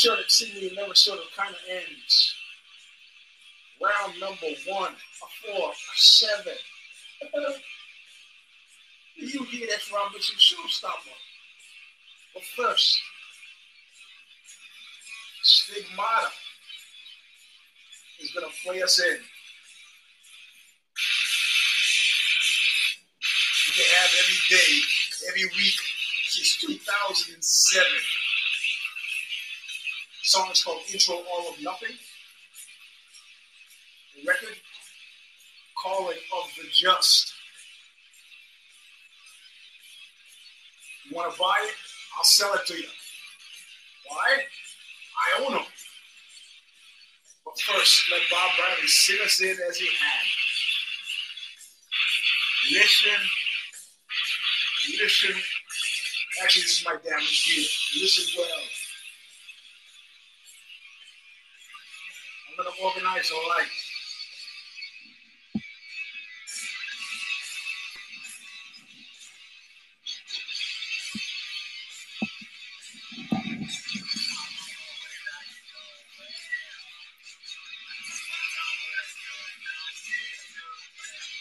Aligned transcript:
sort 0.00 0.18
of 0.18 0.30
seemingly 0.30 0.74
never 0.74 0.94
sort 0.94 1.18
of 1.18 1.26
kind 1.36 1.54
of 1.54 1.60
ends. 1.68 2.34
Round 3.82 4.18
number 4.18 4.46
one, 4.66 4.92
a 4.92 5.52
four, 5.52 5.70
a 5.70 5.74
seven. 5.96 6.54
you 9.16 9.44
hear 9.44 9.66
that 9.66 9.82
from 9.82 10.12
Richard 10.14 10.38
Showstopper. 10.38 11.16
But 12.32 12.44
first, 12.56 12.98
stigmata 15.42 16.30
is 18.22 18.30
going 18.32 18.46
to 18.46 18.52
play 18.64 18.82
us 18.82 18.98
in. 19.00 19.18
You 23.66 23.72
can 23.74 23.84
have 23.96 24.10
every 24.18 24.40
day, 24.48 24.80
every 25.28 25.44
week 25.44 25.80
since 26.28 26.56
2007 26.60 27.86
song 30.30 30.48
is 30.52 30.62
called 30.62 30.78
Intro 30.92 31.16
All 31.16 31.48
of 31.48 31.60
Nothing. 31.60 31.96
The 34.14 34.28
record 34.28 34.56
Calling 35.82 36.18
of 36.36 36.44
the 36.56 36.68
Just. 36.70 37.32
You 41.08 41.16
want 41.16 41.32
to 41.32 41.38
buy 41.38 41.56
it? 41.64 41.74
I'll 42.16 42.22
sell 42.22 42.54
it 42.54 42.64
to 42.66 42.74
you. 42.74 42.86
Why? 44.08 44.38
I 45.18 45.42
own 45.42 45.52
them. 45.54 45.66
But 47.44 47.58
first, 47.58 48.12
let 48.12 48.20
Bob 48.30 48.50
Bradley 48.56 48.86
sing 48.86 49.18
us 49.24 49.40
in 49.40 49.56
as 49.68 49.78
he 49.78 49.86
had. 49.86 50.26
Listen, 52.72 53.20
listen. 55.00 55.42
Actually, 56.44 56.62
this 56.62 56.78
is 56.78 56.84
my 56.84 56.94
damaged 57.02 57.46
gear. 57.46 57.66
Listen 58.00 58.24
well. 58.38 58.79
nice 63.14 63.32
light. 63.32 63.66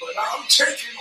But 0.01 0.15
I'm 0.17 0.43
taking 0.47 0.98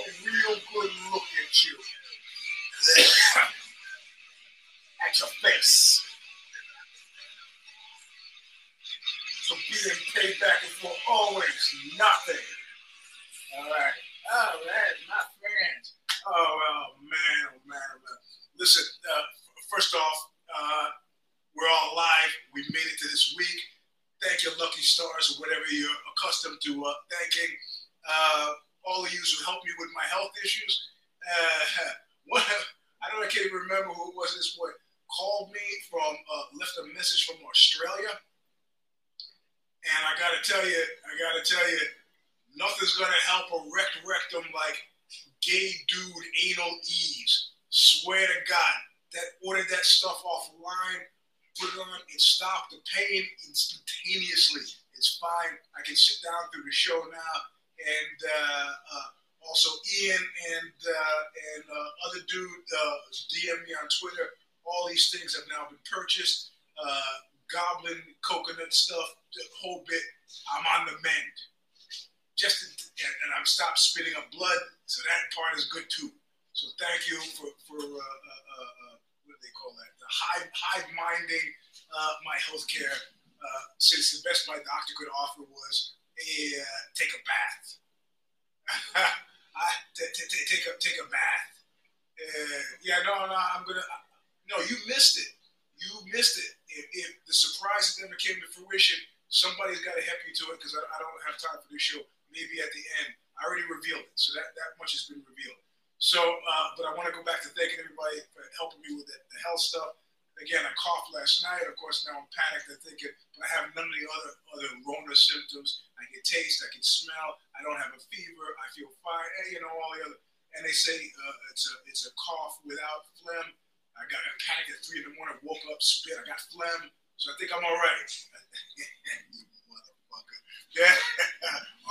All 127.69 127.75
right. 127.75 128.09
motherfucker. 129.69 130.41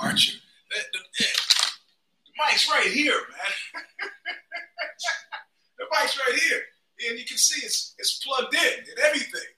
aren't 0.00 0.26
you? 0.26 0.38
the, 0.70 0.76
the 1.14 2.32
mic's 2.34 2.68
right 2.68 2.90
here, 2.90 3.14
man. 3.14 3.84
the 5.78 5.84
mic's 5.92 6.18
right 6.18 6.38
here. 6.38 6.62
And 7.08 7.18
you 7.18 7.24
can 7.24 7.38
see 7.38 7.64
it's 7.64 7.94
it's 7.98 8.18
plugged 8.24 8.54
in 8.54 8.78
and 8.90 8.98
everything. 9.06 9.50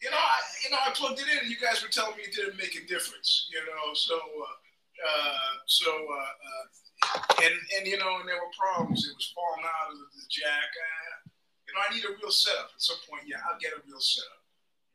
You 0.00 0.10
know, 0.10 0.16
I, 0.16 0.38
you 0.64 0.70
know, 0.70 0.78
I 0.86 0.94
plugged 0.94 1.18
it 1.18 1.26
in, 1.26 1.38
and 1.44 1.50
you 1.50 1.58
guys 1.58 1.82
were 1.82 1.90
telling 1.90 2.16
me 2.16 2.22
it 2.22 2.32
didn't 2.32 2.56
make 2.56 2.78
a 2.78 2.86
difference. 2.86 3.50
You 3.52 3.60
know, 3.66 3.92
so, 3.92 4.16
uh, 4.16 4.56
uh, 5.02 5.52
so, 5.66 5.90
uh, 5.90 6.32
uh 6.46 7.42
and 7.42 7.54
and 7.76 7.86
you 7.90 7.98
know, 7.98 8.22
and 8.22 8.28
there 8.28 8.38
were 8.38 8.54
problems. 8.54 9.02
It 9.02 9.18
was 9.18 9.34
falling 9.34 9.66
out 9.66 9.92
of 9.92 9.98
the 9.98 10.24
jack. 10.30 10.70
I, 10.72 11.19
you 11.70 11.78
know, 11.78 11.86
I 11.86 11.94
need 11.94 12.02
a 12.02 12.18
real 12.18 12.34
setup. 12.34 12.74
At 12.74 12.82
some 12.82 12.98
point, 13.06 13.30
yeah, 13.30 13.38
I'll 13.46 13.62
get 13.62 13.70
a 13.70 13.78
real 13.86 14.02
setup. 14.02 14.42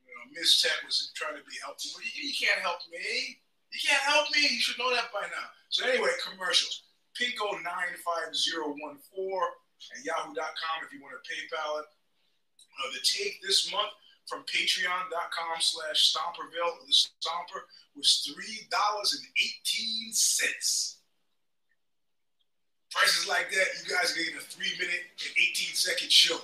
You 0.03 0.11
know, 0.11 0.27
Miss 0.35 0.59
Tech 0.59 0.75
was 0.83 1.15
trying 1.15 1.39
to 1.39 1.45
be 1.47 1.55
helpful. 1.63 2.03
You, 2.03 2.27
you 2.27 2.35
can't 2.35 2.59
help 2.59 2.83
me. 2.91 3.39
You 3.71 3.79
can't 3.79 4.03
help 4.03 4.27
me. 4.35 4.43
You 4.43 4.59
should 4.59 4.75
know 4.75 4.91
that 4.91 5.07
by 5.15 5.23
now. 5.31 5.47
So 5.71 5.87
anyway, 5.87 6.11
commercials. 6.19 6.83
Pico 7.15 7.47
95014 7.63 8.75
at 8.75 10.03
yahoo.com 10.03 10.77
if 10.83 10.91
you 10.91 10.99
want 10.99 11.15
to 11.15 11.23
PayPal 11.23 11.79
it. 11.79 11.87
Uh, 12.75 12.91
the 12.91 12.99
take 13.07 13.39
this 13.39 13.71
month 13.71 13.95
from 14.27 14.43
patreon.com 14.51 15.63
slash 15.63 16.11
stomperville, 16.11 16.83
the 16.83 16.91
stomper, 16.91 17.71
was 17.95 18.27
$3.18. 18.27 18.67
Prices 22.91 23.27
like 23.27 23.49
that, 23.51 23.67
you 23.79 23.85
guys 23.95 24.11
are 24.11 24.17
getting 24.17 24.35
a 24.37 24.39
three 24.39 24.71
minute 24.79 25.03
and 25.19 25.31
18 25.37 25.75
second 25.75 26.11
show. 26.11 26.39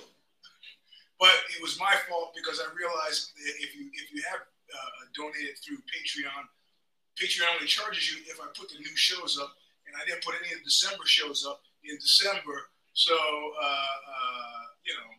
But 1.22 1.38
it 1.54 1.62
was 1.62 1.78
my 1.78 1.94
fault 2.10 2.34
because 2.34 2.58
I 2.58 2.66
realized 2.74 3.30
that 3.38 3.54
if 3.62 3.78
you 3.78 3.86
if 3.94 4.10
you 4.10 4.26
have 4.26 4.42
uh, 4.42 5.06
donated 5.14 5.54
through 5.62 5.78
Patreon, 5.86 6.50
Patreon 7.14 7.46
only 7.54 7.70
charges 7.70 8.10
you 8.10 8.26
if 8.26 8.42
I 8.42 8.50
put 8.58 8.74
the 8.74 8.82
new 8.82 8.96
shows 8.98 9.38
up, 9.38 9.54
and 9.86 9.94
I 9.94 10.02
didn't 10.02 10.26
put 10.26 10.34
any 10.42 10.50
of 10.50 10.58
the 10.58 10.66
December 10.66 11.06
shows 11.06 11.46
up 11.46 11.62
in 11.86 11.94
December. 12.02 12.66
So 12.98 13.14
uh, 13.14 13.96
uh, 14.02 14.62
you 14.82 14.98
know, 14.98 15.10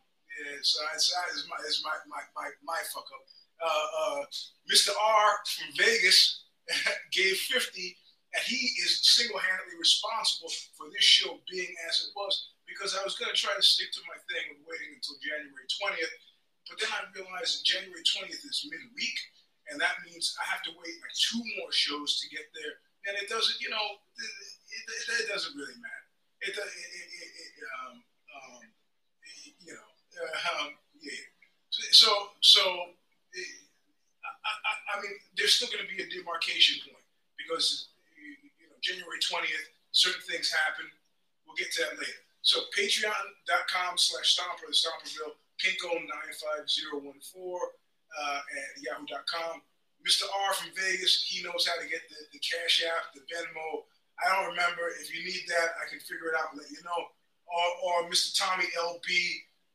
it's, 0.52 0.76
it's, 0.92 1.08
it's, 1.08 1.48
my, 1.48 1.56
it's 1.64 1.80
my, 1.80 1.96
my, 2.04 2.20
my, 2.36 2.52
my 2.60 2.80
fuck 2.92 3.08
up. 3.08 3.24
Uh, 3.64 4.20
uh, 4.20 4.22
Mr. 4.68 4.92
R 4.92 5.28
from 5.56 5.72
Vegas 5.72 6.44
gave 7.16 7.36
50, 7.48 7.96
and 8.36 8.44
he 8.44 8.60
is 8.84 9.00
single 9.08 9.40
handedly 9.40 9.80
responsible 9.80 10.52
for 10.76 10.92
this 10.92 11.04
show 11.04 11.40
being 11.48 11.72
as 11.88 12.04
it 12.04 12.12
was 12.12 12.53
because 12.64 12.96
I 12.96 13.04
was 13.04 13.16
going 13.16 13.30
to 13.30 13.36
try 13.36 13.52
to 13.54 13.64
stick 13.64 13.92
to 13.94 14.02
my 14.08 14.18
thing 14.28 14.56
of 14.56 14.64
waiting 14.64 14.96
until 14.96 15.20
January 15.20 15.68
20th. 15.68 16.14
But 16.68 16.80
then 16.80 16.90
I 16.96 17.04
realized 17.12 17.64
January 17.64 18.00
20th 18.00 18.40
is 18.40 18.64
midweek, 18.64 19.18
and 19.68 19.76
that 19.80 20.00
means 20.04 20.32
I 20.40 20.44
have 20.48 20.64
to 20.64 20.72
wait 20.72 20.96
like 21.04 21.12
two 21.12 21.40
more 21.60 21.72
shows 21.72 22.20
to 22.20 22.26
get 22.32 22.48
there. 22.56 22.80
And 23.04 23.20
it 23.20 23.28
doesn't, 23.28 23.60
you 23.60 23.68
know, 23.68 23.86
it, 24.16 24.32
it, 24.72 24.84
it 25.24 25.28
doesn't 25.28 25.52
really 25.52 25.76
matter. 25.76 26.04
It, 26.40 26.56
it, 26.56 26.64
um, 27.84 28.00
um, 28.00 28.64
you 29.60 29.76
know, 29.76 29.88
uh, 30.24 30.64
um, 30.64 30.68
yeah. 31.00 31.20
So, 31.92 32.08
so 32.40 32.60
I, 34.24 34.52
I, 34.52 34.72
I 34.96 35.02
mean, 35.02 35.12
there's 35.36 35.54
still 35.56 35.68
going 35.68 35.84
to 35.84 35.90
be 35.90 36.00
a 36.00 36.08
demarcation 36.08 36.80
point 36.84 37.04
because 37.36 37.92
you 38.16 38.68
know 38.68 38.76
January 38.80 39.20
20th, 39.20 39.68
certain 39.92 40.22
things 40.24 40.52
happen. 40.52 40.88
We'll 41.44 41.56
get 41.56 41.72
to 41.76 41.80
that 41.84 42.00
later. 42.00 42.23
So 42.44 42.60
patreon.com 42.76 43.96
slash 43.96 44.36
stomper, 44.36 44.68
the 44.68 44.76
Stomperville, 44.76 45.40
pinko95014 45.56 47.00
uh, 47.00 48.40
at 48.44 48.76
yahoo.com. 48.84 49.62
Mr. 50.04 50.28
R 50.28 50.52
from 50.52 50.68
Vegas, 50.76 51.24
he 51.26 51.42
knows 51.42 51.66
how 51.66 51.80
to 51.80 51.88
get 51.88 52.04
the, 52.12 52.16
the 52.32 52.38
Cash 52.44 52.84
App, 52.84 53.16
the 53.16 53.24
Venmo. 53.32 53.88
I 54.20 54.28
don't 54.28 54.52
remember. 54.52 54.92
If 55.00 55.08
you 55.08 55.24
need 55.24 55.48
that, 55.48 55.72
I 55.80 55.88
can 55.88 55.98
figure 56.00 56.28
it 56.28 56.36
out 56.36 56.52
and 56.52 56.60
let 56.60 56.70
you 56.70 56.84
know. 56.84 57.00
Or, 57.48 58.04
or 58.04 58.10
Mr. 58.10 58.36
Tommy 58.36 58.64
LB, 58.76 59.08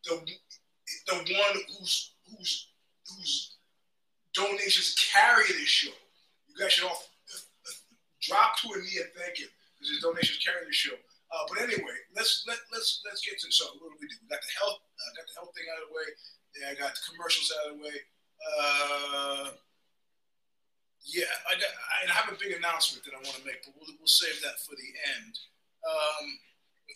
the 0.06 0.22
the 1.08 1.16
one 1.16 1.56
whose 1.78 2.14
whose 2.30 2.68
whose 3.08 3.58
donations 4.34 4.96
carry 5.12 5.48
this 5.48 5.68
show. 5.68 5.94
You 6.48 6.56
guys 6.60 6.74
should 6.74 6.88
all 6.88 7.02
drop 8.22 8.58
to 8.62 8.68
a 8.74 8.78
knee 8.78 9.02
and 9.02 9.10
thank 9.18 9.38
him 9.38 9.50
because 9.78 9.90
his 9.90 10.02
donations 10.02 10.44
carry 10.44 10.66
the 10.66 10.74
show. 10.74 10.96
Uh, 11.30 11.46
but 11.46 11.62
anyway, 11.62 11.98
let's 12.18 12.46
let 12.50 12.58
let's 12.74 13.06
let's 13.06 13.22
get 13.22 13.38
to 13.38 13.50
so 13.54 13.70
what 13.78 13.94
do 13.94 13.98
we 14.02 14.10
do? 14.10 14.18
We 14.22 14.30
got 14.30 14.42
the 14.42 14.54
health 14.58 14.82
uh, 14.82 15.12
got 15.14 15.26
the 15.30 15.36
health 15.38 15.54
thing 15.54 15.70
out 15.70 15.82
of 15.82 15.86
the 15.90 15.94
way. 15.94 16.08
Yeah, 16.58 16.74
I 16.74 16.76
got 16.76 16.98
the 16.98 17.06
commercials 17.14 17.54
out 17.54 17.64
of 17.70 17.72
the 17.78 17.82
way. 17.86 17.98
Uh, 18.42 19.46
yeah, 21.06 21.30
I 21.46 21.54
got 21.58 21.70
I 21.70 21.98
have 22.10 22.34
a 22.34 22.38
big 22.42 22.58
announcement 22.58 23.06
that 23.06 23.14
I 23.14 23.22
want 23.22 23.38
to 23.38 23.46
make, 23.46 23.62
but 23.62 23.78
we'll, 23.78 23.94
we'll 24.02 24.10
save 24.10 24.42
that 24.42 24.58
for 24.66 24.74
the 24.74 24.90
end. 25.20 25.34
Um, 25.86 26.26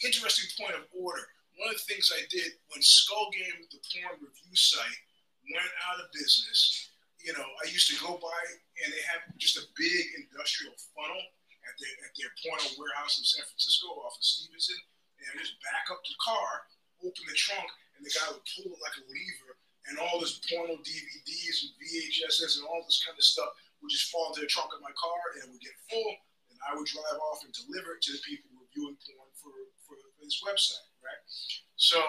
interesting 0.02 0.50
point 0.58 0.76
of 0.76 0.90
order 0.92 1.30
one 1.58 1.70
of 1.70 1.78
the 1.78 1.86
things 1.86 2.10
I 2.10 2.26
did 2.30 2.58
when 2.74 2.82
Skull 2.82 3.30
Game, 3.34 3.62
the 3.70 3.82
porn 3.94 4.18
review 4.22 4.56
site, 4.58 5.00
went 5.46 5.74
out 5.90 6.02
of 6.02 6.10
business, 6.16 6.90
you 7.22 7.34
know, 7.34 7.46
I 7.46 7.70
used 7.70 7.92
to 7.92 8.00
go 8.00 8.18
by 8.18 8.42
and 8.84 8.90
they 8.90 9.04
had 9.12 9.28
just 9.38 9.60
a 9.60 9.66
big 9.78 10.04
industrial 10.24 10.74
funnel 10.96 11.24
at 11.68 11.76
their, 11.80 11.96
at 12.06 12.14
their 12.16 12.32
porno 12.44 12.68
warehouse 12.76 13.20
in 13.20 13.26
San 13.26 13.46
Francisco 13.48 13.92
off 14.04 14.18
of 14.18 14.24
Stevenson. 14.24 14.80
And 15.24 15.40
just 15.40 15.56
back 15.64 15.88
up 15.88 16.04
the 16.04 16.20
car, 16.20 16.68
open 17.00 17.24
the 17.24 17.38
trunk, 17.40 17.70
and 17.96 18.04
the 18.04 18.12
guy 18.12 18.28
would 18.28 18.44
pull 18.44 18.68
it 18.68 18.84
like 18.84 18.98
a 19.00 19.06
lever, 19.08 19.56
and 19.88 19.96
all 19.96 20.20
this 20.20 20.44
porno 20.44 20.76
DVDs 20.84 21.58
and 21.64 21.72
VHSs 21.80 22.60
and 22.60 22.68
all 22.68 22.84
this 22.84 23.00
kind 23.08 23.16
of 23.16 23.24
stuff 23.24 23.56
would 23.80 23.92
just 23.92 24.12
fall 24.12 24.36
into 24.36 24.44
the 24.44 24.52
trunk 24.52 24.76
of 24.76 24.84
my 24.84 24.92
car 25.00 25.20
and 25.40 25.48
it 25.48 25.52
would 25.52 25.64
get 25.64 25.76
full, 25.88 26.12
and 26.52 26.60
I 26.68 26.76
would 26.76 26.88
drive 26.88 27.20
off 27.32 27.44
and 27.48 27.56
deliver 27.56 27.96
it 27.96 28.04
to 28.04 28.12
the 28.16 28.24
people 28.28 28.52
reviewing 28.60 29.00
porn 29.00 29.32
for, 29.40 29.56
for, 29.88 29.96
for 29.96 30.24
this 30.28 30.44
website 30.44 30.92
right? 31.04 31.22
So 31.76 32.00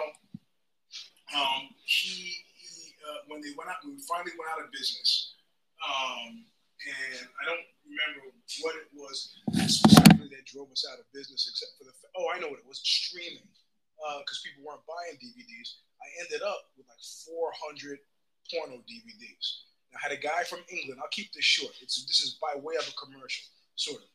um, 1.35 1.67
he, 1.83 2.39
he 2.55 2.95
uh, 3.03 3.27
when 3.27 3.43
they 3.43 3.51
went 3.59 3.69
out, 3.69 3.83
when 3.83 3.99
we 3.99 4.03
finally 4.07 4.33
went 4.39 4.49
out 4.55 4.63
of 4.63 4.71
business, 4.71 5.35
um, 5.83 6.47
and 6.83 7.27
I 7.39 7.43
don't 7.47 7.65
remember 7.87 8.35
what 8.61 8.75
it 8.75 8.89
was 8.91 9.31
specifically 9.65 10.29
that 10.29 10.45
drove 10.45 10.71
us 10.71 10.85
out 10.91 10.99
of 10.99 11.07
business, 11.15 11.47
except 11.47 11.79
for 11.79 11.85
the 11.87 11.95
oh, 12.19 12.27
I 12.33 12.39
know 12.39 12.51
what 12.51 12.59
it 12.59 12.67
was 12.67 12.83
streaming 12.83 13.47
because 14.21 14.39
uh, 14.39 14.45
people 14.45 14.67
weren't 14.67 14.85
buying 14.85 15.17
DVDs. 15.17 15.81
I 16.03 16.07
ended 16.21 16.43
up 16.43 16.75
with 16.75 16.85
like 16.85 17.01
400 17.01 17.99
porno 18.51 18.83
DVDs. 18.83 19.65
I 19.95 19.99
had 20.03 20.11
a 20.11 20.19
guy 20.19 20.43
from 20.43 20.59
England. 20.67 20.99
I'll 20.99 21.15
keep 21.15 21.31
this 21.31 21.47
short. 21.47 21.71
It's 21.81 22.03
this 22.05 22.19
is 22.19 22.37
by 22.43 22.59
way 22.59 22.75
of 22.75 22.87
a 22.87 22.95
commercial, 22.99 23.47
sort 23.75 24.03
of. 24.03 24.09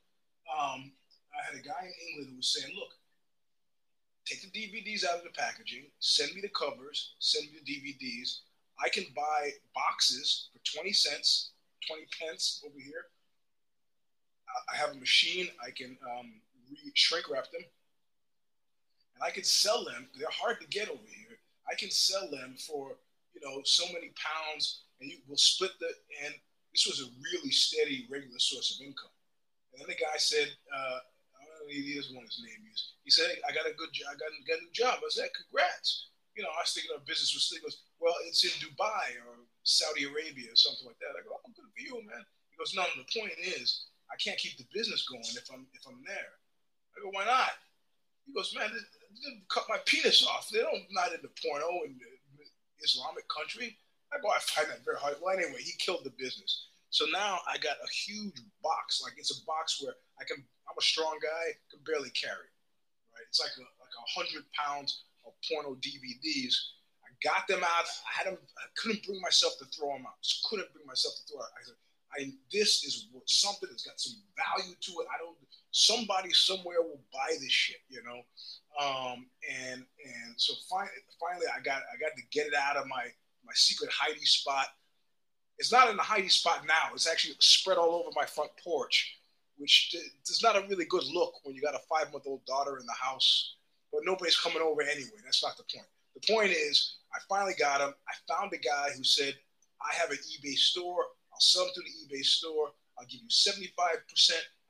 Um, 0.51 0.93
I 1.33 1.41
had 1.47 1.57
a 1.57 1.65
guy 1.65 1.89
in 1.89 1.95
England 2.09 2.29
who 2.31 2.37
was 2.37 2.53
saying, 2.53 2.77
"Look, 2.77 2.93
take 4.27 4.45
the 4.45 4.53
DVDs 4.53 5.05
out 5.05 5.19
of 5.19 5.25
the 5.25 5.35
packaging, 5.35 5.91
send 5.99 6.35
me 6.35 6.41
the 6.41 6.53
covers, 6.53 7.15
send 7.19 7.49
me 7.51 7.59
the 7.59 7.67
DVDs. 7.67 8.45
I 8.83 8.89
can 8.89 9.05
buy 9.15 9.51
boxes 9.75 10.49
for 10.53 10.61
20 10.77 10.93
cents, 10.93 11.53
20 11.87 12.07
pence 12.19 12.63
over 12.65 12.79
here. 12.79 13.11
I 14.73 14.77
have 14.77 14.91
a 14.91 14.99
machine, 14.99 15.49
I 15.65 15.71
can 15.71 15.97
um, 16.03 16.33
shrink 16.95 17.31
wrap 17.31 17.51
them, 17.53 17.63
and 19.15 19.23
I 19.23 19.31
can 19.31 19.45
sell 19.45 19.85
them. 19.85 20.09
They're 20.19 20.29
hard 20.31 20.61
to 20.61 20.67
get 20.67 20.89
over 20.89 21.07
here. 21.07 21.39
I 21.71 21.75
can 21.77 21.91
sell 21.91 22.29
them 22.31 22.57
for, 22.59 22.99
you 23.35 23.41
know, 23.43 23.63
so 23.65 23.87
many 23.93 24.11
pounds, 24.19 24.83
and 25.01 25.11
you 25.11 25.19
will 25.29 25.37
split 25.37 25.71
the, 25.79 25.87
and 26.27 26.35
this 26.73 26.87
was 26.87 27.01
a 27.01 27.11
really 27.23 27.51
steady, 27.51 28.07
regular 28.11 28.39
source 28.39 28.75
of 28.75 28.85
income. 28.85 29.15
And 29.73 29.83
then 29.83 29.89
the 29.89 29.99
guy 29.99 30.19
said, 30.19 30.51
uh, 30.75 30.99
I 31.39 31.47
don't 31.47 31.63
know 31.63 31.71
he 31.71 31.95
is 31.95 32.11
one 32.11 32.27
his 32.27 32.43
name 32.43 32.63
is. 32.75 32.99
He 33.07 33.11
said, 33.11 33.31
I 33.47 33.55
got 33.55 33.71
a 33.71 33.75
good 33.75 33.95
job. 33.95 34.11
I 34.11 34.19
got, 34.19 34.31
got 34.47 34.59
a 34.59 34.67
new 34.67 34.75
job. 34.75 34.99
I 34.99 35.11
said, 35.11 35.31
congrats. 35.35 36.11
You 36.35 36.43
know, 36.43 36.51
I 36.55 36.63
was 36.63 36.75
thinking 36.75 36.95
of 36.95 37.07
business 37.07 37.35
with 37.35 37.43
He 37.43 37.63
well, 37.99 38.15
it's 38.27 38.43
in 38.47 38.55
Dubai 38.63 39.19
or 39.27 39.40
Saudi 39.63 40.05
Arabia 40.05 40.53
or 40.53 40.59
something 40.59 40.87
like 40.87 40.99
that. 41.01 41.17
I 41.17 41.25
go, 41.25 41.37
oh, 41.37 41.53
good 41.53 41.69
for 41.71 41.83
you, 41.83 42.01
man. 42.07 42.25
He 42.51 42.57
goes, 42.57 42.73
no, 42.75 42.85
the 42.97 43.09
point 43.13 43.37
is, 43.39 43.91
I 44.11 44.17
can't 44.17 44.39
keep 44.39 44.59
the 44.59 44.67
business 44.75 45.07
going 45.07 45.23
if 45.39 45.47
I'm 45.53 45.67
if 45.75 45.87
I'm 45.87 46.03
there. 46.03 46.35
I 46.97 47.05
go, 47.05 47.11
why 47.15 47.25
not? 47.25 47.55
He 48.27 48.35
goes, 48.35 48.55
man, 48.55 48.71
they, 48.75 48.83
cut 49.49 49.67
my 49.69 49.79
penis 49.87 50.27
off. 50.27 50.51
They 50.51 50.61
don't 50.61 50.87
not 50.91 51.15
into 51.15 51.31
porno 51.43 51.87
in 51.87 51.99
the 51.99 52.11
Islamic 52.83 53.27
country. 53.29 53.77
I 54.13 54.19
go, 54.19 54.29
I 54.29 54.39
find 54.43 54.71
that 54.71 54.85
very 54.85 54.99
hard. 54.99 55.17
Well, 55.23 55.37
anyway, 55.37 55.63
he 55.63 55.73
killed 55.79 56.03
the 56.03 56.15
business. 56.19 56.67
So 56.91 57.07
now 57.13 57.39
I 57.47 57.59
got 57.59 57.79
a 57.79 57.91
huge 57.91 58.43
box. 58.63 59.01
Like 59.03 59.15
it's 59.17 59.31
a 59.31 59.45
box 59.47 59.79
where 59.83 59.95
I 60.21 60.25
can 60.27 60.43
I'm 60.71 60.79
a 60.79 60.83
strong 60.83 61.19
guy, 61.23 61.55
can 61.71 61.83
barely 61.87 62.11
carry. 62.11 62.51
Right? 63.11 63.27
It's 63.27 63.39
like 63.39 63.55
a, 63.59 63.67
like 63.83 63.95
a 63.95 64.07
hundred 64.11 64.47
pounds 64.55 65.07
of 65.27 65.35
porno 65.47 65.79
DVDs. 65.79 66.55
Got 67.23 67.49
them 67.49 67.63
out. 67.63 67.85
I 67.85 68.11
had 68.17 68.27
them. 68.27 68.39
I 68.57 68.67
couldn't 68.77 69.05
bring 69.05 69.21
myself 69.21 69.55
to 69.59 69.67
throw 69.67 69.93
them 69.93 70.07
out. 70.07 70.21
Just 70.23 70.47
couldn't 70.49 70.73
bring 70.73 70.87
myself 70.87 71.15
to 71.17 71.23
throw 71.33 71.41
it. 71.41 71.53
I 71.53 71.63
said, 71.65 71.79
I 72.17 72.33
this 72.53 72.85
is 72.85 73.09
something 73.27 73.69
that's 73.71 73.85
got 73.85 74.01
some 74.01 74.17
value 74.37 74.75
to 74.81 74.93
it. 75.01 75.07
I 75.13 75.19
don't. 75.19 75.37
Somebody 75.73 76.33
somewhere 76.33 76.83
will 76.83 77.01
buy 77.13 77.31
this 77.41 77.53
shit, 77.53 77.81
you 77.89 78.03
know. 78.03 78.23
Um, 78.81 79.27
and 79.49 79.85
and 79.85 80.35
so 80.37 80.55
finally, 80.69 80.91
finally, 81.21 81.47
I 81.47 81.61
got 81.61 81.83
I 81.93 82.01
got 82.01 82.17
to 82.17 82.23
get 82.33 82.47
it 82.47 82.55
out 82.55 82.77
of 82.77 82.87
my 82.87 83.05
my 83.45 83.53
secret 83.55 83.91
hiding 83.93 84.25
spot. 84.25 84.67
It's 85.59 85.71
not 85.71 85.91
in 85.91 85.97
the 85.97 86.03
hiding 86.03 86.31
spot 86.31 86.63
now. 86.67 86.95
It's 86.95 87.07
actually 87.07 87.35
spread 87.39 87.77
all 87.77 87.95
over 87.95 88.09
my 88.17 88.25
front 88.25 88.51
porch 88.65 89.21
which 89.61 89.95
is 90.27 90.43
not 90.43 90.57
a 90.57 90.67
really 90.69 90.87
good 90.87 91.05
look 91.13 91.35
when 91.45 91.55
you 91.55 91.61
got 91.61 91.75
a 91.75 91.81
five 91.89 92.11
month 92.13 92.25
old 92.27 92.45
daughter 92.47 92.79
in 92.79 92.87
the 92.87 92.95
house, 92.99 93.57
but 93.93 94.01
nobody's 94.05 94.39
coming 94.39 94.63
over 94.63 94.81
anyway. 94.81 95.21
That's 95.23 95.45
not 95.45 95.59
the 95.59 95.65
point. 95.65 95.87
The 96.15 96.33
point 96.33 96.51
is, 96.51 96.97
I 97.13 97.19
finally 97.29 97.55
got 97.59 97.81
him. 97.81 97.95
I 98.09 98.15
found 98.33 98.53
a 98.53 98.59
guy 98.59 98.91
who 98.97 99.05
said, 99.05 99.35
I 99.83 99.95
have 99.97 100.11
an 100.11 100.19
eBay 100.19 100.55
store. 100.55 101.05
I'll 101.33 101.41
sell 101.41 101.65
them 101.65 101.73
through 101.75 101.85
the 101.85 102.17
eBay 102.17 102.25
store. 102.25 102.71
I'll 102.99 103.07
give 103.07 103.21
you 103.23 103.29
75%. 103.29 103.57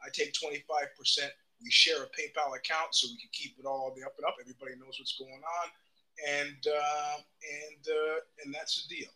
I 0.05 0.09
take 0.13 0.33
25%. 0.33 1.29
We 1.63 1.71
share 1.71 2.03
a 2.03 2.07
PayPal 2.07 2.57
account 2.57 2.95
so 2.95 3.09
we 3.09 3.19
can 3.21 3.29
keep 3.33 3.57
it 3.59 3.67
all 3.67 3.93
the 3.95 4.05
up 4.05 4.15
and 4.17 4.27
up. 4.27 4.37
Everybody 4.41 4.73
knows 4.81 4.97
what's 4.99 5.19
going 5.19 5.31
on. 5.33 5.69
And, 6.29 6.67
uh, 6.67 7.17
and, 7.19 7.87
uh, 7.89 8.21
and 8.45 8.55
that's 8.55 8.87
the 8.87 8.97
deal. 8.97 9.11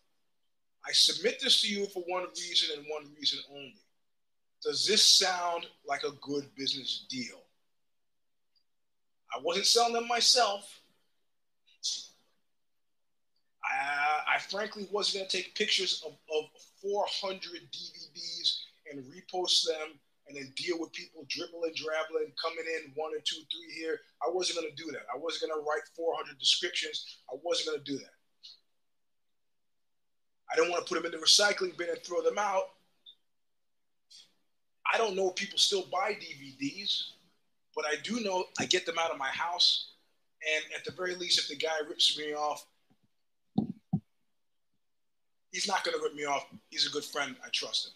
I 0.87 0.91
submit 0.91 1.39
this 1.41 1.61
to 1.61 1.67
you 1.67 1.87
for 1.87 2.03
one 2.07 2.25
reason 2.37 2.77
and 2.77 2.85
one 2.87 3.11
reason 3.17 3.39
only 3.51 3.81
Does 4.63 4.85
this 4.85 5.03
sound 5.03 5.65
like 5.87 6.03
a 6.03 6.11
good 6.21 6.45
business 6.55 7.05
deal? 7.09 7.41
I 9.35 9.39
wasn't 9.41 9.65
selling 9.65 9.93
them 9.93 10.07
myself. 10.07 10.81
I, 13.65 14.39
frankly 14.39 14.87
wasn't 14.91 15.17
going 15.17 15.29
to 15.29 15.37
take 15.37 15.55
pictures 15.55 16.03
of, 16.05 16.13
of 16.35 16.45
400 16.81 17.41
DVDs 17.71 18.59
and 18.91 19.03
repost 19.05 19.65
them 19.65 19.99
and 20.27 20.37
then 20.37 20.51
deal 20.55 20.79
with 20.79 20.91
people 20.93 21.25
dribbling, 21.29 21.73
drabbling, 21.75 22.31
coming 22.41 22.65
in 22.65 22.91
one 22.95 23.11
or 23.13 23.21
two, 23.23 23.37
three 23.51 23.73
here. 23.75 23.99
I 24.25 24.29
wasn't 24.31 24.59
going 24.59 24.69
to 24.69 24.83
do 24.83 24.91
that. 24.91 25.03
I 25.13 25.17
wasn't 25.17 25.49
going 25.49 25.61
to 25.61 25.65
write 25.65 25.83
400 25.95 26.37
descriptions. 26.39 27.19
I 27.31 27.35
wasn't 27.43 27.69
going 27.69 27.83
to 27.83 27.91
do 27.91 27.97
that. 27.97 28.13
I 30.51 30.55
didn't 30.55 30.71
want 30.71 30.85
to 30.85 30.89
put 30.89 31.01
them 31.01 31.11
in 31.11 31.19
the 31.19 31.25
recycling 31.25 31.77
bin 31.77 31.89
and 31.89 31.99
throw 32.03 32.21
them 32.21 32.37
out. 32.37 32.63
I 34.91 34.97
don't 34.97 35.15
know 35.15 35.29
if 35.29 35.35
people 35.35 35.57
still 35.57 35.85
buy 35.91 36.13
DVDs, 36.13 37.01
but 37.75 37.85
I 37.85 37.95
do 38.03 38.21
know 38.21 38.45
I 38.59 38.65
get 38.65 38.85
them 38.85 38.97
out 38.99 39.11
of 39.11 39.17
my 39.17 39.29
house. 39.29 39.91
And 40.55 40.65
at 40.75 40.85
the 40.85 40.91
very 40.91 41.15
least, 41.15 41.39
if 41.39 41.47
the 41.47 41.55
guy 41.55 41.75
rips 41.87 42.17
me 42.17 42.33
off, 42.33 42.65
he's 45.55 45.69
not 45.69 45.85
going 45.85 45.97
to 45.97 46.03
rip 46.03 46.13
me 46.13 46.25
off. 46.25 46.45
He's 46.69 46.85
a 46.85 46.89
good 46.89 47.05
friend. 47.05 47.33
I 47.43 47.47
trust 47.53 47.87
him. 47.87 47.93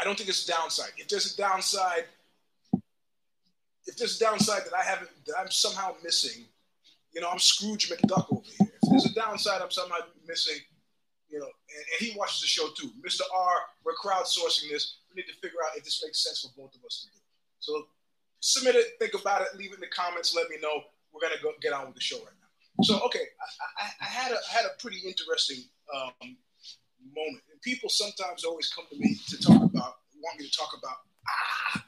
I 0.00 0.02
don't 0.02 0.16
think 0.16 0.30
it's 0.30 0.48
a 0.48 0.52
downside. 0.52 0.92
If 0.96 1.08
there's 1.08 1.34
a 1.34 1.36
downside, 1.36 2.04
if 3.84 3.98
there's 3.98 4.16
a 4.16 4.24
downside 4.24 4.62
that 4.64 4.72
I 4.74 4.82
haven't, 4.82 5.10
that 5.26 5.34
I'm 5.38 5.50
somehow 5.50 5.94
missing, 6.02 6.46
you 7.12 7.20
know, 7.20 7.28
I'm 7.30 7.38
Scrooge 7.38 7.90
McDuck 7.90 8.32
over 8.32 8.40
here. 8.46 8.72
If 8.82 8.88
there's 8.90 9.04
a 9.04 9.14
downside 9.14 9.60
I'm 9.60 9.70
somehow 9.70 9.98
missing, 10.26 10.56
you 11.28 11.38
know, 11.38 11.44
and, 11.44 11.84
and 12.00 12.08
he 12.08 12.16
watches 12.16 12.40
the 12.40 12.46
show 12.46 12.68
too. 12.80 12.90
Mr. 13.06 13.20
R, 13.36 13.56
we're 13.84 13.92
crowdsourcing 13.92 14.70
this. 14.70 15.00
We 15.10 15.20
need 15.20 15.28
to 15.28 15.34
figure 15.34 15.58
out 15.68 15.76
if 15.76 15.84
this 15.84 16.02
makes 16.02 16.24
sense 16.24 16.40
for 16.40 16.62
both 16.62 16.74
of 16.74 16.82
us 16.86 17.04
to 17.04 17.12
do. 17.14 17.22
So 17.60 17.88
submit 18.40 18.74
it, 18.74 18.86
think 18.98 19.12
about 19.20 19.42
it, 19.42 19.48
leave 19.58 19.72
it 19.72 19.74
in 19.74 19.80
the 19.80 19.94
comments, 19.94 20.34
let 20.34 20.48
me 20.48 20.56
know. 20.62 20.84
We're 21.12 21.20
gonna 21.20 21.42
go 21.42 21.52
get 21.60 21.74
on 21.74 21.86
with 21.86 21.94
the 21.94 22.00
show 22.00 22.16
right 22.16 22.32
now. 22.40 22.43
So 22.82 23.00
okay, 23.06 23.22
I, 23.40 23.84
I, 23.84 23.90
I 24.00 24.04
had 24.04 24.32
a 24.32 24.36
I 24.36 24.52
had 24.52 24.64
a 24.66 24.80
pretty 24.80 24.98
interesting 25.06 25.64
um, 25.94 26.36
moment. 27.12 27.44
And 27.52 27.60
people 27.60 27.88
sometimes 27.88 28.44
always 28.44 28.72
come 28.72 28.84
to 28.90 28.98
me 28.98 29.16
to 29.28 29.36
talk 29.40 29.62
about, 29.62 30.00
want 30.22 30.40
me 30.40 30.48
to 30.48 30.56
talk 30.56 30.72
about, 30.76 31.04
ah, 31.28 31.84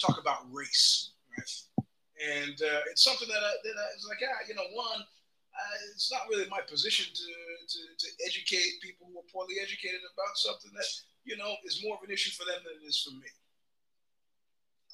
talk 0.00 0.20
about 0.20 0.46
race, 0.50 1.12
right? 1.36 1.86
And 2.18 2.56
uh, 2.58 2.90
it's 2.90 3.04
something 3.04 3.28
that 3.28 3.42
I, 3.42 3.52
that 3.62 3.76
I 3.78 3.86
was 3.94 4.06
like, 4.08 4.18
ah, 4.26 4.42
you 4.48 4.54
know, 4.54 4.66
one, 4.74 5.00
uh, 5.00 5.76
it's 5.94 6.10
not 6.10 6.26
really 6.28 6.48
my 6.50 6.60
position 6.66 7.06
to, 7.06 7.28
to, 7.68 7.80
to 7.98 8.08
educate 8.26 8.82
people 8.82 9.06
who 9.10 9.18
are 9.18 9.30
poorly 9.32 9.56
educated 9.62 10.00
about 10.14 10.36
something 10.36 10.70
that, 10.74 10.86
you 11.24 11.36
know, 11.36 11.54
is 11.64 11.82
more 11.84 11.96
of 11.96 12.02
an 12.02 12.14
issue 12.14 12.30
for 12.30 12.44
them 12.44 12.62
than 12.64 12.82
it 12.82 12.86
is 12.86 13.02
for 13.02 13.14
me. 13.14 13.26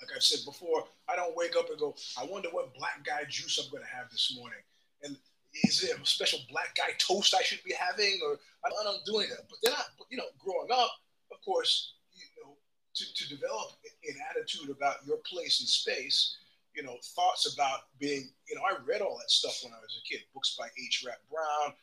Like 0.02 0.16
I've 0.16 0.22
said 0.22 0.44
before, 0.44 0.84
I 1.08 1.16
don't 1.16 1.36
wake 1.36 1.56
up 1.56 1.70
and 1.70 1.78
go, 1.78 1.94
I 2.18 2.24
wonder 2.24 2.48
what 2.50 2.74
black 2.74 3.04
guy 3.06 3.24
juice 3.28 3.60
I'm 3.62 3.70
going 3.70 3.84
to 3.84 3.96
have 3.96 4.10
this 4.10 4.34
morning. 4.36 4.58
And 5.04 5.16
is 5.62 5.80
there 5.80 5.96
a 5.96 6.06
special 6.06 6.40
black 6.50 6.74
guy 6.74 6.92
toast 6.98 7.34
I 7.38 7.42
should 7.42 7.62
be 7.62 7.74
having, 7.78 8.20
or 8.24 8.38
I'm 8.64 8.72
not 8.84 9.04
doing 9.06 9.28
that. 9.30 9.46
But 9.48 9.58
then, 9.62 9.72
I, 9.76 9.82
you 10.10 10.16
know, 10.16 10.24
growing 10.38 10.68
up, 10.72 10.90
of 11.30 11.40
course, 11.44 11.94
you 12.14 12.26
know, 12.42 12.56
to, 12.94 13.14
to 13.14 13.28
develop 13.28 13.72
an 13.84 14.16
attitude 14.30 14.70
about 14.70 15.06
your 15.06 15.18
place 15.18 15.60
in 15.60 15.66
space, 15.66 16.36
you 16.74 16.82
know, 16.82 16.96
thoughts 17.14 17.54
about 17.54 17.86
being, 18.00 18.30
you 18.48 18.56
know, 18.56 18.62
I 18.62 18.82
read 18.84 19.00
all 19.00 19.16
that 19.18 19.30
stuff 19.30 19.60
when 19.62 19.72
I 19.72 19.78
was 19.78 20.00
a 20.02 20.08
kid. 20.08 20.22
Books 20.34 20.56
by 20.58 20.66
H. 20.78 21.04
Rap 21.06 21.18
Brown, 21.30 21.74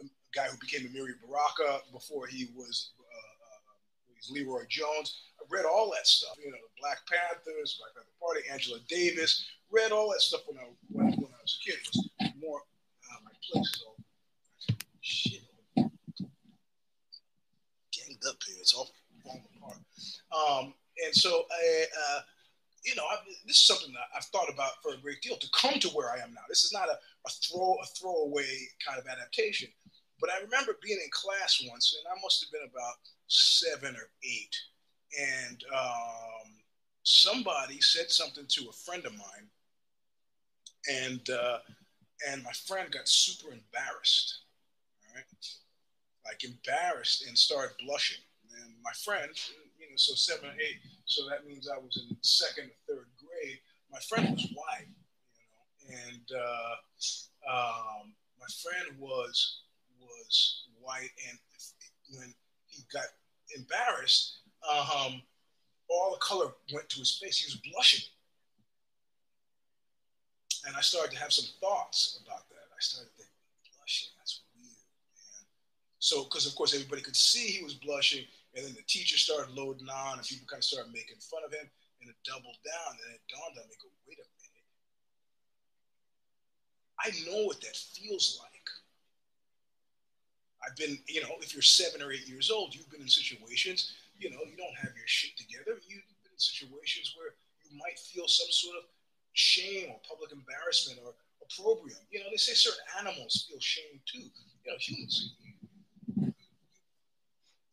a 0.00 0.04
guy 0.34 0.46
who 0.46 0.56
became 0.58 0.86
Amiri 0.88 1.14
Baraka 1.26 1.82
before 1.92 2.26
he 2.26 2.50
was 2.54 2.90
uh, 3.00 3.04
uh, 3.04 4.34
LeRoi 4.34 4.68
Jones. 4.68 5.22
I 5.40 5.44
read 5.50 5.64
all 5.64 5.90
that 5.90 6.06
stuff, 6.06 6.36
you 6.42 6.50
know, 6.50 6.58
Black 6.80 6.98
Panthers, 7.10 7.80
Black 7.80 7.94
Panther 7.94 8.16
Party, 8.20 8.42
Angela 8.52 8.78
Davis. 8.88 9.46
Read 9.70 9.90
all 9.90 10.10
that 10.12 10.20
stuff 10.20 10.42
when 10.46 10.58
I 10.58 10.68
when, 10.92 11.06
when 11.06 11.32
I 11.32 11.42
was 11.42 11.58
a 11.60 11.70
kid. 11.70 12.32
It 12.46 12.54
was 12.54 13.22
more 13.22 13.62
place. 13.62 13.82
So, 14.58 14.74
shit, 15.00 15.42
ganged 17.92 18.22
up 18.28 18.36
here. 18.46 18.56
It's 18.60 18.74
all 18.74 18.90
falling 19.24 19.44
apart. 19.56 19.78
Um, 20.32 20.74
and 21.04 21.14
so, 21.14 21.44
I, 21.50 21.84
uh, 21.84 22.20
you 22.84 22.94
know, 22.94 23.04
I, 23.04 23.16
this 23.46 23.56
is 23.56 23.66
something 23.66 23.92
that 23.92 24.08
I've 24.16 24.24
thought 24.26 24.48
about 24.52 24.82
for 24.82 24.94
a 24.94 24.98
great 24.98 25.20
deal 25.20 25.36
to 25.36 25.48
come 25.54 25.78
to 25.80 25.88
where 25.88 26.10
I 26.10 26.18
am 26.18 26.32
now. 26.32 26.42
This 26.48 26.64
is 26.64 26.72
not 26.72 26.88
a, 26.88 26.92
a 26.92 27.30
throw 27.30 27.76
a 27.82 27.86
throwaway 27.98 28.68
kind 28.86 28.98
of 28.98 29.06
adaptation. 29.06 29.68
But 30.20 30.30
I 30.30 30.42
remember 30.42 30.78
being 30.82 30.98
in 31.02 31.10
class 31.10 31.62
once, 31.68 31.94
and 31.98 32.06
I 32.10 32.20
must 32.22 32.42
have 32.42 32.50
been 32.50 32.68
about 32.70 32.94
seven 33.26 33.94
or 33.96 34.08
eight, 34.24 34.56
and 35.18 35.62
um, 35.76 36.52
somebody 37.02 37.80
said 37.80 38.10
something 38.10 38.46
to 38.48 38.68
a 38.70 38.72
friend 38.72 39.04
of 39.04 39.12
mine, 39.12 39.50
and 40.90 41.28
uh, 41.28 41.58
and 42.28 42.42
my 42.42 42.52
friend 42.52 42.90
got 42.90 43.08
super 43.08 43.52
embarrassed, 43.52 44.40
all 45.08 45.14
right? 45.14 45.24
Like 46.24 46.44
embarrassed 46.44 47.26
and 47.26 47.36
started 47.36 47.76
blushing. 47.84 48.22
And 48.62 48.74
my 48.82 48.92
friend, 49.04 49.30
you 49.78 49.86
know, 49.86 49.96
so 49.96 50.14
seven 50.14 50.50
or 50.50 50.54
eight, 50.54 50.80
so 51.04 51.28
that 51.28 51.46
means 51.46 51.68
I 51.68 51.78
was 51.78 51.96
in 52.08 52.16
second 52.22 52.70
or 52.70 52.94
third 52.94 53.06
grade. 53.18 53.58
My 53.92 53.98
friend 54.00 54.30
was 54.32 54.48
white, 54.54 54.88
you 55.36 55.46
know, 55.52 55.98
and 56.08 56.26
uh, 56.34 56.74
um, 57.52 58.12
my 58.40 58.46
friend 58.62 58.98
was 58.98 59.60
was 60.00 60.66
white, 60.80 61.10
and 61.28 61.38
when 62.10 62.34
he 62.66 62.82
got 62.92 63.04
embarrassed, 63.56 64.38
um, 64.68 65.22
all 65.88 66.12
the 66.12 66.18
color 66.20 66.52
went 66.72 66.88
to 66.90 66.98
his 67.00 67.18
face. 67.22 67.38
He 67.38 67.46
was 67.46 67.60
blushing 67.72 68.04
and 70.66 70.76
I 70.76 70.82
started 70.82 71.14
to 71.14 71.20
have 71.22 71.32
some 71.32 71.46
thoughts 71.62 72.20
about 72.26 72.48
that. 72.50 72.66
I 72.74 72.80
started 72.80 73.10
thinking, 73.16 73.32
blushing, 73.78 74.10
that's 74.18 74.42
weird, 74.58 74.82
man. 75.14 75.46
So, 75.98 76.24
because 76.24 76.46
of 76.46 76.54
course 76.54 76.74
everybody 76.74 77.02
could 77.02 77.16
see 77.16 77.46
he 77.46 77.64
was 77.64 77.74
blushing, 77.74 78.26
and 78.54 78.66
then 78.66 78.74
the 78.74 78.84
teacher 78.86 79.16
started 79.16 79.54
loading 79.54 79.88
on, 79.88 80.18
and 80.18 80.26
people 80.26 80.46
kind 80.50 80.60
of 80.60 80.68
started 80.68 80.92
making 80.92 81.22
fun 81.22 81.46
of 81.46 81.52
him, 81.54 81.64
and 82.02 82.10
it 82.10 82.18
doubled 82.26 82.58
down, 82.66 82.92
and 83.06 83.14
it 83.14 83.22
dawned 83.30 83.56
on 83.56 83.64
me, 83.70 83.78
go, 83.78 83.88
wait 84.04 84.18
a 84.18 84.26
minute. 84.26 84.66
I 86.98 87.08
know 87.30 87.46
what 87.46 87.60
that 87.62 87.76
feels 87.76 88.40
like. 88.42 88.66
I've 90.64 90.74
been, 90.74 90.98
you 91.06 91.22
know, 91.22 91.38
if 91.40 91.54
you're 91.54 91.62
seven 91.62 92.02
or 92.02 92.10
eight 92.10 92.26
years 92.26 92.50
old, 92.50 92.74
you've 92.74 92.90
been 92.90 93.02
in 93.02 93.08
situations, 93.08 93.94
you 94.18 94.30
know, 94.30 94.42
you 94.42 94.56
don't 94.56 94.74
have 94.82 94.96
your 94.96 95.06
shit 95.06 95.36
together. 95.36 95.78
You've 95.86 96.02
been 96.24 96.32
in 96.32 96.40
situations 96.40 97.14
where 97.14 97.36
you 97.62 97.78
might 97.78 97.98
feel 98.00 98.26
some 98.26 98.50
sort 98.50 98.76
of 98.82 98.84
shame 99.36 99.90
or 99.90 100.00
public 100.08 100.32
embarrassment 100.32 100.98
or 101.04 101.12
opprobrium. 101.44 101.98
You 102.10 102.20
know, 102.20 102.26
they 102.30 102.40
say 102.40 102.54
certain 102.54 102.84
animals 102.98 103.46
feel 103.48 103.60
shame 103.60 104.00
too. 104.06 104.24
You 104.64 104.72
know, 104.72 104.78
humans, 104.80 105.36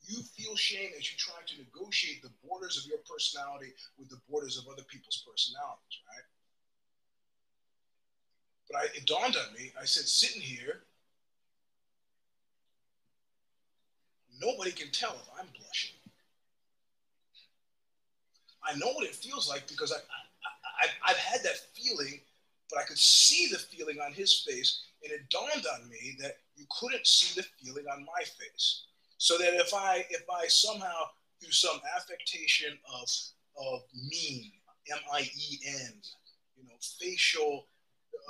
you, 0.05 0.21
feel 0.35 0.55
shame 0.57 0.89
as 0.97 1.09
you 1.09 1.17
try 1.17 1.39
to 1.47 1.57
negotiate 1.57 2.21
the 2.21 2.29
borders 2.45 2.77
of 2.77 2.85
your 2.85 2.99
personality 3.09 3.73
with 3.97 4.09
the 4.09 4.19
borders 4.29 4.57
of 4.57 4.71
other 4.71 4.83
people's 4.83 5.23
personalities, 5.25 5.97
right? 6.11 6.27
But 8.69 8.77
I, 8.81 8.83
it 8.97 9.05
dawned 9.05 9.37
on 9.37 9.53
me, 9.53 9.71
I 9.79 9.85
said, 9.85 10.03
sitting 10.03 10.41
here, 10.41 10.83
nobody 14.41 14.71
can 14.71 14.91
tell 14.91 15.13
if 15.13 15.29
I'm 15.39 15.47
blushing. 15.57 15.95
I 18.67 18.75
know 18.77 18.91
what 18.93 19.05
it 19.05 19.15
feels 19.15 19.47
like 19.47 19.67
because 19.67 19.91
I, 19.91 19.97
I've, 20.81 20.89
I've 21.07 21.17
had 21.17 21.41
that 21.43 21.57
feeling, 21.73 22.19
but 22.69 22.79
I 22.79 22.83
could 22.83 22.97
see 22.97 23.47
the 23.51 23.59
feeling 23.59 23.99
on 23.99 24.13
his 24.13 24.43
face. 24.47 24.81
And 25.03 25.11
it 25.11 25.29
dawned 25.29 25.65
on 25.73 25.89
me 25.89 26.15
that 26.21 26.37
you 26.55 26.65
couldn't 26.79 27.05
see 27.05 27.39
the 27.39 27.45
feeling 27.61 27.85
on 27.91 28.05
my 28.05 28.23
face. 28.23 28.85
So 29.17 29.37
that 29.37 29.53
if 29.53 29.73
I 29.73 30.05
if 30.09 30.23
I 30.29 30.47
somehow 30.47 31.05
through 31.39 31.51
some 31.51 31.79
affectation 31.95 32.77
of 33.01 33.09
of 33.57 33.83
mean, 34.09 34.51
M-I-E-N, 34.89 35.93
you 36.57 36.63
know, 36.63 36.73
facial, 36.99 37.67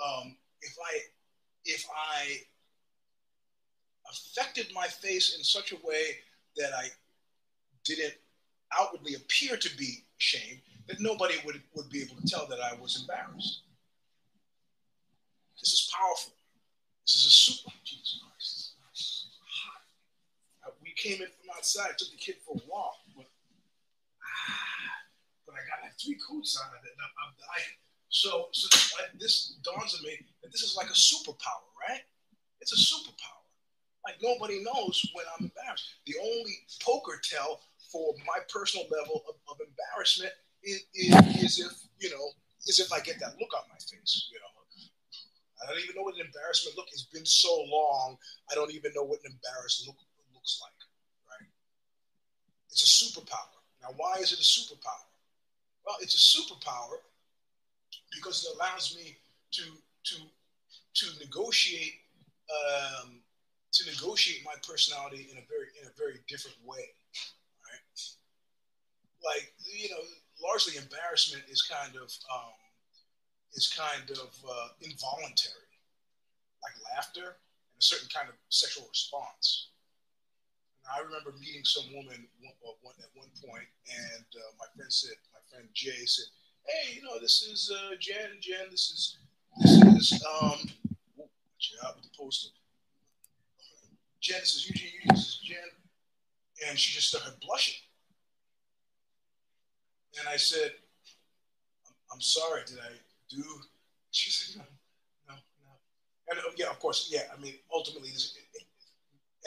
um, 0.05 0.35
if 0.61 0.75
I 0.83 0.99
if 1.65 1.85
I 1.89 2.37
affected 4.11 4.67
my 4.73 4.87
face 4.87 5.35
in 5.37 5.43
such 5.43 5.71
a 5.71 5.77
way 5.83 6.17
that 6.57 6.71
I 6.73 6.89
didn't 7.85 8.13
outwardly 8.77 9.15
appear 9.15 9.57
to 9.57 9.77
be 9.77 10.03
shame, 10.17 10.61
that 10.87 10.99
nobody 10.99 11.35
would, 11.45 11.61
would 11.75 11.89
be 11.89 12.01
able 12.01 12.15
to 12.15 12.27
tell 12.27 12.47
that 12.47 12.59
I 12.59 12.75
was 12.79 12.99
embarrassed. 13.01 13.63
This 15.59 15.73
is 15.73 15.91
powerful. 15.95 16.33
This 17.05 17.15
is 17.15 17.25
a 17.27 17.31
super, 17.31 17.71
Jesus 17.83 18.19
Christ, 18.19 18.75
hot. 19.47 20.73
We 20.81 20.91
came 20.95 21.21
in 21.21 21.27
from 21.27 21.55
outside, 21.55 21.97
took 21.97 22.11
the 22.11 22.17
kid 22.17 22.35
for 22.45 22.55
a 22.55 22.61
walk, 22.67 22.99
but, 23.15 23.27
ah, 24.23 24.91
but 25.47 25.55
I 25.55 25.63
got 25.67 25.83
like 25.83 25.95
three 25.99 26.19
coats 26.19 26.59
on 26.59 26.67
it 26.75 26.83
and 26.83 26.99
I'm, 26.99 27.13
I'm 27.23 27.33
dying. 27.39 27.75
So, 28.09 28.47
so 28.51 28.67
this 29.19 29.55
dawns 29.63 29.95
on 29.95 30.03
me 30.03 30.19
that 30.43 30.51
this 30.51 30.61
is 30.61 30.75
like 30.75 30.87
a 30.87 30.95
superpower, 30.95 31.67
right? 31.89 32.01
It's 32.61 32.71
a 32.71 32.79
superpower. 32.79 33.43
Like 34.05 34.15
nobody 34.21 34.63
knows 34.63 35.01
when 35.13 35.25
I'm 35.31 35.45
embarrassed. 35.45 35.85
The 36.05 36.15
only 36.21 36.67
poker 36.81 37.19
tell 37.23 37.61
for 37.91 38.13
my 38.27 38.39
personal 38.49 38.85
level 38.91 39.23
of, 39.27 39.35
of 39.47 39.57
embarrassment 39.59 40.33
is, 40.63 40.83
is, 40.95 41.59
if 41.59 41.73
you 41.99 42.09
know 42.09 42.27
is 42.67 42.79
if 42.79 42.91
I 42.91 42.99
get 42.99 43.19
that 43.19 43.35
look 43.39 43.53
on 43.53 43.63
my 43.69 43.77
face. 43.77 44.29
You 44.31 44.39
know, 44.39 44.53
I 45.61 45.71
don't 45.71 45.83
even 45.83 45.95
know 45.95 46.03
what 46.03 46.15
an 46.15 46.25
embarrassment 46.25 46.77
look. 46.77 46.87
It's 46.91 47.03
been 47.03 47.25
so 47.25 47.63
long. 47.67 48.17
I 48.51 48.55
don't 48.55 48.71
even 48.73 48.91
know 48.95 49.03
what 49.03 49.19
an 49.25 49.31
embarrassed 49.31 49.87
look 49.87 49.97
looks 50.33 50.59
like. 50.61 50.79
Right? 51.27 51.49
It's 52.69 52.83
a 52.83 52.89
superpower. 53.05 53.59
Now, 53.81 53.89
why 53.97 54.15
is 54.19 54.31
it 54.31 54.39
a 54.39 54.43
superpower? 54.43 55.07
Well, 55.85 55.97
it's 56.01 56.15
a 56.15 56.23
superpower 56.39 57.03
because 58.15 58.45
it 58.45 58.55
allows 58.55 58.95
me 58.95 59.17
to 59.51 59.63
to 60.05 60.15
to 60.95 61.05
negotiate 61.19 61.93
um, 62.51 63.19
to 63.73 63.89
negotiate 63.89 64.43
my 64.45 64.53
personality 64.67 65.27
in 65.31 65.37
a 65.37 65.45
very 65.47 65.67
in 65.81 65.87
a 65.87 65.93
very 65.97 66.19
different 66.27 66.57
way. 66.63 66.95
Right? 67.67 67.99
Like 69.23 69.53
you 69.59 69.89
know, 69.89 70.03
largely 70.43 70.75
embarrassment 70.75 71.43
is 71.47 71.63
kind 71.63 71.95
of 71.95 72.11
um, 72.27 72.53
is 73.55 73.71
kind 73.71 74.09
of 74.11 74.31
uh, 74.43 74.67
involuntary, 74.81 75.71
like 76.61 76.75
laughter 76.93 77.39
and 77.71 77.79
a 77.79 77.83
certain 77.83 78.09
kind 78.13 78.27
of 78.27 78.35
sexual 78.49 78.85
response. 78.89 79.71
And 80.83 80.91
I 80.91 80.99
remember 80.99 81.31
meeting 81.39 81.63
some 81.63 81.87
woman 81.95 82.27
uh, 82.43 82.75
one, 82.81 82.95
at 82.99 83.09
one 83.15 83.31
point, 83.39 83.69
and 83.87 84.27
uh, 84.35 84.51
my 84.59 84.67
friend 84.75 84.91
said, 84.91 85.15
my 85.31 85.39
friend 85.49 85.69
Jay 85.73 86.03
said, 86.05 86.27
"Hey, 86.67 86.99
you 86.99 87.01
know, 87.03 87.19
this 87.19 87.41
is 87.41 87.71
uh, 87.71 87.95
Jen. 87.99 88.41
Jen, 88.41 88.67
this 88.69 88.91
is 88.91 89.17
this 89.61 90.11
is 90.11 90.25
um, 90.27 90.59
out 91.85 91.95
with 91.95 92.03
the 92.03 92.15
poster. 92.17 92.49
Jen, 94.19 94.39
this 94.41 94.55
is 94.55 94.67
Eugene. 94.67 95.07
This 95.09 95.19
is 95.19 95.39
Jen." 95.43 95.71
And 96.67 96.77
she 96.77 96.93
just 96.93 97.09
started 97.09 97.33
blushing. 97.41 97.81
And 100.19 100.27
I 100.29 100.37
said, 100.37 100.71
I'm, 102.11 102.21
sorry, 102.21 102.61
did 102.65 102.79
I 102.79 102.93
do? 103.29 103.43
She 104.13 104.29
said, 104.29 104.61
no, 104.61 104.69
no, 105.25 105.33
no. 105.33 105.73
And 106.29 106.37
uh, 106.37 106.53
yeah, 106.55 106.69
of 106.69 106.77
course, 106.77 107.09
yeah. 107.09 107.33
I 107.33 107.41
mean, 107.41 107.57
ultimately, 107.73 108.13
this 108.13 108.37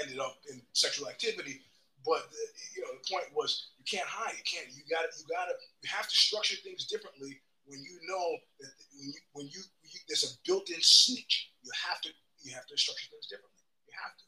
ended 0.03 0.19
up 0.19 0.43
in 0.51 0.61
sexual 0.73 1.07
activity. 1.07 1.63
But 2.05 2.27
the, 2.35 2.43
you 2.75 2.83
know, 2.83 2.91
the 2.99 3.07
point 3.07 3.31
was, 3.31 3.71
you 3.79 3.87
can't 3.87 4.11
hide. 4.11 4.35
You 4.35 4.43
can't. 4.43 4.67
You 4.75 4.83
got. 4.91 5.07
You 5.15 5.23
got 5.31 5.47
to. 5.47 5.55
You 5.55 5.89
have 5.95 6.11
to 6.11 6.17
structure 6.17 6.57
things 6.67 6.91
differently 6.91 7.39
when 7.67 7.79
you 7.79 7.95
know 8.11 8.27
that 8.59 8.75
when 8.95 9.07
you 9.07 9.15
when 9.35 9.47
you, 9.47 9.63
you 9.87 9.99
there's 10.11 10.27
a 10.27 10.35
built-in 10.43 10.83
snitch. 10.83 11.55
You 11.63 11.71
have 11.87 12.01
to. 12.03 12.11
You 12.43 12.55
have 12.55 12.67
to 12.67 12.75
structure 12.75 13.07
things 13.11 13.31
differently. 13.31 13.63
You 13.87 13.95
have 14.03 14.19
to. 14.19 14.25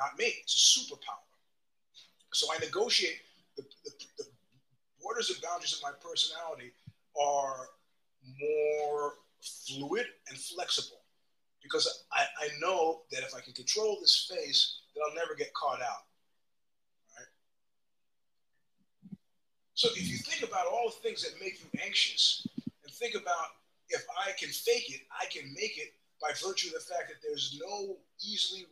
Not 0.00 0.16
me. 0.16 0.32
It's 0.40 0.56
a 0.56 0.64
superpower. 0.80 1.28
So 2.32 2.48
I 2.48 2.56
negotiate 2.58 3.20
the, 3.56 3.62
the, 3.84 3.92
the 4.16 4.24
borders 5.02 5.30
and 5.30 5.40
boundaries 5.42 5.74
of 5.74 5.82
my 5.82 5.92
personality 6.00 6.72
are 7.20 7.68
more 8.40 9.14
fluid 9.40 10.06
and 10.28 10.38
flexible 10.38 11.02
because 11.62 12.04
I, 12.12 12.22
I 12.40 12.48
know 12.60 13.02
that 13.10 13.22
if 13.22 13.34
I 13.34 13.40
can 13.40 13.52
control 13.52 13.98
this 14.00 14.30
face, 14.30 14.80
that 14.94 15.02
I'll 15.02 15.14
never 15.14 15.34
get 15.34 15.52
caught 15.54 15.80
out. 15.80 16.06
Right? 17.16 17.26
So 19.74 19.88
if 19.96 20.08
you 20.08 20.18
think 20.18 20.48
about 20.48 20.66
all 20.66 20.90
the 20.90 21.08
things 21.08 21.22
that 21.22 21.38
make 21.40 21.60
you 21.60 21.66
anxious 21.84 22.46
and 22.84 22.92
think 22.92 23.14
about 23.14 23.62
if 23.90 24.04
I 24.26 24.32
can 24.38 24.48
fake 24.48 24.90
it, 24.90 25.02
I 25.10 25.26
can 25.26 25.52
make 25.54 25.78
it 25.78 25.94
by 26.20 26.30
virtue 26.38 26.68
of 26.68 26.74
the 26.74 26.86
fact 26.86 27.10
that 27.10 27.18
there's 27.18 27.58
no 27.58 27.98
easily 28.22 28.66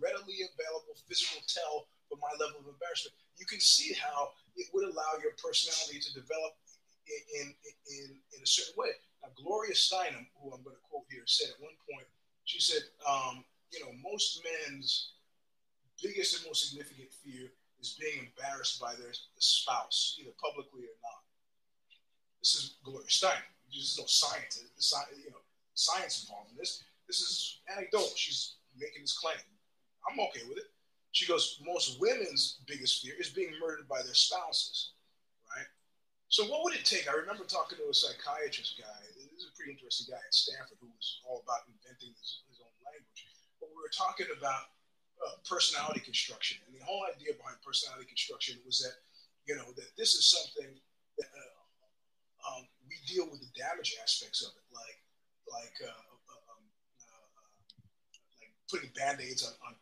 readily 0.00 0.40
available 0.40 0.96
physical 1.06 1.44
tell 1.44 1.86
for 2.08 2.16
my 2.16 2.32
level 2.40 2.64
of 2.64 2.66
embarrassment, 2.66 3.12
you 3.36 3.44
can 3.44 3.60
see 3.60 3.92
how 3.92 4.32
it 4.58 4.66
would 4.74 4.84
allow 4.84 5.14
your 5.22 5.38
personality 5.38 6.02
to 6.02 6.10
develop 6.12 6.58
in, 7.06 7.54
in, 7.88 8.20
in, 8.34 8.40
a 8.42 8.46
certain 8.46 8.74
way. 8.76 8.90
Now, 9.22 9.30
Gloria 9.38 9.72
Steinem, 9.72 10.26
who 10.36 10.52
I'm 10.52 10.66
going 10.66 10.76
to 10.76 10.84
quote 10.90 11.06
here, 11.08 11.24
said 11.24 11.54
at 11.54 11.62
one 11.62 11.78
point, 11.88 12.06
she 12.44 12.60
said, 12.60 12.82
um, 13.06 13.44
you 13.70 13.80
know, 13.80 13.94
most 14.02 14.42
men's 14.44 15.14
biggest 16.02 16.36
and 16.36 16.46
most 16.46 16.68
significant 16.68 17.08
fear 17.24 17.54
is 17.80 17.96
being 18.00 18.26
embarrassed 18.26 18.80
by 18.80 18.94
their 18.94 19.14
spouse, 19.38 20.18
either 20.20 20.34
publicly 20.42 20.82
or 20.82 20.98
not. 21.06 21.22
This 22.42 22.54
is 22.54 22.76
Gloria 22.84 23.06
Steinem. 23.06 23.46
This 23.70 23.94
is 23.94 23.98
no 23.98 24.06
science, 24.06 24.62
you 25.22 25.30
know, 25.30 25.44
science 25.74 26.24
involved 26.24 26.50
in 26.50 26.56
this. 26.56 26.82
This 27.06 27.20
is 27.20 27.60
anecdotal. 27.70 28.10
She's 28.16 28.56
making 28.78 29.02
this 29.02 29.16
claim. 29.16 29.36
I'm 30.08 30.18
okay 30.20 30.42
with 30.48 30.58
it. 30.58 30.70
She 31.12 31.26
goes, 31.26 31.58
most 31.64 32.00
women's 32.00 32.60
biggest 32.66 33.02
fear 33.02 33.14
is 33.18 33.30
being 33.30 33.52
murdered 33.60 33.88
by 33.88 34.02
their 34.02 34.14
spouses. 34.14 34.92
Right? 35.50 35.66
So 36.28 36.44
what 36.44 36.62
would 36.64 36.74
it 36.76 36.84
take? 36.84 37.08
I 37.08 37.16
remember 37.16 37.44
talking 37.44 37.78
to 37.80 37.88
a 37.88 37.94
psychiatrist 37.94 38.76
guy. 38.76 39.00
This 39.16 39.44
is 39.44 39.48
a 39.48 39.56
pretty 39.56 39.72
interesting 39.72 40.12
guy 40.12 40.20
at 40.20 40.34
Stanford 40.34 40.76
who 40.80 40.92
was 40.92 41.20
all 41.24 41.40
about 41.42 41.64
inventing 41.66 42.12
his, 42.12 42.44
his 42.52 42.60
own 42.60 42.74
language. 42.84 43.20
But 43.56 43.72
we 43.72 43.80
were 43.80 43.92
talking 43.92 44.28
about 44.36 44.76
uh, 45.18 45.40
personality 45.42 45.98
construction, 46.00 46.62
and 46.66 46.74
the 46.74 46.84
whole 46.86 47.02
idea 47.10 47.34
behind 47.34 47.58
personality 47.64 48.06
construction 48.06 48.60
was 48.62 48.78
that 48.86 48.94
you 49.50 49.56
know 49.58 49.66
that 49.74 49.90
this 49.98 50.14
is 50.14 50.30
something 50.30 50.70
that 51.18 51.30
uh, 51.34 52.54
um, 52.54 52.62
we 52.86 52.94
deal 53.08 53.26
with 53.26 53.42
the 53.42 53.50
damage 53.58 53.98
aspects 53.98 54.46
of 54.46 54.54
it, 54.54 54.66
like 54.70 54.98
like 55.50 55.74
uh, 55.82 55.90
uh 55.90 56.42
um, 56.54 56.64
uh, 57.02 57.26
uh, 57.34 57.48
like 58.38 58.54
putting 58.70 58.90
band-aids 58.94 59.44
on, 59.44 59.52
on 59.66 59.74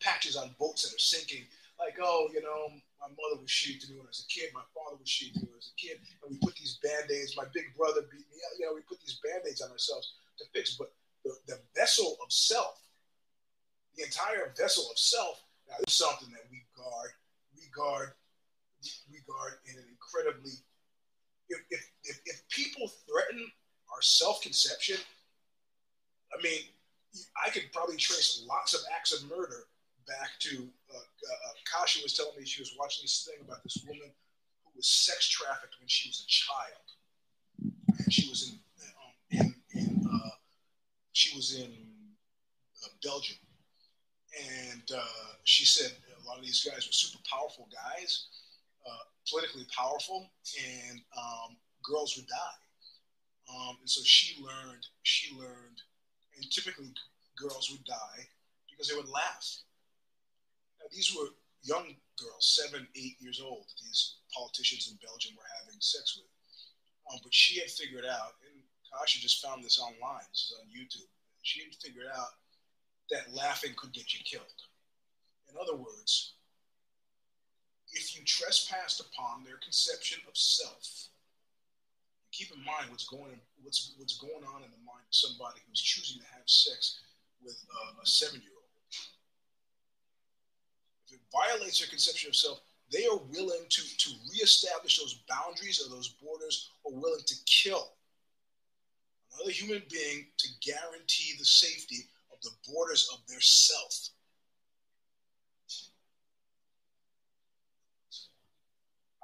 patches 0.00 0.36
on 0.36 0.54
boats 0.58 0.84
that 0.84 0.94
are 0.94 1.00
sinking. 1.00 1.44
Like, 1.80 1.96
oh, 2.00 2.28
you 2.32 2.40
know, 2.40 2.70
my 3.00 3.08
mother 3.08 3.40
was 3.40 3.50
shitty 3.50 3.80
to 3.82 3.86
me 3.90 3.98
when 3.98 4.06
I 4.06 4.14
was 4.14 4.24
a 4.24 4.30
kid. 4.30 4.54
My 4.54 4.64
father 4.72 4.96
was 5.00 5.08
shitty 5.08 5.34
to 5.34 5.40
me 5.42 5.48
when 5.50 5.58
I 5.58 5.64
was 5.64 5.72
a 5.74 5.80
kid. 5.80 5.98
And 6.22 6.30
we 6.30 6.38
put 6.38 6.54
these 6.56 6.78
band 6.80 7.10
aids. 7.10 7.36
My 7.36 7.48
big 7.52 7.74
brother 7.76 8.06
beat 8.08 8.24
me. 8.30 8.38
up. 8.46 8.54
You 8.58 8.66
know, 8.66 8.74
we 8.74 8.86
put 8.86 9.00
these 9.00 9.18
band 9.24 9.42
aids 9.48 9.60
on 9.60 9.72
ourselves 9.72 10.14
to 10.38 10.44
fix. 10.54 10.76
But 10.76 10.92
the, 11.24 11.34
the 11.48 11.58
vessel 11.74 12.16
of 12.22 12.30
self, 12.30 12.80
the 13.96 14.04
entire 14.04 14.54
vessel 14.56 14.86
of 14.90 14.98
self, 14.98 15.42
now 15.68 15.76
is 15.86 15.94
something 15.94 16.28
that 16.30 16.44
we 16.50 16.62
guard, 16.76 17.10
we 17.56 17.66
guard, 17.74 18.12
we 19.10 19.18
guard 19.26 19.58
in 19.66 19.78
an 19.80 19.86
incredibly. 19.88 20.52
If, 21.48 21.60
if, 21.70 21.84
if, 22.04 22.20
if 22.24 22.48
people 22.48 22.88
threaten 23.08 23.44
our 23.92 24.00
self 24.00 24.42
conception, 24.42 24.96
I 26.32 26.42
mean, 26.42 26.60
I 27.44 27.50
could 27.50 27.72
probably 27.72 27.96
trace 27.96 28.44
lots 28.48 28.74
of 28.74 28.80
acts 28.94 29.12
of 29.12 29.28
murder 29.28 29.66
back 30.06 30.30
to 30.40 30.68
uh, 30.92 30.98
uh, 30.98 31.54
was 32.04 32.14
telling 32.14 32.38
me 32.38 32.44
she 32.44 32.60
was 32.60 32.74
watching 32.78 33.02
this 33.02 33.26
thing 33.28 33.40
about 33.44 33.62
this 33.62 33.84
woman 33.86 34.10
who 34.64 34.70
was 34.76 34.86
sex 34.86 35.28
trafficked 35.28 35.76
when 35.80 35.88
she 35.88 36.08
was 36.08 36.24
a 36.24 36.28
child, 36.28 36.86
and 37.98 38.12
she 38.12 38.28
was 38.28 38.50
in 38.50 38.58
um, 38.84 39.54
in, 39.72 39.80
in 39.80 40.06
uh, 40.06 40.36
she 41.12 41.34
was 41.34 41.56
in 41.56 41.72
uh, 42.84 42.88
Belgium, 43.02 43.38
and 44.70 44.90
uh, 44.94 45.34
she 45.44 45.64
said 45.64 45.92
a 46.22 46.28
lot 46.28 46.38
of 46.38 46.44
these 46.44 46.62
guys 46.62 46.86
were 46.86 46.92
super 46.92 47.22
powerful 47.30 47.68
guys, 47.72 48.26
uh, 48.86 49.04
politically 49.28 49.66
powerful, 49.76 50.30
and 50.88 51.00
um, 51.16 51.56
girls 51.82 52.16
would 52.16 52.26
die. 52.26 52.60
Um, 53.54 53.76
and 53.80 53.90
so 53.90 54.00
she 54.04 54.42
learned, 54.42 54.86
she 55.02 55.34
learned, 55.36 55.82
and 56.36 56.50
typically 56.50 56.92
girls 57.36 57.70
would 57.70 57.84
die 57.84 58.26
because 58.70 58.88
they 58.88 58.96
would 58.96 59.08
laugh 59.08 59.64
now, 60.84 60.92
these 60.92 61.16
were 61.16 61.32
young 61.62 61.96
girls, 62.20 62.60
seven, 62.60 62.86
eight 62.94 63.16
years 63.18 63.40
old, 63.40 63.64
these 63.82 64.16
politicians 64.36 64.90
in 64.92 64.98
Belgium 65.00 65.32
were 65.34 65.48
having 65.60 65.80
sex 65.80 66.20
with. 66.20 66.28
Um, 67.10 67.20
but 67.22 67.32
she 67.32 67.58
had 67.58 67.70
figured 67.70 68.04
out, 68.04 68.36
and 68.44 68.60
Kasha 68.92 69.20
just 69.20 69.42
found 69.42 69.64
this 69.64 69.80
online, 69.80 70.28
this 70.30 70.52
is 70.52 70.56
on 70.60 70.68
YouTube. 70.68 71.08
She 71.40 71.64
had 71.64 71.74
figured 71.80 72.06
out 72.14 72.36
that 73.10 73.32
laughing 73.32 73.72
could 73.76 73.92
get 73.92 74.12
you 74.12 74.20
killed. 74.24 74.60
In 75.48 75.56
other 75.60 75.76
words, 75.76 76.34
if 77.92 78.14
you 78.16 78.24
trespassed 78.24 79.00
upon 79.00 79.44
their 79.44 79.56
conception 79.62 80.20
of 80.28 80.36
self, 80.36 81.08
keep 82.34 82.50
in 82.50 82.58
mind 82.66 82.90
what's 82.90 83.06
going 83.06 83.38
what's 83.62 83.94
what's 83.96 84.18
going 84.18 84.42
on 84.42 84.66
in 84.66 84.70
the 84.74 84.82
mind 84.82 85.06
of 85.06 85.14
somebody 85.14 85.60
who's 85.68 85.80
choosing 85.80 86.20
to 86.20 86.26
have 86.34 86.42
sex 86.46 86.98
with 87.42 87.54
uh, 87.70 88.02
a 88.02 88.06
seven 88.06 88.40
year 88.42 88.50
old 88.50 88.66
If 91.06 91.14
it 91.14 91.20
violates 91.30 91.78
their 91.78 91.88
conception 91.88 92.30
of 92.30 92.36
self, 92.36 92.60
they 92.90 93.06
are 93.06 93.18
willing 93.30 93.64
to, 93.68 93.82
to 93.82 94.10
reestablish 94.32 94.98
those 94.98 95.22
boundaries 95.28 95.80
or 95.80 95.94
those 95.94 96.08
borders 96.22 96.70
or 96.82 96.92
willing 96.92 97.22
to 97.24 97.34
kill 97.46 97.92
another 99.34 99.52
human 99.52 99.82
being 99.90 100.26
to 100.38 100.48
guarantee 100.60 101.34
the 101.38 101.44
safety 101.44 102.08
of 102.32 102.40
the 102.42 102.50
borders 102.68 103.08
of 103.12 103.20
their 103.28 103.40
self. 103.40 104.08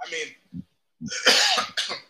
I 0.03 0.11
mean, 0.11 0.71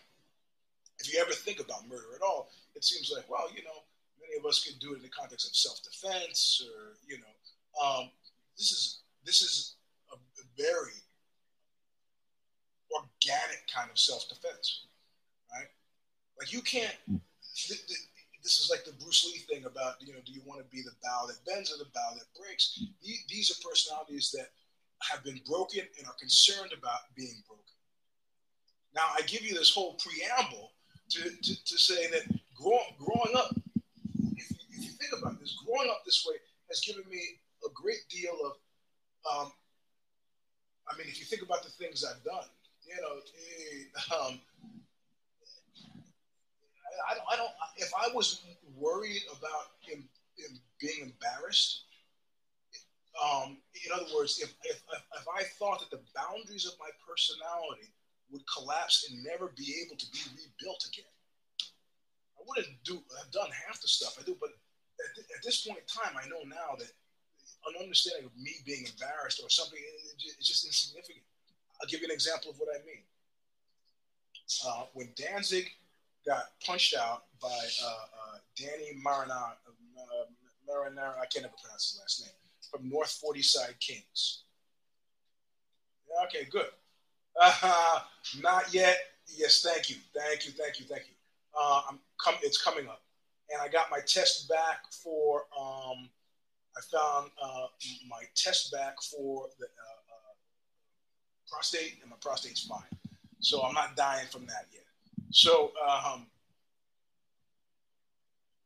if 1.01 1.11
you 1.11 1.19
ever 1.19 1.33
think 1.33 1.59
about 1.59 1.89
murder 1.89 2.13
at 2.15 2.21
all, 2.21 2.49
it 2.75 2.85
seems 2.85 3.11
like, 3.13 3.29
well, 3.29 3.49
you 3.53 3.63
know, 3.63 3.83
many 4.21 4.39
of 4.39 4.45
us 4.45 4.63
could 4.63 4.79
do 4.79 4.93
it 4.93 4.97
in 4.97 5.01
the 5.03 5.09
context 5.09 5.49
of 5.49 5.55
self 5.55 5.81
defense 5.83 6.63
or, 6.63 6.95
you 7.07 7.17
know, 7.17 7.33
um, 7.81 8.09
this 8.57 8.71
is 8.71 9.01
this 9.25 9.41
is 9.41 9.75
a, 10.11 10.15
a 10.15 10.45
very 10.57 10.99
organic 12.91 13.63
kind 13.73 13.89
of 13.89 13.97
self-defense, 13.97 14.87
right? 15.53 15.67
Like 16.39 16.51
you 16.51 16.61
can't. 16.61 16.95
Th- 17.07 17.85
th- 17.87 18.07
this 18.43 18.57
is 18.57 18.71
like 18.71 18.83
the 18.83 18.93
Bruce 18.93 19.23
Lee 19.25 19.45
thing 19.53 19.65
about 19.65 20.01
you 20.01 20.13
know, 20.13 20.19
do 20.25 20.31
you 20.31 20.41
want 20.45 20.59
to 20.59 20.65
be 20.75 20.81
the 20.81 20.95
bow 21.03 21.27
that 21.27 21.37
bends 21.45 21.71
or 21.71 21.77
the 21.77 21.89
bow 21.93 22.13
that 22.17 22.25
breaks? 22.39 22.79
These 23.01 23.51
are 23.51 23.67
personalities 23.67 24.31
that 24.31 24.49
have 25.09 25.23
been 25.23 25.39
broken 25.47 25.81
and 25.97 26.07
are 26.07 26.17
concerned 26.19 26.71
about 26.77 27.13
being 27.15 27.43
broken. 27.47 27.65
Now, 28.93 29.05
I 29.15 29.21
give 29.21 29.41
you 29.41 29.53
this 29.53 29.71
whole 29.71 29.95
preamble 30.01 30.71
to, 31.11 31.29
to, 31.29 31.63
to 31.65 31.77
say 31.77 32.07
that 32.11 32.23
grow, 32.55 32.79
growing 32.97 33.35
up, 33.35 33.53
if 34.37 34.49
you, 34.49 34.57
if 34.71 34.83
you 34.85 34.91
think 34.91 35.11
about 35.19 35.39
this, 35.39 35.57
growing 35.65 35.89
up 35.89 36.03
this 36.05 36.25
way 36.27 36.35
has 36.69 36.79
given 36.81 37.03
me 37.09 37.21
a 37.65 37.69
great 37.73 38.07
deal 38.09 38.33
of, 38.45 38.53
um, 39.29 39.51
I 40.87 40.97
mean, 40.97 41.07
if 41.07 41.19
you 41.19 41.25
think 41.25 41.41
about 41.41 41.63
the 41.63 41.69
things 41.69 42.05
I've 42.05 42.23
done, 42.23 42.47
you 42.87 42.95
know, 43.01 43.19
um, 44.17 44.39
I, 47.09 47.15
don't, 47.15 47.25
I 47.31 47.35
don't, 47.35 47.51
if 47.77 47.91
I 47.93 48.13
was 48.13 48.43
worried 48.77 49.21
about 49.37 49.75
him, 49.81 50.07
him 50.37 50.59
being 50.79 51.11
embarrassed, 51.11 51.83
um, 53.21 53.57
in 53.85 53.91
other 53.93 54.07
words, 54.15 54.39
if, 54.41 54.53
if, 54.63 54.81
if 54.87 55.25
I 55.27 55.43
thought 55.59 55.79
that 55.81 55.91
the 55.91 56.01
boundaries 56.15 56.65
of 56.65 56.73
my 56.79 56.89
personality 57.05 57.91
would 58.31 58.43
collapse 58.47 59.07
and 59.09 59.23
never 59.23 59.51
be 59.55 59.83
able 59.85 59.97
to 59.97 60.07
be 60.11 60.19
rebuilt 60.33 60.83
again, 60.87 61.11
I 62.39 62.43
wouldn't 62.47 62.83
do 62.83 63.03
have 63.19 63.31
done 63.31 63.49
half 63.67 63.81
the 63.81 63.87
stuff 63.87 64.17
I 64.19 64.23
do. 64.23 64.35
But 64.39 64.49
at, 64.49 65.15
th- 65.15 65.27
at 65.35 65.43
this 65.43 65.67
point 65.67 65.79
in 65.79 65.87
time, 65.87 66.15
I 66.17 66.27
know 66.27 66.41
now 66.47 66.75
that 66.79 66.91
an 67.67 67.75
understanding 67.81 68.25
of 68.25 68.35
me 68.41 68.51
being 68.65 68.85
embarrassed 68.87 69.41
or 69.43 69.49
something, 69.49 69.77
it's 69.77 70.47
just 70.47 70.65
insignificant. 70.65 71.25
I'll 71.81 71.87
give 71.87 72.01
you 72.01 72.07
an 72.07 72.13
example 72.13 72.51
of 72.51 72.57
what 72.57 72.69
I 72.73 72.79
mean. 72.85 73.03
Uh, 74.65 74.83
when 74.93 75.09
Danzig 75.15 75.69
got 76.25 76.51
punched 76.65 76.95
out 76.95 77.23
by 77.41 77.47
uh, 77.47 77.87
uh, 77.87 78.37
Danny 78.55 78.97
Marinara, 79.05 79.53
uh, 79.57 81.21
I 81.21 81.25
can't 81.25 81.45
ever 81.45 81.53
pronounce 81.61 81.91
his 81.91 81.99
last 81.99 82.21
name, 82.21 82.35
from 82.69 82.89
North 82.89 83.11
Forty 83.11 83.41
Side 83.41 83.75
Kings. 83.79 84.43
Yeah, 86.09 86.25
okay, 86.25 86.47
good. 86.49 86.67
Uh, 87.39 87.99
not 88.41 88.73
yet. 88.73 88.97
Yes, 89.37 89.61
thank 89.61 89.89
you, 89.89 89.95
thank 90.13 90.45
you, 90.45 90.51
thank 90.51 90.79
you, 90.79 90.85
thank 90.85 91.03
you. 91.07 91.13
Uh, 91.59 91.81
I'm 91.89 91.99
com- 92.17 92.39
It's 92.43 92.61
coming 92.61 92.87
up, 92.87 93.01
and 93.51 93.61
I 93.61 93.67
got 93.67 93.89
my 93.89 93.99
test 94.05 94.49
back 94.49 94.91
for. 94.91 95.43
Um, 95.57 96.09
I 96.75 96.81
found 96.89 97.31
uh, 97.41 97.67
my 98.09 98.23
test 98.35 98.71
back 98.71 99.01
for 99.01 99.47
the 99.59 99.65
uh, 99.65 99.67
uh, 99.67 100.33
prostate, 101.49 101.97
and 102.01 102.09
my 102.09 102.15
prostate's 102.21 102.65
fine. 102.65 102.79
So 103.39 103.61
I'm 103.63 103.73
not 103.73 103.95
dying 103.95 104.27
from 104.31 104.45
that 104.47 104.67
yet. 104.71 104.83
So, 105.31 105.71
um, 105.87 106.27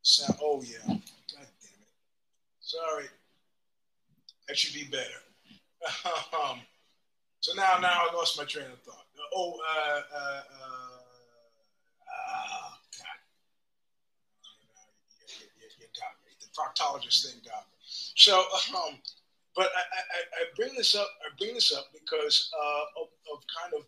so 0.01 0.25
oh 0.41 0.61
yeah, 0.63 0.77
god 0.87 0.97
damn 1.37 1.81
it. 1.81 1.89
Sorry, 2.59 3.05
that 4.47 4.57
should 4.57 4.73
be 4.73 4.85
better. 4.85 5.21
um, 6.43 6.59
so 7.45 7.53
now, 7.53 7.77
now 7.79 8.09
I 8.09 8.15
lost 8.15 8.39
my 8.39 8.43
train 8.43 8.65
of 8.73 8.79
thought. 8.81 9.05
Oh, 9.35 9.53
uh, 9.53 10.01
uh, 10.17 10.17
uh, 10.17 10.97
oh, 12.09 12.73
God. 12.97 13.19
You, 15.29 15.45
you, 15.53 15.69
you, 15.77 15.87
got 15.93 16.17
me. 16.25 16.33
The 16.41 16.49
proctologist 16.57 17.23
thing 17.23 17.39
got 17.45 17.69
me. 17.69 17.77
So, 18.15 18.39
um, 18.73 18.97
but 19.55 19.67
I, 19.77 19.77
I, 19.77 20.19
I, 20.41 20.43
bring 20.55 20.73
this 20.75 20.95
up. 20.95 21.07
I 21.21 21.29
bring 21.37 21.53
this 21.53 21.71
up 21.71 21.85
because 21.93 22.49
uh, 22.51 23.01
of, 23.01 23.09
of 23.31 23.43
kind 23.61 23.75
of 23.75 23.85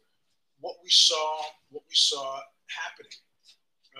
what 0.60 0.76
we 0.84 0.90
saw, 0.92 1.42
what 1.72 1.82
we 1.90 1.96
saw 1.96 2.40
happening 2.68 3.18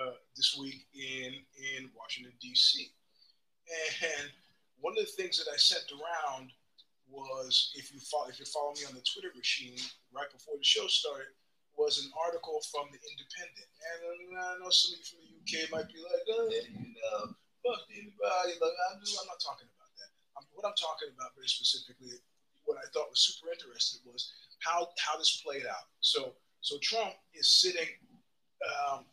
uh, 0.00 0.14
this 0.36 0.56
week 0.56 0.86
in 0.94 1.34
in 1.34 1.90
Washington 1.98 2.32
D.C. 2.40 2.92
And 4.04 4.30
one 4.80 4.94
of 4.96 5.04
the 5.04 5.12
things 5.20 5.36
that 5.36 5.50
I 5.52 5.56
sent 5.56 5.82
around 5.90 6.52
was 7.10 7.72
if 7.74 7.92
you 7.92 8.00
follow, 8.00 8.28
if 8.28 8.38
you 8.38 8.46
follow 8.46 8.72
me 8.76 8.84
on 8.88 8.94
the 8.94 9.04
Twitter 9.04 9.32
machine 9.36 9.80
right 10.12 10.28
before 10.30 10.56
the 10.56 10.64
show 10.64 10.86
started 10.86 11.32
was 11.78 12.02
an 12.02 12.10
article 12.18 12.58
from 12.74 12.90
the 12.90 12.98
Independent, 12.98 13.70
and 13.94 14.34
I 14.34 14.58
know 14.58 14.66
some 14.66 14.92
of 14.92 14.98
you 14.98 15.06
from 15.06 15.22
the 15.22 15.30
UK 15.38 15.70
might 15.70 15.86
be 15.86 16.02
like, 16.02 16.26
oh, 16.26 16.50
you 16.50 16.90
know, 16.98 17.30
fuck 17.62 17.86
anybody. 17.94 18.74
I'm, 18.90 18.98
I'm 18.98 19.28
not 19.30 19.38
talking 19.38 19.70
about 19.70 19.92
that. 19.94 20.10
I'm, 20.34 20.44
what 20.58 20.66
I'm 20.66 20.74
talking 20.74 21.14
about 21.14 21.38
very 21.38 21.46
specifically, 21.46 22.18
what 22.66 22.82
I 22.82 22.86
thought 22.90 23.08
was 23.14 23.22
super 23.22 23.54
interesting 23.54 24.02
was 24.10 24.34
how 24.58 24.90
how 24.98 25.16
this 25.16 25.40
played 25.40 25.64
out. 25.70 25.86
So 26.02 26.34
so 26.60 26.76
Trump 26.82 27.14
is 27.34 27.46
sitting. 27.46 27.88
Um, 28.58 29.06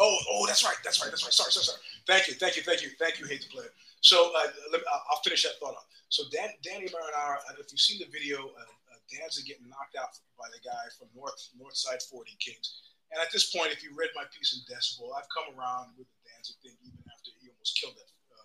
oh, 0.00 0.16
oh, 0.32 0.46
that's 0.48 0.64
right, 0.64 0.76
that's 0.82 1.00
right, 1.04 1.12
that's 1.12 1.22
right. 1.22 1.32
Sorry, 1.32 1.52
sorry, 1.52 1.64
sorry. 1.64 1.80
Thank 2.08 2.28
you, 2.28 2.34
thank 2.34 2.56
you, 2.56 2.62
thank 2.62 2.82
you, 2.82 2.90
thank 2.98 3.20
you. 3.20 3.26
Hate 3.26 3.42
to 3.42 3.48
play. 3.48 3.68
So 4.04 4.36
uh, 4.36 4.52
me, 4.68 4.84
I'll 5.08 5.24
finish 5.24 5.48
that 5.48 5.56
thought 5.56 5.80
up. 5.80 5.88
So 6.12 6.28
Dan, 6.28 6.52
Danny 6.60 6.92
Marinara, 6.92 7.40
if 7.56 7.72
you've 7.72 7.80
seen 7.80 7.96
the 7.96 8.10
video, 8.12 8.52
uh, 8.52 8.68
uh, 8.92 9.00
Danzig 9.08 9.48
getting 9.48 9.64
knocked 9.64 9.96
out 9.96 10.12
by 10.36 10.44
the 10.52 10.60
guy 10.60 10.92
from 11.00 11.08
North 11.16 11.40
Northside 11.56 12.04
40 12.04 12.36
Kings. 12.36 12.84
And 13.08 13.16
at 13.16 13.32
this 13.32 13.48
point, 13.48 13.72
if 13.72 13.80
you 13.80 13.96
read 13.96 14.12
my 14.12 14.28
piece 14.28 14.52
in 14.52 14.60
Decibel, 14.68 15.08
I've 15.16 15.28
come 15.32 15.56
around 15.56 15.96
with 15.96 16.04
the 16.12 16.20
Danzig 16.28 16.60
thing 16.60 16.76
even 16.84 17.00
after 17.16 17.32
he 17.40 17.48
almost 17.48 17.80
killed 17.80 17.96
that. 17.96 18.10
Uh, 18.28 18.44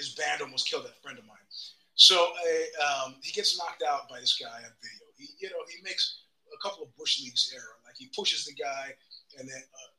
his 0.00 0.16
band 0.16 0.40
almost 0.40 0.72
killed 0.72 0.88
that 0.88 0.96
friend 1.04 1.20
of 1.20 1.28
mine. 1.28 1.44
So 2.00 2.16
uh, 2.16 3.04
um, 3.04 3.20
he 3.20 3.28
gets 3.36 3.60
knocked 3.60 3.84
out 3.84 4.08
by 4.08 4.24
this 4.24 4.40
guy 4.40 4.64
on 4.64 4.72
video. 4.80 5.04
He, 5.20 5.36
you 5.36 5.52
know, 5.52 5.60
he 5.68 5.84
makes 5.84 6.24
a 6.48 6.58
couple 6.64 6.80
of 6.80 6.88
bush 6.96 7.20
leagues 7.20 7.52
error. 7.52 7.76
Like 7.84 8.00
he 8.00 8.08
pushes 8.16 8.48
the 8.48 8.56
guy, 8.56 8.96
and 9.36 9.44
then 9.44 9.60
uh, 9.60 9.90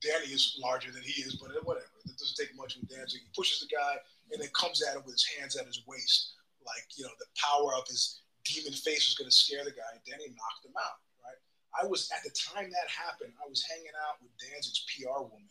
Danny 0.00 0.32
is 0.32 0.56
larger 0.56 0.88
than 0.88 1.04
he 1.04 1.20
is, 1.20 1.36
but 1.36 1.52
whatever. 1.68 1.92
It 2.08 2.16
doesn't 2.16 2.40
take 2.40 2.56
much 2.56 2.80
with 2.80 2.88
Danzig. 2.88 3.20
He 3.20 3.30
pushes 3.36 3.60
the 3.60 3.68
guy 3.68 4.00
and 4.32 4.42
then 4.42 4.48
comes 4.52 4.82
at 4.82 4.96
him 4.96 5.02
with 5.04 5.14
his 5.14 5.28
hands 5.38 5.56
at 5.56 5.66
his 5.66 5.82
waist. 5.86 6.34
Like, 6.64 6.86
you 6.98 7.04
know, 7.04 7.14
the 7.18 7.30
power 7.38 7.74
of 7.78 7.86
his 7.86 8.22
demon 8.42 8.74
face 8.74 9.06
was 9.06 9.14
going 9.14 9.30
to 9.30 9.34
scare 9.34 9.62
the 9.62 9.74
guy. 9.74 9.86
And 9.94 10.02
Danny 10.02 10.34
knocked 10.34 10.66
him 10.66 10.74
out, 10.74 10.98
right? 11.22 11.38
I 11.78 11.86
was, 11.86 12.10
at 12.10 12.26
the 12.26 12.34
time 12.34 12.70
that 12.70 12.88
happened, 12.90 13.34
I 13.38 13.46
was 13.46 13.62
hanging 13.62 13.94
out 14.06 14.18
with 14.18 14.34
Danzig's 14.38 14.82
PR 14.90 15.22
woman. 15.22 15.50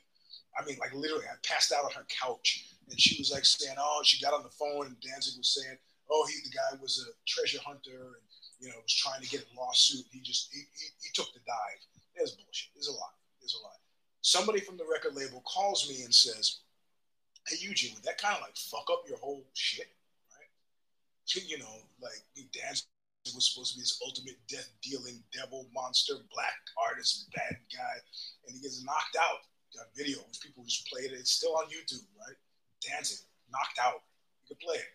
I 0.56 0.64
mean, 0.64 0.80
like 0.80 0.96
literally, 0.96 1.28
I 1.28 1.36
passed 1.44 1.72
out 1.72 1.84
on 1.84 1.92
her 1.96 2.08
couch. 2.08 2.72
And 2.90 3.00
she 3.00 3.20
was 3.20 3.32
like 3.32 3.46
saying, 3.46 3.76
oh, 3.80 4.02
she 4.04 4.24
got 4.24 4.34
on 4.34 4.44
the 4.44 4.54
phone 4.54 4.88
and 4.88 5.00
Danzig 5.00 5.40
was 5.40 5.56
saying, 5.56 5.78
oh, 6.12 6.28
he, 6.28 6.36
the 6.44 6.56
guy 6.56 6.78
was 6.82 7.04
a 7.04 7.12
treasure 7.28 7.60
hunter 7.66 8.20
and, 8.20 8.26
you 8.60 8.70
know, 8.70 8.80
was 8.82 8.94
trying 8.94 9.22
to 9.22 9.30
get 9.30 9.44
a 9.44 9.52
lawsuit. 9.58 10.06
He 10.12 10.22
just, 10.22 10.52
he, 10.54 10.64
he, 10.78 10.86
he 11.02 11.10
took 11.14 11.34
the 11.34 11.44
dive. 11.48 11.82
There's 12.16 12.38
bullshit. 12.38 12.72
There's 12.76 12.88
a 12.88 12.96
lot. 12.96 13.16
There's 13.42 13.58
a 13.60 13.64
lot. 13.64 13.80
Somebody 14.22 14.60
from 14.60 14.78
the 14.78 14.86
record 14.90 15.16
label 15.16 15.44
calls 15.46 15.90
me 15.90 16.04
and 16.04 16.14
says, 16.14 16.62
hey 17.48 17.58
Eugene, 17.60 17.94
would 17.96 18.04
that 18.04 18.18
kind 18.18 18.36
of 18.36 18.42
like 18.42 18.58
fuck 18.58 18.88
up 18.92 19.04
your 19.08 19.18
whole 19.18 19.46
shit, 19.54 19.88
right? 20.34 20.50
You 21.48 21.60
know, 21.60 21.76
like 22.02 22.22
Danzig 22.54 22.86
was 23.34 23.50
supposed 23.50 23.74
to 23.74 23.78
be 23.78 23.82
this 23.82 24.00
ultimate 24.06 24.38
death 24.48 24.70
dealing 24.82 25.24
devil 25.34 25.68
monster, 25.74 26.14
black 26.34 26.58
artist, 26.90 27.30
bad 27.34 27.58
guy, 27.74 27.96
and 28.48 28.56
he 28.56 28.62
gets 28.62 28.84
knocked 28.84 29.18
out. 29.20 29.46
That 29.74 29.92
video, 29.92 30.20
which 30.30 30.40
people 30.40 30.64
just 30.64 30.88
played 30.88 31.12
it, 31.12 31.20
it's 31.20 31.32
still 31.32 31.58
on 31.58 31.66
YouTube, 31.66 32.08
right? 32.16 32.38
Danzig, 32.80 33.20
knocked 33.52 33.76
out. 33.82 34.08
You 34.48 34.56
can 34.56 34.62
play 34.64 34.80
it. 34.80 34.94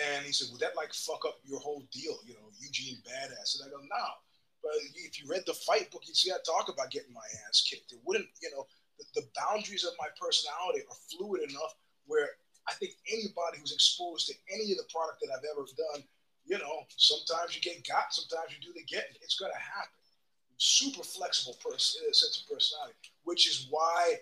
And 0.00 0.24
he 0.24 0.32
said, 0.32 0.48
Would 0.50 0.60
that 0.60 0.76
like 0.76 0.92
fuck 0.92 1.22
up 1.26 1.38
your 1.44 1.60
whole 1.60 1.84
deal? 1.92 2.18
You 2.26 2.34
know, 2.34 2.50
Eugene 2.58 2.98
Badass. 3.06 3.60
And 3.60 3.68
I 3.68 3.70
go, 3.70 3.78
No. 3.78 4.06
But 4.62 4.72
if 4.94 5.20
you 5.20 5.28
read 5.28 5.42
the 5.46 5.54
fight 5.54 5.90
book, 5.90 6.02
you'd 6.06 6.16
see 6.16 6.30
I 6.30 6.38
talk 6.46 6.68
about 6.68 6.90
getting 6.90 7.12
my 7.12 7.26
ass 7.48 7.66
kicked. 7.68 7.92
It 7.92 7.98
wouldn't, 8.04 8.28
you 8.40 8.50
know, 8.50 8.66
the, 9.14 9.22
boundaries 9.34 9.84
of 9.84 9.92
my 9.98 10.08
personality 10.20 10.80
are 10.88 10.96
fluid 11.10 11.42
enough 11.48 11.74
where 12.06 12.28
I 12.68 12.74
think 12.74 12.92
anybody 13.10 13.58
who's 13.60 13.72
exposed 13.72 14.28
to 14.28 14.34
any 14.52 14.72
of 14.72 14.78
the 14.78 14.88
product 14.92 15.20
that 15.22 15.30
I've 15.34 15.44
ever 15.50 15.66
done, 15.66 16.04
you 16.44 16.58
know, 16.58 16.86
sometimes 16.96 17.56
you 17.56 17.62
get 17.62 17.86
got, 17.86 18.12
sometimes 18.12 18.50
you 18.50 18.60
do 18.62 18.72
the 18.74 18.84
getting. 18.84 19.16
It's 19.22 19.38
going 19.38 19.52
to 19.52 19.58
happen. 19.58 19.90
Super 20.58 21.02
flexible 21.02 21.56
person, 21.64 22.02
uh, 22.08 22.12
sense 22.12 22.42
of 22.42 22.54
personality, 22.54 22.94
which 23.24 23.48
is 23.48 23.66
why, 23.70 24.14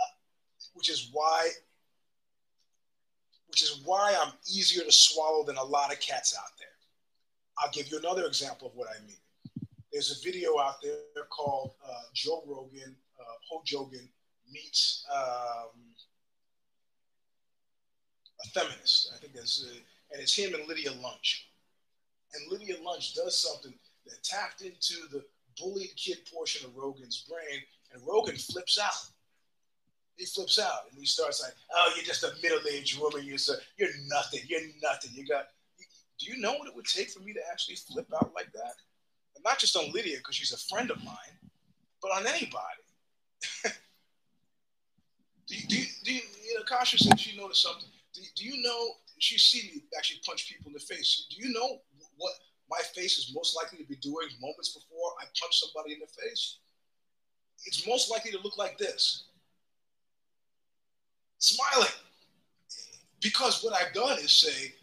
uh, 0.00 0.14
which 0.74 0.88
is 0.88 1.10
why, 1.12 1.50
which 3.48 3.62
is 3.62 3.82
why 3.84 4.16
I'm 4.22 4.32
easier 4.50 4.84
to 4.84 4.92
swallow 4.92 5.44
than 5.44 5.56
a 5.56 5.64
lot 5.64 5.92
of 5.92 6.00
cats 6.00 6.36
out 6.36 6.52
there. 6.58 6.68
I'll 7.58 7.70
give 7.72 7.90
you 7.90 7.98
another 7.98 8.26
example 8.26 8.68
of 8.68 8.74
what 8.74 8.88
I 8.88 9.04
mean. 9.06 9.16
There's 9.92 10.18
a 10.18 10.24
video 10.24 10.58
out 10.58 10.82
there 10.82 11.24
called 11.30 11.72
uh, 11.86 12.02
Joe 12.12 12.42
Rogan 12.46 12.96
uh, 13.28 13.58
Jogan 13.64 14.08
meets 14.50 15.04
um, 15.14 15.70
a 18.44 18.48
feminist. 18.48 19.12
I 19.14 19.18
think 19.18 19.34
that's, 19.34 19.64
uh, 19.68 19.74
and 20.12 20.22
it's 20.22 20.34
him 20.34 20.54
and 20.54 20.68
Lydia 20.68 20.92
Lunch. 20.92 21.50
And 22.34 22.50
Lydia 22.50 22.76
Lunch 22.82 23.14
does 23.14 23.38
something 23.38 23.74
that 24.06 24.22
tapped 24.22 24.62
into 24.62 25.08
the 25.10 25.24
bullied 25.58 25.94
kid 25.96 26.18
portion 26.32 26.66
of 26.66 26.76
Rogan's 26.76 27.24
brain, 27.28 27.60
and 27.92 28.02
Rogan 28.06 28.36
flips 28.36 28.78
out. 28.78 29.10
He 30.16 30.24
flips 30.24 30.58
out 30.58 30.88
and 30.90 30.98
he 30.98 31.06
starts 31.06 31.42
like, 31.42 31.52
"Oh, 31.74 31.92
you're 31.94 32.04
just 32.04 32.24
a 32.24 32.32
middle-aged 32.42 32.98
woman. 32.98 33.24
You're 33.24 33.36
so, 33.38 33.54
you're 33.76 33.90
nothing. 34.06 34.40
You're 34.46 34.62
nothing. 34.82 35.10
You 35.14 35.26
got 35.26 35.48
Do 36.18 36.26
you 36.26 36.38
know 36.38 36.54
what 36.54 36.68
it 36.68 36.74
would 36.74 36.86
take 36.86 37.10
for 37.10 37.20
me 37.20 37.34
to 37.34 37.40
actually 37.52 37.76
flip 37.76 38.06
out 38.14 38.32
like 38.34 38.50
that? 38.52 38.74
And 39.34 39.44
not 39.44 39.58
just 39.58 39.76
on 39.76 39.92
Lydia 39.92 40.16
because 40.18 40.36
she's 40.36 40.52
a 40.52 40.74
friend 40.74 40.90
of 40.90 41.02
mine, 41.04 41.36
but 42.00 42.12
on 42.12 42.26
anybody. 42.26 42.85
do, 45.46 45.54
you, 45.54 45.68
do, 45.68 45.76
you, 45.76 45.86
do 46.04 46.14
you, 46.14 46.20
you 46.46 46.54
know, 46.58 46.64
Kasha 46.64 46.98
said 46.98 47.18
she 47.18 47.36
noticed 47.36 47.62
something. 47.62 47.88
Do, 48.14 48.20
do 48.36 48.44
you 48.44 48.62
know 48.62 48.92
she 49.18 49.38
see 49.38 49.70
me 49.74 49.82
actually 49.96 50.20
punch 50.24 50.48
people 50.48 50.68
in 50.68 50.72
the 50.72 50.80
face? 50.80 51.26
Do 51.30 51.46
you 51.46 51.52
know 51.52 51.80
what 52.16 52.32
my 52.70 52.80
face 52.94 53.18
is 53.18 53.32
most 53.34 53.56
likely 53.56 53.78
to 53.78 53.84
be 53.84 53.96
doing 53.96 54.28
moments 54.40 54.70
before 54.74 55.12
I 55.20 55.24
punch 55.40 55.60
somebody 55.60 55.94
in 55.94 56.00
the 56.00 56.22
face? 56.22 56.58
It's 57.64 57.86
most 57.86 58.10
likely 58.10 58.30
to 58.32 58.38
look 58.42 58.58
like 58.58 58.78
this 58.78 59.24
smiling. 61.38 61.88
Because 63.20 63.62
what 63.62 63.74
I've 63.74 63.92
done 63.92 64.18
is 64.18 64.32
say, 64.32 64.74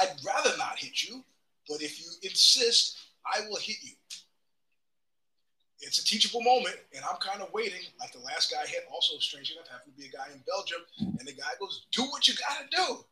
I'd 0.00 0.16
rather 0.26 0.56
not 0.58 0.78
hit 0.78 1.02
you, 1.02 1.24
but 1.68 1.82
if 1.82 2.00
you 2.00 2.06
insist, 2.22 2.98
I 3.24 3.40
will 3.48 3.56
hit 3.56 3.76
you. 3.82 3.92
It's 5.86 5.98
a 5.98 6.04
teachable 6.04 6.42
moment, 6.42 6.74
and 6.94 7.04
I'm 7.04 7.18
kind 7.20 7.40
of 7.40 7.52
waiting. 7.52 7.80
Like 8.00 8.12
the 8.12 8.18
last 8.18 8.50
guy 8.50 8.66
hit, 8.66 8.82
also 8.92 9.18
strange 9.18 9.52
enough, 9.52 9.68
happened 9.68 9.94
to 9.94 10.00
be 10.02 10.08
a 10.08 10.10
guy 10.10 10.26
in 10.34 10.42
Belgium, 10.42 10.82
and 10.98 11.22
the 11.22 11.32
guy 11.32 11.54
goes, 11.60 11.86
"Do 11.92 12.02
what 12.10 12.26
you 12.26 12.34
gotta 12.34 12.66
do," 12.74 13.04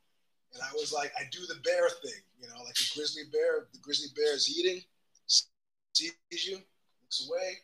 and 0.53 0.61
I 0.61 0.73
was 0.75 0.93
like, 0.93 1.13
"I 1.17 1.23
do 1.31 1.47
the 1.47 1.55
bear 1.63 1.89
thing, 1.89 2.21
you 2.41 2.49
know, 2.49 2.61
like 2.65 2.75
a 2.75 2.95
grizzly 2.95 3.23
bear. 3.31 3.69
The 3.73 3.79
grizzly 3.79 4.09
bear 4.17 4.35
is 4.35 4.51
eating, 4.51 4.83
sees 5.27 6.15
you, 6.31 6.59
looks 7.01 7.29
away, 7.29 7.59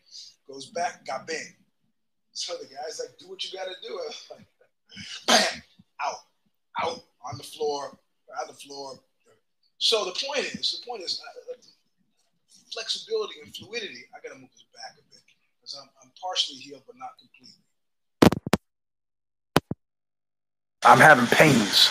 goes 0.46 0.66
back, 0.66 1.04
got 1.04 1.26
bang. 1.26 1.56
So 2.32 2.56
the 2.56 2.66
guy's 2.66 3.00
like, 3.00 3.18
"Do 3.18 3.28
what 3.28 3.42
you 3.44 3.50
gotta 3.58 3.74
do." 3.82 4.00
Like, 4.30 4.46
bam, 5.26 5.62
out, 6.04 6.16
out 6.82 7.04
on 7.24 7.38
the 7.38 7.44
floor, 7.44 7.96
on 8.40 8.46
the 8.48 8.54
floor. 8.54 9.00
So 9.78 10.04
the 10.04 10.12
point 10.12 10.46
is, 10.54 10.80
the 10.80 10.86
point 10.86 11.02
is, 11.02 11.20
uh, 11.20 11.54
flexibility 12.72 13.34
and 13.42 13.54
fluidity. 13.54 14.04
I 14.14 14.20
got 14.26 14.34
to 14.34 14.40
move 14.40 14.50
this 14.52 14.64
back 14.74 14.92
a 14.98 15.02
bit 15.12 15.22
because 15.60 15.76
I'm, 15.80 15.88
I'm 16.02 16.10
partially 16.20 16.56
healed, 16.56 16.82
but 16.86 16.96
not 16.98 17.10
completely. 17.18 17.60
I'm 20.84 20.98
having 20.98 21.26
pains 21.26 21.90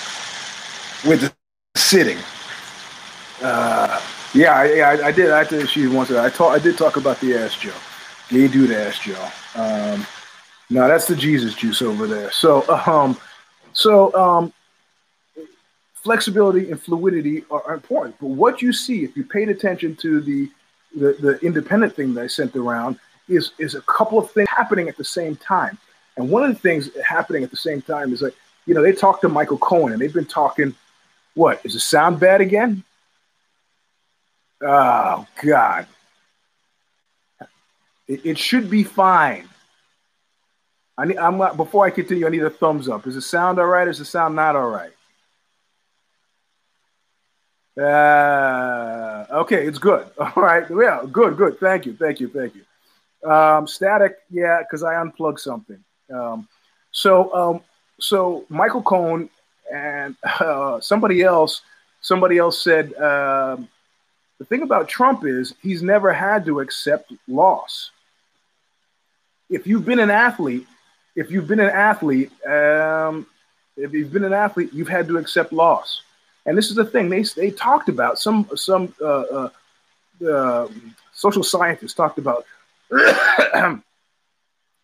with 1.05 1.33
sitting. 1.75 2.17
Uh, 3.41 4.01
yeah, 4.33 4.63
yeah, 4.63 4.89
I, 4.89 5.07
I, 5.07 5.11
did. 5.11 5.31
I 5.31 5.43
did. 5.43 5.69
She 5.69 5.87
once. 5.87 6.11
I 6.11 6.29
talk. 6.29 6.53
I 6.53 6.59
did 6.59 6.77
talk 6.77 6.97
about 6.97 7.19
the 7.19 7.35
ass 7.35 7.55
Joe, 7.55 7.71
gay 8.29 8.47
dude 8.47 8.71
ass 8.71 8.99
Joe. 8.99 9.27
Um, 9.55 10.05
no, 10.69 10.87
that's 10.87 11.07
the 11.07 11.15
Jesus 11.15 11.55
juice 11.55 11.81
over 11.81 12.05
there. 12.05 12.31
So, 12.31 12.67
um, 12.69 13.17
so 13.73 14.13
um, 14.13 14.53
flexibility 15.95 16.69
and 16.69 16.79
fluidity 16.81 17.43
are 17.49 17.73
important. 17.73 18.15
But 18.19 18.27
what 18.27 18.61
you 18.61 18.71
see, 18.71 19.03
if 19.03 19.17
you 19.17 19.23
paid 19.23 19.49
attention 19.49 19.95
to 19.97 20.21
the 20.21 20.49
the, 20.95 21.13
the 21.19 21.39
independent 21.45 21.95
thing 21.95 22.13
that 22.13 22.23
I 22.23 22.27
sent 22.27 22.55
around, 22.55 22.99
is 23.27 23.51
is 23.59 23.75
a 23.75 23.81
couple 23.81 24.17
of 24.17 24.31
things 24.31 24.49
happening 24.49 24.89
at 24.89 24.97
the 24.97 25.03
same 25.03 25.35
time. 25.35 25.77
And 26.17 26.29
one 26.29 26.43
of 26.43 26.49
the 26.49 26.59
things 26.59 26.89
happening 27.05 27.43
at 27.43 27.51
the 27.51 27.57
same 27.57 27.81
time 27.81 28.11
is 28.11 28.21
like, 28.21 28.35
you 28.65 28.73
know, 28.73 28.81
they 28.81 28.91
talked 28.91 29.21
to 29.21 29.29
Michael 29.29 29.57
Cohen 29.57 29.93
and 29.93 30.01
they've 30.01 30.13
been 30.13 30.25
talking. 30.25 30.75
What 31.35 31.61
is 31.63 31.73
the 31.73 31.79
sound 31.79 32.19
bad 32.19 32.41
again? 32.41 32.83
Oh 34.61 35.25
God, 35.41 35.87
it, 38.07 38.25
it 38.25 38.37
should 38.37 38.69
be 38.69 38.83
fine. 38.83 39.47
I 40.97 41.05
need, 41.05 41.17
I'm 41.17 41.37
not, 41.37 41.55
before 41.55 41.85
I 41.85 41.91
continue, 41.91 42.27
I 42.27 42.29
need 42.29 42.43
a 42.43 42.49
thumbs 42.49 42.89
up. 42.89 43.07
Is 43.07 43.15
the 43.15 43.21
sound 43.21 43.57
all 43.57 43.67
right? 43.67 43.87
Is 43.87 43.99
the 43.99 44.05
sound 44.05 44.35
not 44.35 44.57
all 44.57 44.69
right? 44.69 44.91
Uh, 47.79 49.25
okay, 49.31 49.65
it's 49.65 49.77
good. 49.77 50.05
All 50.19 50.33
right. 50.35 50.65
Yeah, 50.69 51.03
good, 51.11 51.37
good. 51.37 51.59
Thank 51.59 51.85
you, 51.85 51.93
thank 51.93 52.19
you, 52.19 52.27
thank 52.27 52.53
you. 52.55 53.29
Um, 53.29 53.67
static, 53.67 54.17
yeah, 54.29 54.59
because 54.59 54.83
I 54.83 54.99
unplugged 54.99 55.39
something. 55.39 55.81
Um, 56.13 56.47
so, 56.91 57.33
um, 57.33 57.61
so 57.99 58.45
Michael 58.49 58.81
Cohen 58.81 59.29
and 59.73 60.15
uh, 60.39 60.79
somebody 60.81 61.21
else, 61.21 61.61
somebody 62.01 62.37
else 62.37 62.61
said 62.61 62.93
uh, 62.95 63.57
the 64.39 64.45
thing 64.45 64.61
about 64.63 64.89
Trump 64.89 65.25
is 65.25 65.53
he's 65.61 65.83
never 65.83 66.11
had 66.11 66.45
to 66.45 66.59
accept 66.59 67.11
loss. 67.27 67.91
If 69.49 69.67
you've 69.67 69.85
been 69.85 69.99
an 69.99 70.11
athlete, 70.11 70.67
if 71.15 71.31
you've 71.31 71.47
been 71.47 71.59
an 71.59 71.69
athlete, 71.69 72.31
um, 72.45 73.25
if 73.75 73.93
you've 73.93 74.11
been 74.11 74.23
an 74.23 74.33
athlete, 74.33 74.73
you've 74.73 74.89
had 74.89 75.07
to 75.07 75.17
accept 75.17 75.51
loss. 75.51 76.01
And 76.49 76.57
this 76.57 76.71
is 76.71 76.75
the 76.75 76.83
thing 76.83 77.09
they 77.09 77.21
they 77.21 77.51
talked 77.51 77.89
about. 77.89 78.17
Some 78.17 78.49
some 78.55 78.91
uh, 78.99 79.05
uh, 79.05 79.49
uh, 80.27 80.67
social 81.13 81.43
scientists 81.43 81.93
talked 81.93 82.17
about 82.17 82.43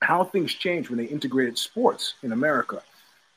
how 0.01 0.23
things 0.25 0.53
changed 0.53 0.91
when 0.91 0.99
they 0.99 1.05
integrated 1.05 1.57
sports 1.57 2.13
in 2.21 2.33
America, 2.33 2.83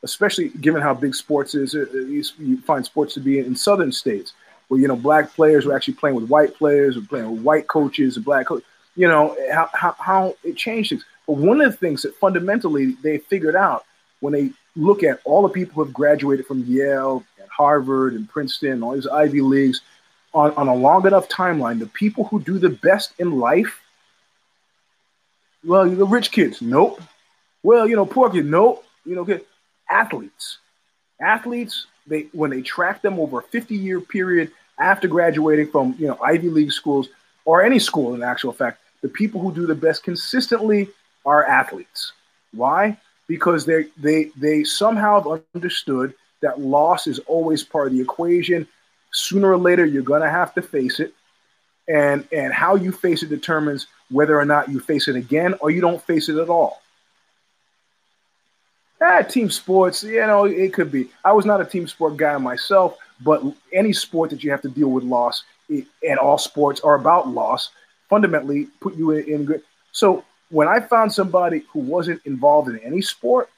especially 0.02 0.50
given 0.50 0.82
how 0.82 0.92
big 0.92 1.14
sports 1.14 1.54
is. 1.54 1.74
Uh, 1.74 1.86
you 1.90 2.60
find 2.60 2.84
sports 2.84 3.14
to 3.14 3.20
be 3.20 3.38
in 3.38 3.56
southern 3.56 3.90
states 3.90 4.34
where 4.68 4.78
you 4.78 4.88
know 4.88 4.96
black 4.96 5.32
players 5.34 5.64
were 5.64 5.74
actually 5.74 5.94
playing 5.94 6.14
with 6.14 6.28
white 6.28 6.54
players, 6.54 6.98
or 6.98 7.00
playing 7.00 7.30
with 7.32 7.40
white 7.40 7.66
coaches 7.66 8.16
and 8.16 8.26
black. 8.26 8.48
You 8.94 9.08
know 9.08 9.34
how, 9.50 9.70
how 9.72 9.96
how 9.98 10.36
it 10.44 10.54
changed 10.54 10.90
things. 10.90 11.04
But 11.26 11.38
one 11.38 11.62
of 11.62 11.72
the 11.72 11.78
things 11.78 12.02
that 12.02 12.14
fundamentally 12.16 12.92
they 13.02 13.16
figured 13.16 13.56
out 13.56 13.86
when 14.20 14.34
they 14.34 14.50
look 14.76 15.02
at 15.02 15.20
all 15.24 15.40
the 15.40 15.48
people 15.48 15.76
who 15.76 15.84
have 15.84 15.94
graduated 15.94 16.44
from 16.44 16.64
Yale 16.64 17.24
Harvard 17.58 18.14
and 18.14 18.28
Princeton, 18.28 18.82
all 18.82 18.92
these 18.92 19.06
Ivy 19.06 19.40
Leagues, 19.40 19.82
on, 20.32 20.52
on 20.54 20.68
a 20.68 20.74
long 20.74 21.06
enough 21.06 21.28
timeline, 21.28 21.78
the 21.80 21.86
people 21.86 22.24
who 22.24 22.40
do 22.40 22.58
the 22.58 22.70
best 22.70 23.12
in 23.18 23.38
life, 23.38 23.80
well, 25.64 25.88
the 25.88 26.06
rich 26.06 26.30
kids, 26.30 26.62
nope. 26.62 27.02
Well, 27.62 27.88
you 27.88 27.96
know, 27.96 28.06
poor 28.06 28.30
kids, 28.30 28.46
nope. 28.46 28.84
You 29.04 29.16
know, 29.16 29.22
okay. 29.22 29.40
athletes. 29.90 30.58
Athletes, 31.20 31.86
they 32.06 32.28
when 32.32 32.50
they 32.50 32.62
track 32.62 33.02
them 33.02 33.18
over 33.18 33.40
a 33.40 33.42
50 33.42 33.74
year 33.74 34.00
period 34.00 34.52
after 34.78 35.08
graduating 35.08 35.68
from 35.70 35.96
you 35.98 36.06
know 36.06 36.18
Ivy 36.22 36.48
League 36.48 36.72
schools 36.72 37.08
or 37.44 37.62
any 37.62 37.80
school 37.80 38.14
in 38.14 38.22
actual 38.22 38.52
fact, 38.52 38.80
the 39.02 39.08
people 39.08 39.40
who 39.40 39.52
do 39.52 39.66
the 39.66 39.74
best 39.74 40.04
consistently 40.04 40.88
are 41.26 41.44
athletes. 41.44 42.12
Why? 42.52 42.96
Because 43.26 43.66
they 43.66 43.86
they 43.96 44.30
they 44.36 44.62
somehow 44.62 45.20
have 45.20 45.42
understood 45.54 46.14
that 46.42 46.60
loss 46.60 47.06
is 47.06 47.18
always 47.20 47.62
part 47.62 47.88
of 47.88 47.92
the 47.92 48.00
equation. 48.00 48.66
Sooner 49.12 49.50
or 49.50 49.56
later, 49.56 49.84
you're 49.84 50.02
going 50.02 50.22
to 50.22 50.30
have 50.30 50.54
to 50.54 50.62
face 50.62 51.00
it, 51.00 51.14
and 51.88 52.26
and 52.32 52.52
how 52.52 52.74
you 52.74 52.92
face 52.92 53.22
it 53.22 53.28
determines 53.28 53.86
whether 54.10 54.38
or 54.38 54.44
not 54.44 54.68
you 54.68 54.80
face 54.80 55.08
it 55.08 55.16
again 55.16 55.54
or 55.60 55.70
you 55.70 55.80
don't 55.80 56.02
face 56.02 56.28
it 56.28 56.36
at 56.36 56.48
all. 56.48 56.82
Ah, 59.00 59.22
team 59.22 59.48
sports, 59.48 60.02
you 60.02 60.26
know, 60.26 60.44
it 60.44 60.74
could 60.74 60.90
be. 60.90 61.08
I 61.24 61.32
was 61.32 61.46
not 61.46 61.60
a 61.60 61.64
team 61.64 61.86
sport 61.86 62.16
guy 62.16 62.36
myself, 62.36 62.98
but 63.20 63.42
any 63.72 63.92
sport 63.92 64.30
that 64.30 64.42
you 64.42 64.50
have 64.50 64.62
to 64.62 64.68
deal 64.68 64.88
with 64.88 65.04
loss, 65.04 65.44
it, 65.68 65.86
and 66.06 66.18
all 66.18 66.36
sports 66.36 66.80
are 66.80 66.96
about 66.96 67.28
loss, 67.28 67.70
fundamentally 68.10 68.66
put 68.80 68.96
you 68.96 69.12
in, 69.12 69.28
in 69.28 69.44
good. 69.44 69.62
So 69.92 70.24
when 70.50 70.66
I 70.66 70.80
found 70.80 71.12
somebody 71.12 71.62
who 71.72 71.80
wasn't 71.80 72.20
involved 72.24 72.68
in 72.68 72.78
any 72.80 73.00
sport, 73.00 73.50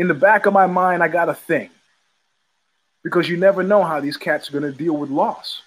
in 0.00 0.08
the 0.08 0.14
back 0.14 0.46
of 0.46 0.52
my 0.52 0.66
mind, 0.66 1.02
I 1.02 1.08
got 1.08 1.28
a 1.28 1.34
thing. 1.34 1.70
Because 3.02 3.28
you 3.28 3.36
never 3.36 3.62
know 3.62 3.82
how 3.82 4.00
these 4.00 4.16
cats 4.16 4.48
are 4.48 4.52
going 4.52 4.70
to 4.70 4.76
deal 4.76 4.96
with 4.96 5.10
loss. 5.10 5.62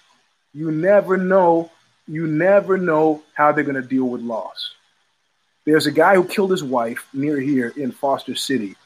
You 0.52 0.70
never 0.70 1.16
know. 1.16 1.70
You 2.06 2.26
never 2.26 2.76
know 2.76 3.22
how 3.34 3.52
they're 3.52 3.64
going 3.64 3.80
to 3.80 3.88
deal 3.88 4.04
with 4.04 4.20
loss. 4.20 4.72
There's 5.64 5.86
a 5.86 5.92
guy 5.92 6.14
who 6.14 6.24
killed 6.24 6.50
his 6.50 6.62
wife 6.62 7.06
near 7.12 7.40
here 7.40 7.72
in 7.76 7.90
Foster 7.90 8.34
City, 8.34 8.76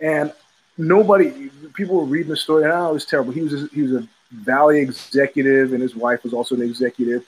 and 0.00 0.32
nobody, 0.76 1.50
people 1.72 1.96
were 1.96 2.04
reading 2.04 2.28
the 2.28 2.36
story, 2.36 2.64
and 2.64 2.72
oh, 2.72 2.90
it 2.90 2.92
was 2.92 3.06
terrible. 3.06 3.32
He 3.32 3.40
was 3.40 3.54
a, 3.54 3.66
he 3.72 3.82
was 3.82 3.92
a 3.92 4.08
Valley 4.30 4.80
executive, 4.80 5.72
and 5.72 5.80
his 5.80 5.96
wife 5.96 6.22
was 6.22 6.34
also 6.34 6.54
an 6.54 6.62
executive 6.62 7.24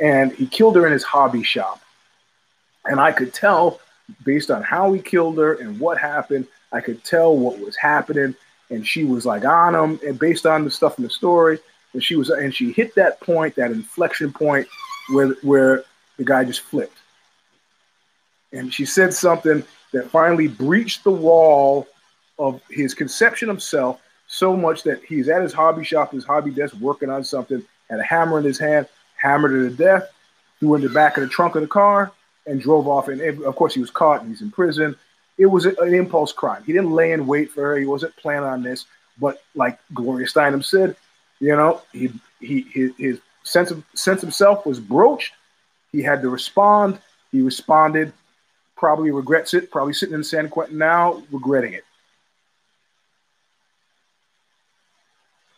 and 0.00 0.32
he 0.32 0.46
killed 0.46 0.76
her 0.76 0.86
in 0.86 0.92
his 0.92 1.04
hobby 1.04 1.42
shop. 1.42 1.80
And 2.84 3.00
I 3.00 3.12
could 3.12 3.34
tell 3.34 3.80
based 4.24 4.50
on 4.50 4.62
how 4.62 4.92
he 4.92 5.00
killed 5.00 5.38
her 5.38 5.54
and 5.54 5.78
what 5.78 5.98
happened, 5.98 6.46
I 6.72 6.80
could 6.80 7.02
tell 7.04 7.36
what 7.36 7.58
was 7.58 7.76
happening. 7.76 8.34
And 8.70 8.86
she 8.86 9.04
was 9.04 9.24
like 9.24 9.46
on 9.46 9.74
him, 9.74 9.98
and 10.06 10.18
based 10.18 10.44
on 10.44 10.64
the 10.64 10.70
stuff 10.70 10.98
in 10.98 11.04
the 11.04 11.10
story, 11.10 11.58
and 11.94 12.04
she 12.04 12.16
was, 12.16 12.28
and 12.28 12.54
she 12.54 12.70
hit 12.70 12.94
that 12.96 13.18
point, 13.20 13.54
that 13.54 13.70
inflection 13.70 14.30
point, 14.30 14.68
where 15.10 15.28
where 15.40 15.84
the 16.18 16.24
guy 16.24 16.44
just 16.44 16.60
flipped. 16.60 16.98
And 18.52 18.72
she 18.72 18.84
said 18.84 19.14
something 19.14 19.64
that 19.92 20.10
finally 20.10 20.48
breached 20.48 21.04
the 21.04 21.10
wall 21.10 21.86
of 22.38 22.60
his 22.70 22.92
conception 22.92 23.48
of 23.48 23.62
self 23.62 24.00
so 24.26 24.54
much 24.56 24.82
that 24.82 25.02
he's 25.02 25.28
at 25.28 25.42
his 25.42 25.52
hobby 25.54 25.84
shop, 25.84 26.12
his 26.12 26.24
hobby 26.24 26.50
desk, 26.50 26.74
working 26.80 27.08
on 27.08 27.24
something, 27.24 27.64
had 27.88 28.00
a 28.00 28.04
hammer 28.04 28.38
in 28.38 28.44
his 28.44 28.58
hand, 28.58 28.86
hammered 29.16 29.52
her 29.52 29.68
to 29.70 29.74
death, 29.74 30.10
threw 30.60 30.74
in 30.74 30.82
the 30.82 30.90
back 30.90 31.16
of 31.16 31.22
the 31.22 31.28
trunk 31.28 31.54
of 31.54 31.62
the 31.62 31.68
car, 31.68 32.12
and 32.46 32.60
drove 32.60 32.86
off. 32.86 33.08
And 33.08 33.20
of 33.22 33.56
course, 33.56 33.74
he 33.74 33.80
was 33.80 33.90
caught 33.90 34.20
and 34.20 34.30
he's 34.30 34.42
in 34.42 34.50
prison. 34.50 34.94
It 35.38 35.46
was 35.46 35.66
an 35.66 35.94
impulse 35.94 36.32
crime. 36.32 36.64
He 36.64 36.72
didn't 36.72 36.90
lay 36.90 37.12
in 37.12 37.26
wait 37.26 37.52
for 37.52 37.62
her. 37.62 37.76
He 37.78 37.86
wasn't 37.86 38.16
planning 38.16 38.48
on 38.48 38.62
this. 38.62 38.86
But 39.20 39.42
like 39.54 39.78
Gloria 39.94 40.26
Steinem 40.26 40.64
said, 40.64 40.96
you 41.40 41.54
know, 41.56 41.80
he 41.92 42.10
he 42.40 42.62
his, 42.72 42.92
his 42.98 43.20
sense 43.44 43.70
of 43.70 43.84
sense 43.94 44.22
of 44.22 44.34
self 44.34 44.66
was 44.66 44.80
broached. 44.80 45.32
He 45.92 46.02
had 46.02 46.22
to 46.22 46.28
respond. 46.28 46.98
He 47.30 47.40
responded. 47.40 48.12
Probably 48.76 49.10
regrets 49.10 49.54
it. 49.54 49.70
Probably 49.70 49.92
sitting 49.92 50.14
in 50.14 50.24
San 50.24 50.48
Quentin 50.48 50.78
now, 50.78 51.22
regretting 51.30 51.72
it. 51.72 51.84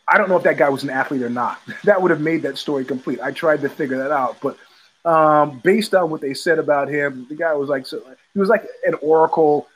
I 0.07 0.17
don't 0.17 0.27
know 0.27 0.35
if 0.35 0.43
that 0.43 0.57
guy 0.57 0.69
was 0.69 0.83
an 0.83 0.89
athlete 0.89 1.21
or 1.21 1.29
not. 1.29 1.59
That 1.85 2.01
would 2.01 2.11
have 2.11 2.21
made 2.21 2.43
that 2.43 2.57
story 2.57 2.85
complete. 2.85 3.21
I 3.21 3.31
tried 3.31 3.61
to 3.61 3.69
figure 3.69 3.97
that 3.97 4.11
out, 4.11 4.37
but 4.41 4.57
um, 5.03 5.59
based 5.63 5.95
on 5.95 6.09
what 6.09 6.21
they 6.21 6.33
said 6.33 6.59
about 6.59 6.89
him, 6.89 7.25
the 7.27 7.35
guy 7.35 7.53
was 7.53 7.69
like 7.69 7.87
so, 7.87 8.03
he 8.33 8.39
was 8.39 8.49
like 8.49 8.67
an 8.85 8.95
oracle, 9.01 9.67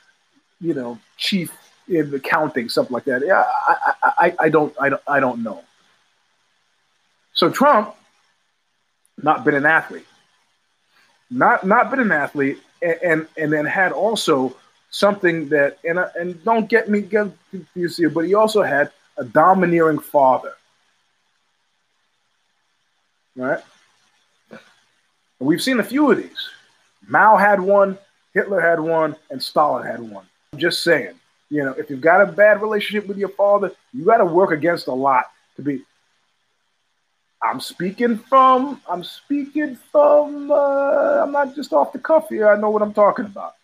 you 0.60 0.74
know, 0.74 0.98
chief 1.16 1.52
in 1.88 2.12
accounting, 2.14 2.68
something 2.68 2.94
like 2.94 3.04
that. 3.04 3.22
Yeah, 3.24 3.44
I, 3.68 3.92
I, 4.18 4.36
I 4.40 4.48
don't, 4.48 4.74
I 4.80 4.88
don't, 4.88 5.02
I 5.06 5.20
don't 5.20 5.42
know. 5.42 5.62
So 7.32 7.50
Trump, 7.50 7.94
not 9.22 9.44
been 9.44 9.54
an 9.54 9.66
athlete, 9.66 10.06
not 11.30 11.66
not 11.66 11.90
been 11.90 12.00
an 12.00 12.12
athlete, 12.12 12.58
and 12.82 13.26
and, 13.36 13.52
then 13.52 13.66
had 13.66 13.92
also 13.92 14.56
something 14.90 15.48
that 15.50 15.78
and 15.84 15.98
uh, 15.98 16.08
and 16.18 16.42
don't 16.44 16.68
get 16.68 16.88
me 16.88 17.02
get 17.02 17.28
confused 17.50 17.98
here, 17.98 18.10
but 18.10 18.24
he 18.24 18.34
also 18.34 18.62
had 18.62 18.90
a 19.18 19.24
domineering 19.24 19.98
father, 19.98 20.54
right? 23.36 23.60
And 24.50 25.48
we've 25.48 25.62
seen 25.62 25.80
a 25.80 25.84
few 25.84 26.10
of 26.10 26.16
these. 26.16 26.48
Mao 27.06 27.36
had 27.36 27.60
one, 27.60 27.98
Hitler 28.34 28.60
had 28.60 28.80
one, 28.80 29.14
and 29.30 29.42
Stalin 29.42 29.86
had 29.86 30.00
one. 30.00 30.26
I'm 30.52 30.58
just 30.58 30.82
saying, 30.82 31.14
you 31.50 31.64
know, 31.64 31.72
if 31.72 31.90
you've 31.90 32.00
got 32.00 32.26
a 32.26 32.32
bad 32.32 32.60
relationship 32.60 33.06
with 33.06 33.18
your 33.18 33.28
father, 33.30 33.72
you 33.92 34.04
got 34.04 34.18
to 34.18 34.24
work 34.24 34.50
against 34.50 34.86
a 34.86 34.92
lot 34.92 35.26
to 35.56 35.62
be. 35.62 35.82
I'm 37.42 37.60
speaking 37.60 38.18
from. 38.18 38.80
I'm 38.88 39.04
speaking 39.04 39.76
from. 39.92 40.50
Uh, 40.50 41.22
I'm 41.22 41.32
not 41.32 41.54
just 41.54 41.72
off 41.72 41.92
the 41.92 41.98
cuff 41.98 42.28
here. 42.28 42.48
I 42.48 42.58
know 42.58 42.70
what 42.70 42.82
I'm 42.82 42.94
talking 42.94 43.26
about. 43.26 43.54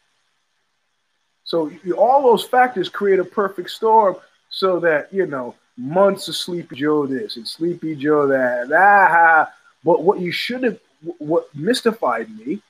So 1.44 1.70
all 1.96 2.22
those 2.22 2.44
factors 2.44 2.88
create 2.88 3.18
a 3.18 3.24
perfect 3.24 3.70
storm, 3.70 4.16
so 4.48 4.78
that 4.80 5.12
you 5.12 5.26
know 5.26 5.54
months 5.76 6.28
of 6.28 6.36
Sleepy 6.36 6.76
Joe 6.76 7.06
this 7.06 7.36
and 7.36 7.48
Sleepy 7.48 7.96
Joe 7.96 8.26
that. 8.28 8.70
Ah, 8.72 9.52
but 9.84 10.02
what 10.02 10.20
you 10.20 10.30
should 10.30 10.62
have 10.62 10.78
what 11.18 11.54
mystified 11.54 12.30
me, 12.30 12.60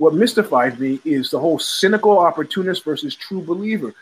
what 0.00 0.14
mystifies 0.14 0.78
me 0.78 0.98
is 1.04 1.30
the 1.30 1.38
whole 1.38 1.58
cynical 1.58 2.18
opportunist 2.18 2.82
versus 2.84 3.14
true 3.14 3.42
believer. 3.42 3.92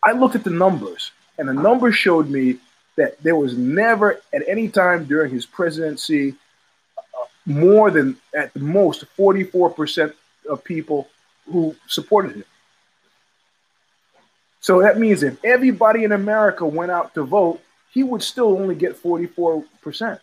I 0.00 0.12
looked 0.12 0.36
at 0.36 0.44
the 0.44 0.50
numbers, 0.50 1.10
and 1.38 1.48
the 1.48 1.52
numbers 1.52 1.96
showed 1.96 2.30
me 2.30 2.58
that 2.94 3.20
there 3.20 3.34
was 3.34 3.58
never 3.58 4.20
at 4.32 4.42
any 4.46 4.68
time 4.68 5.06
during 5.06 5.32
his 5.32 5.44
presidency 5.44 6.36
uh, 6.96 7.26
more 7.46 7.90
than 7.90 8.16
at 8.32 8.54
the 8.54 8.60
most 8.60 9.06
44% 9.18 10.14
of 10.48 10.62
people 10.62 11.08
who 11.50 11.74
supported 11.88 12.36
him. 12.36 12.44
So 14.60 14.82
that 14.82 15.00
means 15.00 15.24
if 15.24 15.44
everybody 15.44 16.04
in 16.04 16.12
America 16.12 16.64
went 16.64 16.92
out 16.92 17.12
to 17.14 17.24
vote, 17.24 17.60
he 17.90 18.04
would 18.04 18.22
still 18.22 18.56
only 18.56 18.76
get 18.76 19.02
44%. 19.02 20.20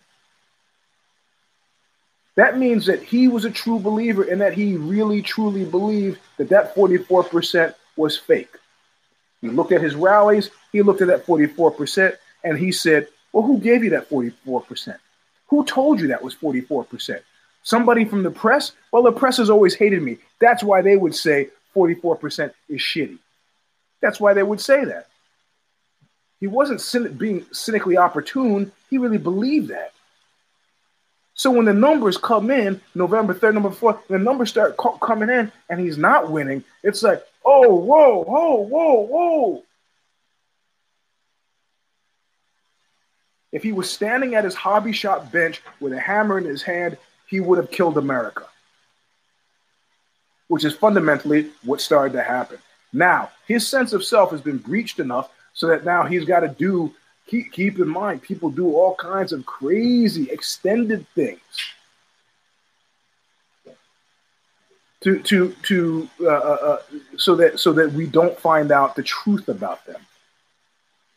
That 2.36 2.58
means 2.58 2.86
that 2.86 3.04
he 3.04 3.28
was 3.28 3.46
a 3.46 3.52
true 3.52 3.80
believer 3.80 4.24
and 4.24 4.40
that 4.42 4.54
he 4.54 4.78
really 4.78 5.22
truly 5.22 5.66
believed 5.66 6.20
that 6.38 6.50
that 6.50 6.74
44% 6.76 7.74
was 7.98 8.18
fake. 8.18 8.56
He 9.42 9.50
looked 9.50 9.72
at 9.72 9.82
his 9.82 9.96
rallies, 9.96 10.50
he 10.72 10.82
looked 10.82 11.02
at 11.02 11.08
that 11.08 11.26
44%, 11.26 12.16
and 12.44 12.58
he 12.58 12.72
said, 12.72 13.08
Well, 13.34 13.44
who 13.44 13.60
gave 13.60 13.84
you 13.84 13.90
that 13.92 14.10
44%? 14.10 14.98
Who 15.48 15.66
told 15.66 16.00
you 16.00 16.08
that 16.08 16.24
was 16.24 16.36
44%? 16.36 17.20
Somebody 17.64 18.06
from 18.06 18.24
the 18.24 18.32
press? 18.32 18.72
Well, 18.92 19.04
the 19.04 19.12
press 19.12 19.38
has 19.38 19.50
always 19.50 19.76
hated 19.76 20.02
me. 20.02 20.18
That's 20.40 20.64
why 20.64 20.82
they 20.82 20.96
would 20.96 21.14
say 21.14 21.50
44% 21.76 22.54
is 22.70 22.82
shitty. 22.82 23.18
That's 24.02 24.20
why 24.20 24.34
they 24.34 24.44
would 24.44 24.62
say 24.62 24.86
that. 24.86 25.08
He 26.40 26.48
wasn't 26.48 27.18
being 27.20 27.46
cynically 27.52 27.98
opportune, 27.98 28.72
he 28.90 28.98
really 28.98 29.20
believed 29.20 29.68
that. 29.70 29.94
So 31.42 31.50
when 31.50 31.66
the 31.66 31.74
numbers 31.74 32.18
come 32.18 32.52
in, 32.52 32.80
November 32.94 33.34
3rd, 33.34 33.56
November 33.56 33.76
4th, 33.76 34.06
the 34.08 34.20
numbers 34.20 34.52
start 34.52 34.78
co- 34.78 35.00
coming 35.00 35.32
in 35.32 35.52
and 35.72 35.80
he's 35.80 35.98
not 35.98 36.30
winning, 36.30 36.64
it's 36.84 37.02
like, 37.02 37.26
oh, 37.44 37.74
whoa, 37.74 38.24
whoa, 38.24 38.58
whoa, 38.58 39.00
whoa. 39.00 39.64
If 43.52 43.64
he 43.64 43.72
was 43.72 43.90
standing 43.90 44.36
at 44.36 44.44
his 44.44 44.54
hobby 44.54 44.92
shop 44.92 45.32
bench 45.32 45.64
with 45.80 45.94
a 45.94 46.00
hammer 46.00 46.38
in 46.38 46.46
his 46.46 46.62
hand, 46.62 47.00
he 47.26 47.40
would 47.40 47.58
have 47.58 47.72
killed 47.72 47.98
America, 47.98 48.46
which 50.48 50.64
is 50.64 50.76
fundamentally 50.76 51.50
what 51.64 51.82
started 51.82 52.14
to 52.14 52.22
happen. 52.22 52.60
Now, 52.94 53.32
his 53.48 53.68
sense 53.68 53.94
of 53.94 54.04
self 54.04 54.30
has 54.30 54.42
been 54.42 54.60
breached 54.60 55.00
enough 55.00 55.32
so 55.54 55.66
that 55.70 55.86
now 55.86 56.04
he's 56.04 56.24
got 56.24 56.42
to 56.42 56.50
do 56.50 56.94
keep, 57.32 57.52
keep 57.54 57.80
in 57.80 57.88
mind, 57.88 58.22
people 58.22 58.50
do 58.50 58.76
all 58.76 58.94
kinds 58.96 59.32
of 59.32 59.46
crazy 59.46 60.30
extended 60.30 61.08
things 61.16 61.40
to 65.00 65.20
to 65.20 65.56
to 65.64 66.10
uh, 66.22 66.28
uh, 66.28 66.58
uh, 66.70 66.78
so 67.18 67.36
that 67.36 67.60
so 67.60 67.72
that 67.74 67.92
we 67.94 68.06
don't 68.06 68.38
find 68.38 68.72
out 68.72 68.96
the 68.96 69.02
truth 69.02 69.48
about 69.48 69.84
them. 69.86 70.02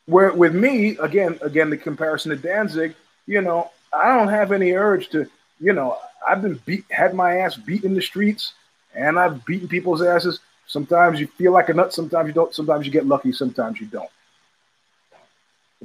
Where 0.06 0.32
with 0.32 0.54
me, 0.54 0.96
again, 0.98 1.38
again, 1.42 1.68
the 1.68 1.76
comparison 1.76 2.30
to 2.30 2.36
Danzig, 2.36 2.94
you 3.26 3.40
know, 3.42 3.70
I 3.92 4.16
don't 4.16 4.28
have 4.28 4.52
any 4.52 4.72
urge 4.72 5.08
to, 5.10 5.26
you 5.60 5.72
know, 5.72 5.98
I've 6.26 6.42
been 6.42 6.60
beat, 6.64 6.84
had 6.90 7.14
my 7.14 7.38
ass 7.38 7.56
beat 7.56 7.84
in 7.84 7.94
the 7.94 8.02
streets, 8.02 8.52
and 8.94 9.18
I've 9.18 9.44
beaten 9.44 9.68
people's 9.68 10.02
asses. 10.02 10.40
Sometimes 10.66 11.20
you 11.20 11.26
feel 11.26 11.52
like 11.52 11.68
a 11.68 11.74
nut, 11.74 11.92
sometimes 11.92 12.28
you 12.28 12.34
don't. 12.34 12.54
Sometimes 12.54 12.86
you 12.86 12.92
get 12.92 13.06
lucky, 13.06 13.32
sometimes 13.32 13.80
you 13.80 13.86
don't. 13.86 14.10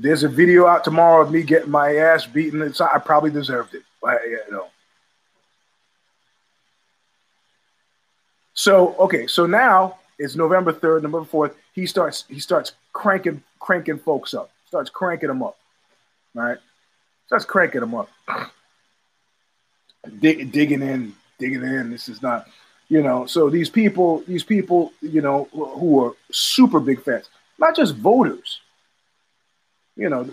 There's 0.01 0.23
a 0.23 0.29
video 0.29 0.65
out 0.65 0.85
tomorrow 0.85 1.21
of 1.21 1.29
me 1.29 1.43
getting 1.43 1.71
my 1.71 1.97
ass 1.97 2.25
beaten. 2.25 2.61
It's, 2.61 2.79
I 2.79 2.97
probably 2.99 3.31
deserved 3.31 3.75
it. 3.75 3.83
But, 4.01 4.21
you 4.25 4.39
know. 4.49 4.67
So 8.53 8.95
okay, 8.99 9.27
so 9.27 9.45
now 9.45 9.99
it's 10.17 10.35
November 10.35 10.73
third, 10.73 11.03
November 11.03 11.25
fourth. 11.25 11.55
He 11.73 11.85
starts 11.85 12.25
he 12.27 12.39
starts 12.39 12.73
cranking 12.91 13.41
cranking 13.59 13.99
folks 13.99 14.33
up. 14.33 14.51
Starts 14.67 14.89
cranking 14.89 15.29
them 15.29 15.41
up. 15.41 15.57
Right, 16.33 16.57
starts 17.27 17.45
cranking 17.45 17.79
them 17.79 17.95
up. 17.95 18.09
Dig, 20.19 20.51
digging 20.51 20.81
in, 20.81 21.15
digging 21.39 21.63
in. 21.63 21.89
This 21.89 22.09
is 22.09 22.21
not, 22.21 22.49
you 22.89 23.01
know. 23.01 23.25
So 23.25 23.49
these 23.49 23.69
people, 23.69 24.23
these 24.27 24.43
people, 24.43 24.91
you 25.01 25.21
know, 25.21 25.47
who 25.53 26.03
are 26.03 26.13
super 26.31 26.81
big 26.81 27.01
fans, 27.01 27.29
not 27.57 27.77
just 27.77 27.95
voters 27.95 28.59
you 29.99 30.09
know, 30.09 30.29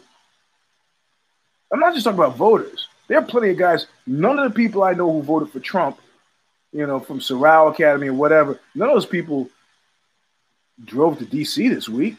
I'm 1.72 1.80
not 1.80 1.92
just 1.92 2.04
talking 2.04 2.20
about 2.20 2.36
voters. 2.36 2.88
There 3.08 3.18
are 3.18 3.24
plenty 3.24 3.50
of 3.50 3.58
guys. 3.58 3.86
None 4.06 4.38
of 4.38 4.48
the 4.48 4.54
people 4.54 4.84
I 4.84 4.92
know 4.92 5.12
who 5.12 5.22
voted 5.22 5.50
for 5.50 5.58
Trump, 5.58 5.98
you 6.72 6.86
know, 6.86 7.00
from 7.00 7.20
Sorrel 7.20 7.68
Academy 7.68 8.08
or 8.08 8.14
whatever, 8.14 8.60
none 8.76 8.88
of 8.88 8.94
those 8.94 9.06
people 9.06 9.50
drove 10.84 11.18
to 11.18 11.24
D.C. 11.26 11.68
this 11.68 11.88
week. 11.88 12.16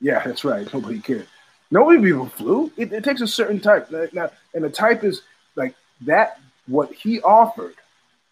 Yeah, 0.00 0.22
that's 0.24 0.44
right. 0.44 0.66
Nobody 0.72 0.98
cared. 0.98 1.26
Nobody 1.70 2.00
people 2.00 2.28
flew. 2.28 2.72
It, 2.78 2.92
it 2.92 3.04
takes 3.04 3.20
a 3.20 3.26
certain 3.26 3.60
type. 3.60 3.90
Now, 4.12 4.30
and 4.54 4.64
the 4.64 4.70
type 4.70 5.04
is 5.04 5.22
like 5.56 5.74
that. 6.02 6.40
What 6.66 6.94
he 6.94 7.20
offered, 7.20 7.74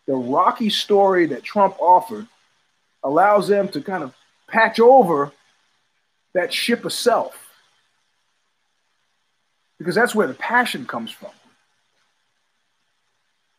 the 0.06 0.14
rocky 0.14 0.70
story 0.70 1.26
that 1.26 1.42
Trump 1.42 1.76
offered, 1.78 2.26
allows 3.04 3.48
them 3.48 3.68
to 3.68 3.82
kind 3.82 4.02
of 4.02 4.14
patch 4.48 4.80
over 4.80 5.32
that 6.34 6.52
ship 6.52 6.84
of 6.84 6.92
self. 6.92 7.38
Because 9.78 9.94
that's 9.94 10.14
where 10.14 10.26
the 10.26 10.34
passion 10.34 10.86
comes 10.86 11.10
from. 11.10 11.30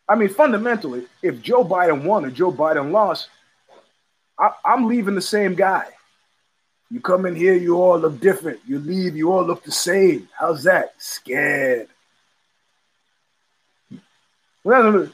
I 0.07 0.15
mean, 0.15 0.29
fundamentally, 0.29 1.05
if 1.21 1.41
Joe 1.41 1.63
Biden 1.63 2.03
won 2.03 2.25
or 2.25 2.29
Joe 2.29 2.51
Biden 2.51 2.91
lost, 2.91 3.29
I, 4.37 4.51
am 4.65 4.87
leaving 4.87 5.15
the 5.15 5.21
same 5.21 5.55
guy. 5.55 5.87
You 6.91 6.99
come 6.99 7.25
in 7.25 7.35
here, 7.35 7.55
you 7.55 7.75
all 7.77 7.97
look 7.97 8.19
different. 8.19 8.59
You 8.67 8.79
leave, 8.79 9.15
you 9.15 9.31
all 9.31 9.43
look 9.43 9.63
the 9.63 9.71
same. 9.71 10.29
How's 10.37 10.63
that? 10.63 10.93
Scared. 10.97 11.87
Well, 14.63 15.09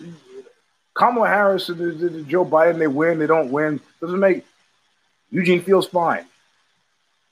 Kamala 0.93 1.27
Harris 1.27 1.69
and 1.69 2.27
Joe 2.27 2.45
Biden, 2.45 2.79
they 2.79 2.87
win, 2.87 3.19
they 3.19 3.27
don't 3.27 3.51
win. 3.51 3.79
Doesn't 4.01 4.19
make 4.19 4.45
Eugene 5.31 5.61
feels 5.61 5.87
fine. 5.87 6.25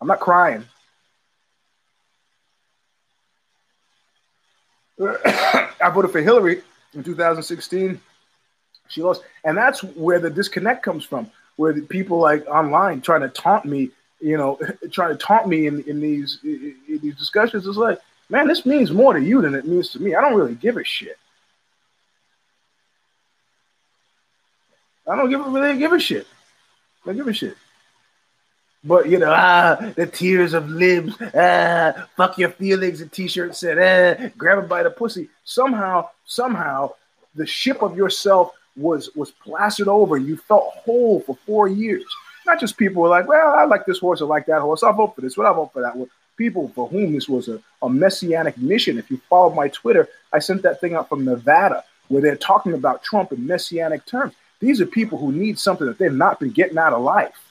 I'm 0.02 0.08
not 0.08 0.20
crying. 0.20 0.66
I 5.04 5.92
voted 5.94 6.12
for 6.12 6.22
Hillary 6.22 6.62
in 6.94 7.04
2016. 7.04 8.00
She 8.90 9.02
lost. 9.02 9.24
And 9.44 9.58
that's 9.58 9.84
where 9.84 10.20
the 10.20 10.30
disconnect 10.30 10.84
comes 10.84 11.04
from, 11.04 11.30
where 11.56 11.74
the 11.74 11.82
people 11.82 12.20
like 12.20 12.48
online 12.48 13.02
trying 13.02 13.22
to 13.22 13.30
taunt 13.30 13.66
me 13.66 13.92
you 14.20 14.38
know, 14.38 14.60
trying 14.92 15.18
to 15.18 15.24
taunt 15.24 15.48
me 15.48 15.68
in, 15.68 15.82
in 15.84 16.00
these 16.00 16.40
in 16.44 17.00
these 17.02 17.16
discussions. 17.16 17.68
It's 17.68 17.78
like, 17.78 18.00
man, 18.30 18.48
this 18.48 18.66
means 18.66 18.92
more 18.92 19.14
to 19.14 19.22
you 19.22 19.42
than 19.42 19.56
it 19.56 19.66
means 19.68 19.90
to 19.90 20.02
me. 20.02 20.16
I 20.16 20.22
don't 20.22 20.36
really 20.36 20.56
give 20.56 20.78
a 20.78 20.84
shit. 20.84 21.18
I 25.10 25.16
don't 25.16 25.30
give 25.30 25.46
a 25.46 25.50
really 25.50 25.78
give 25.78 25.94
a 25.94 26.00
shit. 26.00 26.28
I 27.04 27.08
don't 27.08 27.18
give 27.18 27.28
a 27.28 27.34
shit. 27.34 27.56
But 28.84 29.10
you 29.10 29.20
know, 29.20 29.34
ah, 29.36 29.92
the 29.96 30.08
tears 30.08 30.54
of 30.54 30.70
libs, 30.70 31.16
ah, 31.36 32.08
fuck 32.16 32.38
your 32.38 32.52
feelings. 32.52 33.00
The 33.00 33.08
t-shirt 33.08 33.56
said, 33.56 33.78
ah, 33.78 34.30
grab 34.38 34.64
it 34.64 34.70
by 34.70 34.84
the 34.84 34.90
pussy. 34.90 35.30
Somehow, 35.44 36.10
somehow, 36.26 36.94
the 37.36 37.46
ship 37.46 37.82
of 37.82 37.98
yourself 37.98 38.52
was 38.76 39.10
was 39.16 39.32
plastered 39.32 39.88
over, 39.88 40.18
you 40.18 40.38
felt 40.38 40.74
whole 40.86 41.22
for 41.22 41.38
four 41.46 41.68
years. 41.68 42.06
Not 42.46 42.60
just 42.60 42.78
people 42.78 43.02
were 43.02 43.10
like, 43.10 43.28
well, 43.28 43.50
I 43.50 43.66
like 43.66 43.86
this 43.86 44.00
horse, 44.00 44.22
I 44.22 44.26
like 44.26 44.46
that 44.46 44.62
horse, 44.62 44.84
I'll 44.84 44.94
vote 44.94 45.16
for 45.16 45.22
this, 45.22 45.36
what 45.36 45.48
I 45.48 45.54
vote 45.54 45.74
for 45.74 45.82
that 45.82 45.96
one. 45.96 46.10
People 46.38 46.72
for 46.76 46.88
whom 46.88 47.14
this 47.14 47.28
was 47.28 47.50
a, 47.50 47.60
a 47.82 47.90
messianic 47.90 48.58
mission. 48.58 48.98
If 48.98 49.10
you 49.10 49.20
follow 49.28 49.54
my 49.54 49.68
Twitter, 49.70 50.08
I 50.32 50.40
sent 50.40 50.62
that 50.62 50.80
thing 50.80 50.94
out 50.94 51.10
from 51.10 51.26
Nevada 51.26 51.84
where 52.08 52.22
they're 52.22 52.38
talking 52.38 52.74
about 52.74 53.04
Trump 53.04 53.34
in 53.34 53.46
messianic 53.46 54.06
terms. 54.06 54.34
These 54.60 54.80
are 54.80 54.86
people 54.86 55.18
who 55.18 55.32
need 55.32 55.60
something 55.60 55.88
that 55.88 55.98
they've 55.98 56.14
not 56.14 56.40
been 56.40 56.52
getting 56.52 56.78
out 56.78 56.94
of 56.94 57.02
life. 57.02 57.47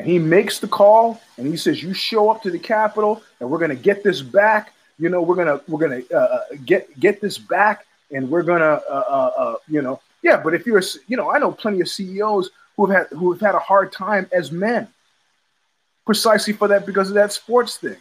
And 0.00 0.08
he 0.08 0.18
makes 0.18 0.60
the 0.60 0.68
call 0.68 1.20
and 1.36 1.46
he 1.46 1.58
says, 1.58 1.82
You 1.82 1.92
show 1.92 2.30
up 2.30 2.42
to 2.44 2.50
the 2.50 2.58
Capitol 2.58 3.22
and 3.38 3.50
we're 3.50 3.58
going 3.58 3.70
to 3.70 3.76
get 3.76 4.02
this 4.02 4.22
back. 4.22 4.72
You 4.98 5.10
know, 5.10 5.20
we're 5.20 5.44
to, 5.44 5.62
we're 5.68 6.00
to 6.00 6.14
uh, 6.14 6.18
uh, 6.18 6.40
get, 6.64 6.98
get 6.98 7.20
this 7.20 7.36
back 7.36 7.84
and 8.10 8.30
we're 8.30 8.42
to, 8.42 8.54
uh, 8.54 8.80
uh, 8.90 9.30
uh, 9.36 9.54
you 9.68 9.82
know, 9.82 10.00
yeah, 10.22 10.40
but 10.42 10.54
if 10.54 10.66
you're, 10.66 10.82
you 11.06 11.18
know, 11.18 11.30
I 11.30 11.38
know 11.38 11.52
plenty 11.52 11.82
of 11.82 11.88
CEOs 11.88 12.48
who 12.76 12.86
have 12.86 13.10
had, 13.10 13.18
who 13.18 13.30
have 13.32 13.42
had 13.42 13.54
a 13.54 13.58
hard 13.58 13.92
time 13.92 14.26
as 14.32 14.50
men 14.50 14.88
precisely 16.06 16.54
for 16.54 16.68
that 16.68 16.86
because 16.86 17.08
of 17.08 17.14
that 17.14 17.32
sports 17.32 17.76
thing. 17.76 17.98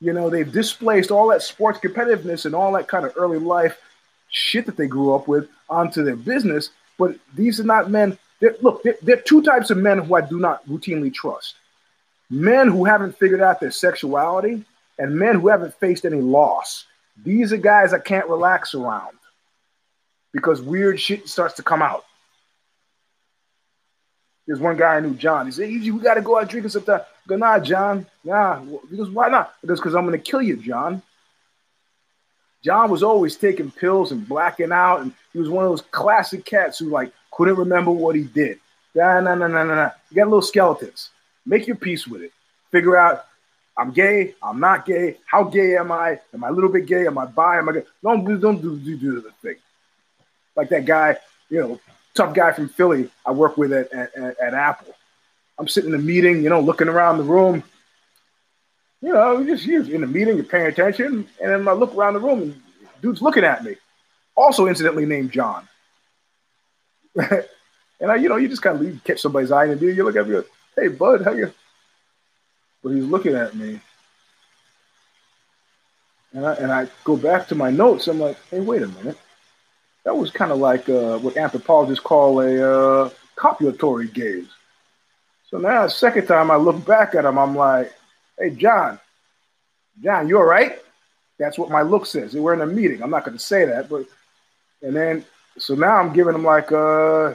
You 0.00 0.12
know, 0.12 0.30
they've 0.30 0.50
displaced 0.50 1.10
all 1.10 1.28
that 1.28 1.42
sports 1.42 1.80
competitiveness 1.80 2.46
and 2.46 2.54
all 2.54 2.72
that 2.74 2.86
kind 2.86 3.04
of 3.04 3.12
early 3.16 3.38
life 3.38 3.76
shit 4.30 4.66
that 4.66 4.76
they 4.76 4.86
grew 4.86 5.14
up 5.14 5.26
with 5.26 5.48
onto 5.68 6.04
their 6.04 6.16
business. 6.16 6.70
But 6.96 7.16
these 7.34 7.58
are 7.58 7.64
not 7.64 7.90
men. 7.90 8.16
They're, 8.40 8.56
look, 8.60 8.82
there, 8.82 8.96
there 9.02 9.18
are 9.18 9.22
two 9.22 9.42
types 9.42 9.70
of 9.70 9.78
men 9.78 9.98
who 9.98 10.14
I 10.14 10.20
do 10.20 10.38
not 10.38 10.66
routinely 10.68 11.12
trust 11.12 11.54
men 12.30 12.68
who 12.68 12.84
haven't 12.84 13.18
figured 13.18 13.40
out 13.40 13.60
their 13.60 13.70
sexuality 13.70 14.64
and 14.98 15.16
men 15.16 15.36
who 15.40 15.48
haven't 15.48 15.74
faced 15.74 16.04
any 16.04 16.20
loss. 16.20 16.84
These 17.24 17.52
are 17.52 17.58
guys 17.58 17.92
I 17.92 17.98
can't 17.98 18.28
relax 18.28 18.74
around 18.74 19.16
because 20.32 20.60
weird 20.60 21.00
shit 21.00 21.28
starts 21.28 21.54
to 21.54 21.62
come 21.62 21.82
out. 21.82 22.04
There's 24.46 24.60
one 24.60 24.76
guy 24.76 24.96
I 24.96 25.00
knew, 25.00 25.14
John. 25.14 25.46
He 25.46 25.52
said, 25.52 25.68
"We 25.68 25.90
got 25.98 26.14
to 26.14 26.22
go 26.22 26.38
out 26.38 26.48
drinking 26.48 26.70
sometime." 26.70 27.00
I 27.00 27.28
go, 27.28 27.36
nah, 27.36 27.58
John. 27.58 28.06
Nah. 28.22 28.60
Because 28.88 29.10
why 29.10 29.28
not? 29.28 29.54
Because 29.60 29.80
because 29.80 29.96
I'm 29.96 30.04
gonna 30.04 30.18
kill 30.18 30.42
you, 30.42 30.56
John. 30.56 31.02
John 32.62 32.90
was 32.90 33.02
always 33.02 33.36
taking 33.36 33.72
pills 33.72 34.12
and 34.12 34.28
blacking 34.28 34.70
out, 34.70 35.00
and 35.00 35.12
he 35.32 35.40
was 35.40 35.48
one 35.48 35.64
of 35.64 35.70
those 35.70 35.82
classic 35.82 36.44
cats 36.44 36.78
who 36.78 36.90
like 36.90 37.12
couldn't 37.36 37.56
remember 37.56 37.90
what 37.90 38.16
he 38.16 38.24
did. 38.24 38.58
Nah, 38.94 39.20
nah, 39.20 39.34
nah, 39.34 39.46
nah, 39.46 39.64
nah, 39.64 39.74
nah. 39.74 39.90
You 40.10 40.16
got 40.16 40.28
little 40.28 40.42
skeletons. 40.42 41.10
Make 41.44 41.66
your 41.66 41.76
peace 41.76 42.06
with 42.06 42.22
it. 42.22 42.32
Figure 42.70 42.96
out 42.96 43.24
I'm 43.78 43.90
gay. 43.90 44.34
I'm 44.42 44.58
not 44.58 44.86
gay. 44.86 45.18
How 45.26 45.44
gay 45.44 45.76
am 45.76 45.92
I? 45.92 46.18
Am 46.32 46.42
I 46.42 46.48
a 46.48 46.52
little 46.52 46.70
bit 46.70 46.86
gay? 46.86 47.06
Am 47.06 47.18
I 47.18 47.26
bi? 47.26 47.58
Am 47.58 47.68
I 47.68 47.72
gay? 47.72 47.84
Don't 48.02 48.24
don't 48.40 48.60
do 48.60 48.78
do, 48.78 48.96
do 48.96 49.20
the 49.20 49.30
thing. 49.42 49.56
Like 50.56 50.70
that 50.70 50.86
guy, 50.86 51.16
you 51.50 51.60
know, 51.60 51.80
tough 52.14 52.34
guy 52.34 52.52
from 52.52 52.70
Philly. 52.70 53.10
I 53.24 53.32
work 53.32 53.58
with 53.58 53.72
at, 53.72 53.92
at, 53.92 54.16
at 54.16 54.54
Apple. 54.54 54.94
I'm 55.58 55.68
sitting 55.68 55.90
in 55.92 56.00
a 56.00 56.02
meeting, 56.02 56.42
you 56.42 56.48
know, 56.48 56.60
looking 56.60 56.88
around 56.88 57.18
the 57.18 57.24
room 57.24 57.62
you 59.02 59.12
know, 59.12 59.44
just 59.44 59.64
you're 59.64 59.82
in 59.84 60.00
the 60.00 60.06
meeting, 60.06 60.36
you're 60.36 60.44
paying 60.44 60.66
attention, 60.66 61.28
and 61.40 61.50
then 61.50 61.68
I 61.68 61.72
look 61.72 61.94
around 61.94 62.14
the 62.14 62.20
room 62.20 62.42
and 62.42 62.62
dude's 63.02 63.22
looking 63.22 63.44
at 63.44 63.62
me. 63.62 63.76
Also, 64.34 64.66
incidentally 64.66 65.06
named 65.06 65.32
John. 65.32 65.68
and 68.00 68.10
I, 68.10 68.16
you 68.16 68.28
know, 68.28 68.36
you 68.36 68.48
just 68.48 68.62
kind 68.62 68.76
of 68.76 68.82
leave, 68.82 69.00
catch 69.04 69.20
somebody's 69.20 69.52
eye 69.52 69.66
and 69.66 69.80
you 69.80 70.04
look 70.04 70.16
at 70.16 70.28
me, 70.28 70.36
like, 70.36 70.50
hey 70.76 70.88
bud, 70.88 71.22
how 71.22 71.32
you? 71.32 71.52
But 72.82 72.90
he's 72.90 73.04
looking 73.04 73.34
at 73.34 73.54
me. 73.54 73.80
And 76.32 76.46
I, 76.46 76.54
and 76.54 76.72
I 76.72 76.88
go 77.04 77.16
back 77.16 77.48
to 77.48 77.54
my 77.54 77.70
notes. 77.70 78.08
I'm 78.08 78.20
like, 78.20 78.36
hey, 78.50 78.60
wait 78.60 78.82
a 78.82 78.88
minute. 78.88 79.18
That 80.04 80.16
was 80.16 80.30
kind 80.30 80.52
of 80.52 80.58
like 80.58 80.88
uh, 80.88 81.18
what 81.18 81.36
anthropologists 81.36 82.04
call 82.04 82.40
a 82.40 82.60
uh, 82.60 83.10
copulatory 83.36 84.12
gaze. 84.12 84.48
So 85.50 85.58
now, 85.58 85.84
the 85.84 85.90
second 85.90 86.26
time 86.26 86.50
I 86.50 86.56
look 86.56 86.84
back 86.84 87.14
at 87.14 87.24
him, 87.24 87.38
I'm 87.38 87.56
like, 87.56 87.92
Hey, 88.38 88.50
John, 88.50 88.98
John, 90.02 90.28
you 90.28 90.36
all 90.36 90.44
right? 90.44 90.78
That's 91.38 91.58
what 91.58 91.70
my 91.70 91.82
look 91.82 92.04
says. 92.04 92.34
We're 92.34 92.52
in 92.52 92.60
a 92.60 92.66
meeting. 92.66 93.02
I'm 93.02 93.10
not 93.10 93.24
going 93.24 93.36
to 93.36 93.42
say 93.42 93.64
that, 93.64 93.88
but 93.88 94.06
and 94.82 94.94
then 94.94 95.24
so 95.58 95.74
now 95.74 95.96
I'm 95.96 96.12
giving 96.12 96.34
him 96.34 96.44
like, 96.44 96.70
uh, 96.72 97.34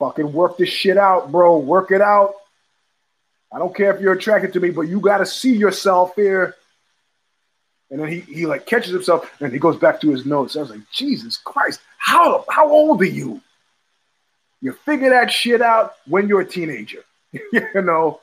fucking 0.00 0.32
work 0.32 0.56
this 0.56 0.68
shit 0.68 0.96
out, 0.96 1.30
bro. 1.30 1.58
Work 1.58 1.92
it 1.92 2.00
out. 2.00 2.34
I 3.52 3.58
don't 3.58 3.74
care 3.74 3.94
if 3.94 4.00
you're 4.00 4.14
attracted 4.14 4.52
to 4.54 4.60
me, 4.60 4.70
but 4.70 4.82
you 4.82 5.00
got 5.00 5.18
to 5.18 5.26
see 5.26 5.54
yourself 5.54 6.14
here. 6.16 6.56
And 7.90 8.00
then 8.00 8.08
he, 8.08 8.20
he 8.20 8.46
like 8.46 8.66
catches 8.66 8.92
himself 8.92 9.30
and 9.40 9.52
he 9.52 9.58
goes 9.58 9.76
back 9.76 10.00
to 10.00 10.10
his 10.10 10.24
notes. 10.24 10.56
I 10.56 10.60
was 10.60 10.70
like, 10.70 10.88
Jesus 10.92 11.36
Christ, 11.36 11.80
how 11.98 12.44
how 12.48 12.70
old 12.70 13.02
are 13.02 13.06
you? 13.06 13.40
You 14.60 14.72
figure 14.72 15.10
that 15.10 15.32
shit 15.32 15.60
out 15.60 15.94
when 16.06 16.28
you're 16.28 16.42
a 16.42 16.46
teenager. 16.46 17.02
you 17.32 17.82
know? 17.82 18.20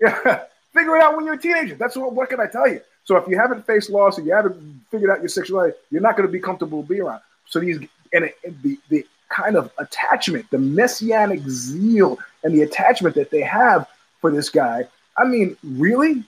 Yeah. 0.00 0.44
Figure 0.74 0.96
it 0.96 1.02
out 1.02 1.16
when 1.16 1.24
you're 1.24 1.34
a 1.34 1.38
teenager. 1.38 1.74
That's 1.74 1.96
what, 1.96 2.12
what 2.12 2.28
can 2.28 2.40
I 2.40 2.46
tell 2.46 2.68
you? 2.68 2.82
So 3.04 3.16
if 3.16 3.26
you 3.26 3.38
haven't 3.38 3.66
faced 3.66 3.88
loss 3.88 4.18
and 4.18 4.26
you 4.26 4.34
haven't 4.34 4.82
figured 4.90 5.10
out 5.10 5.20
your 5.20 5.28
sexuality, 5.28 5.76
you're 5.90 6.02
not 6.02 6.14
to 6.16 6.28
be 6.28 6.38
comfortable 6.38 6.82
to 6.82 6.88
be 6.88 7.00
around. 7.00 7.22
So 7.46 7.58
these 7.58 7.78
and, 8.12 8.30
and 8.44 8.62
the 8.62 8.78
the 8.88 9.06
kind 9.28 9.56
of 9.56 9.70
attachment, 9.78 10.50
the 10.50 10.58
messianic 10.58 11.40
zeal 11.48 12.18
and 12.42 12.54
the 12.54 12.62
attachment 12.62 13.14
that 13.14 13.30
they 13.30 13.42
have 13.42 13.86
for 14.20 14.30
this 14.30 14.48
guy. 14.48 14.84
I 15.16 15.24
mean, 15.24 15.56
really? 15.62 16.24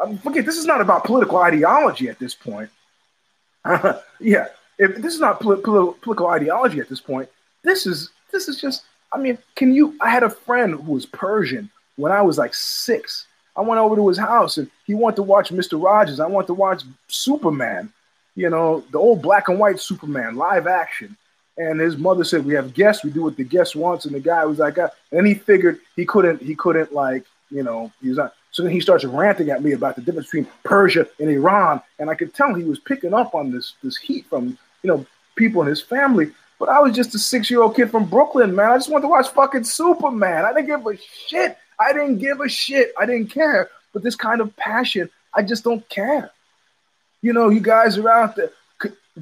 I 0.00 0.06
mean, 0.06 0.18
forget 0.18 0.44
this 0.44 0.56
is 0.56 0.66
not 0.66 0.80
about 0.80 1.04
political 1.04 1.38
ideology 1.38 2.08
at 2.08 2.18
this 2.18 2.34
point. 2.34 2.70
yeah, 4.20 4.48
if 4.78 4.96
this 4.96 5.14
is 5.14 5.20
not 5.20 5.40
pol- 5.40 5.56
pol- 5.56 5.92
political 5.94 6.28
ideology 6.28 6.80
at 6.80 6.88
this 6.88 7.00
point, 7.00 7.28
this 7.62 7.86
is 7.86 8.10
this 8.32 8.48
is 8.48 8.60
just. 8.60 8.84
I 9.10 9.16
mean, 9.16 9.38
can 9.56 9.74
you? 9.74 9.96
I 10.00 10.10
had 10.10 10.22
a 10.22 10.30
friend 10.30 10.74
who 10.74 10.92
was 10.92 11.06
Persian 11.06 11.70
when 11.96 12.12
I 12.12 12.22
was 12.22 12.38
like 12.38 12.54
six. 12.54 13.26
I 13.56 13.62
went 13.62 13.80
over 13.80 13.96
to 13.96 14.08
his 14.08 14.18
house 14.18 14.56
and 14.56 14.70
he 14.86 14.94
wanted 14.94 15.16
to 15.16 15.22
watch 15.24 15.50
Mr. 15.50 15.82
Rogers. 15.82 16.20
I 16.20 16.26
wanted 16.26 16.46
to 16.48 16.54
watch 16.54 16.84
Superman, 17.08 17.92
you 18.38 18.50
know, 18.50 18.84
the 18.92 18.98
old 18.98 19.22
black 19.22 19.48
and 19.48 19.58
white 19.58 19.80
Superman, 19.80 20.36
live 20.36 20.66
action. 20.66 21.16
And 21.56 21.80
his 21.80 21.96
mother 21.96 22.22
said, 22.22 22.44
"We 22.44 22.54
have 22.54 22.72
guests. 22.72 23.02
We 23.02 23.10
do 23.10 23.24
what 23.24 23.36
the 23.36 23.44
guest 23.44 23.74
wants." 23.74 24.04
And 24.04 24.14
the 24.14 24.20
guy 24.20 24.44
was 24.44 24.58
like, 24.58 24.78
uh, 24.78 24.90
and 25.10 25.26
he 25.26 25.34
figured 25.34 25.80
he 25.96 26.06
couldn't, 26.06 26.40
he 26.40 26.54
couldn't 26.54 26.92
like, 26.92 27.24
you 27.50 27.64
know, 27.64 27.90
he's 28.00 28.16
not. 28.16 28.32
So 28.52 28.62
then 28.62 28.70
he 28.70 28.80
starts 28.80 29.04
ranting 29.04 29.50
at 29.50 29.62
me 29.62 29.72
about 29.72 29.96
the 29.96 30.02
difference 30.02 30.28
between 30.28 30.46
Persia 30.64 31.06
and 31.18 31.28
Iran, 31.28 31.82
and 31.98 32.08
I 32.08 32.14
could 32.14 32.32
tell 32.32 32.54
he 32.54 32.62
was 32.62 32.78
picking 32.78 33.12
up 33.12 33.34
on 33.34 33.50
this 33.50 33.74
this 33.82 33.96
heat 33.96 34.26
from 34.26 34.56
you 34.82 34.88
know 34.88 35.04
people 35.34 35.60
in 35.62 35.68
his 35.68 35.82
family. 35.82 36.30
But 36.60 36.68
I 36.68 36.78
was 36.80 36.94
just 36.94 37.14
a 37.14 37.18
six 37.18 37.50
year 37.50 37.62
old 37.62 37.74
kid 37.74 37.90
from 37.90 38.06
Brooklyn, 38.06 38.54
man. 38.54 38.70
I 38.70 38.76
just 38.76 38.90
wanted 38.90 39.02
to 39.02 39.08
watch 39.08 39.28
fucking 39.30 39.64
Superman. 39.64 40.44
I 40.44 40.52
didn't 40.52 40.66
give 40.66 40.86
a 40.86 40.96
shit 40.96 41.58
I 41.78 41.92
didn't 41.92 42.18
give 42.18 42.40
a 42.40 42.48
shit. 42.48 42.92
I 42.98 43.06
didn't 43.06 43.30
care. 43.30 43.70
But 43.92 44.02
this 44.02 44.16
kind 44.16 44.40
of 44.40 44.54
passion, 44.56 45.08
I 45.34 45.42
just 45.42 45.64
don't 45.64 45.86
care. 45.88 46.30
You 47.22 47.32
know, 47.32 47.48
you 47.48 47.60
guys 47.60 47.98
are 47.98 48.08
out 48.08 48.36
there. 48.36 48.50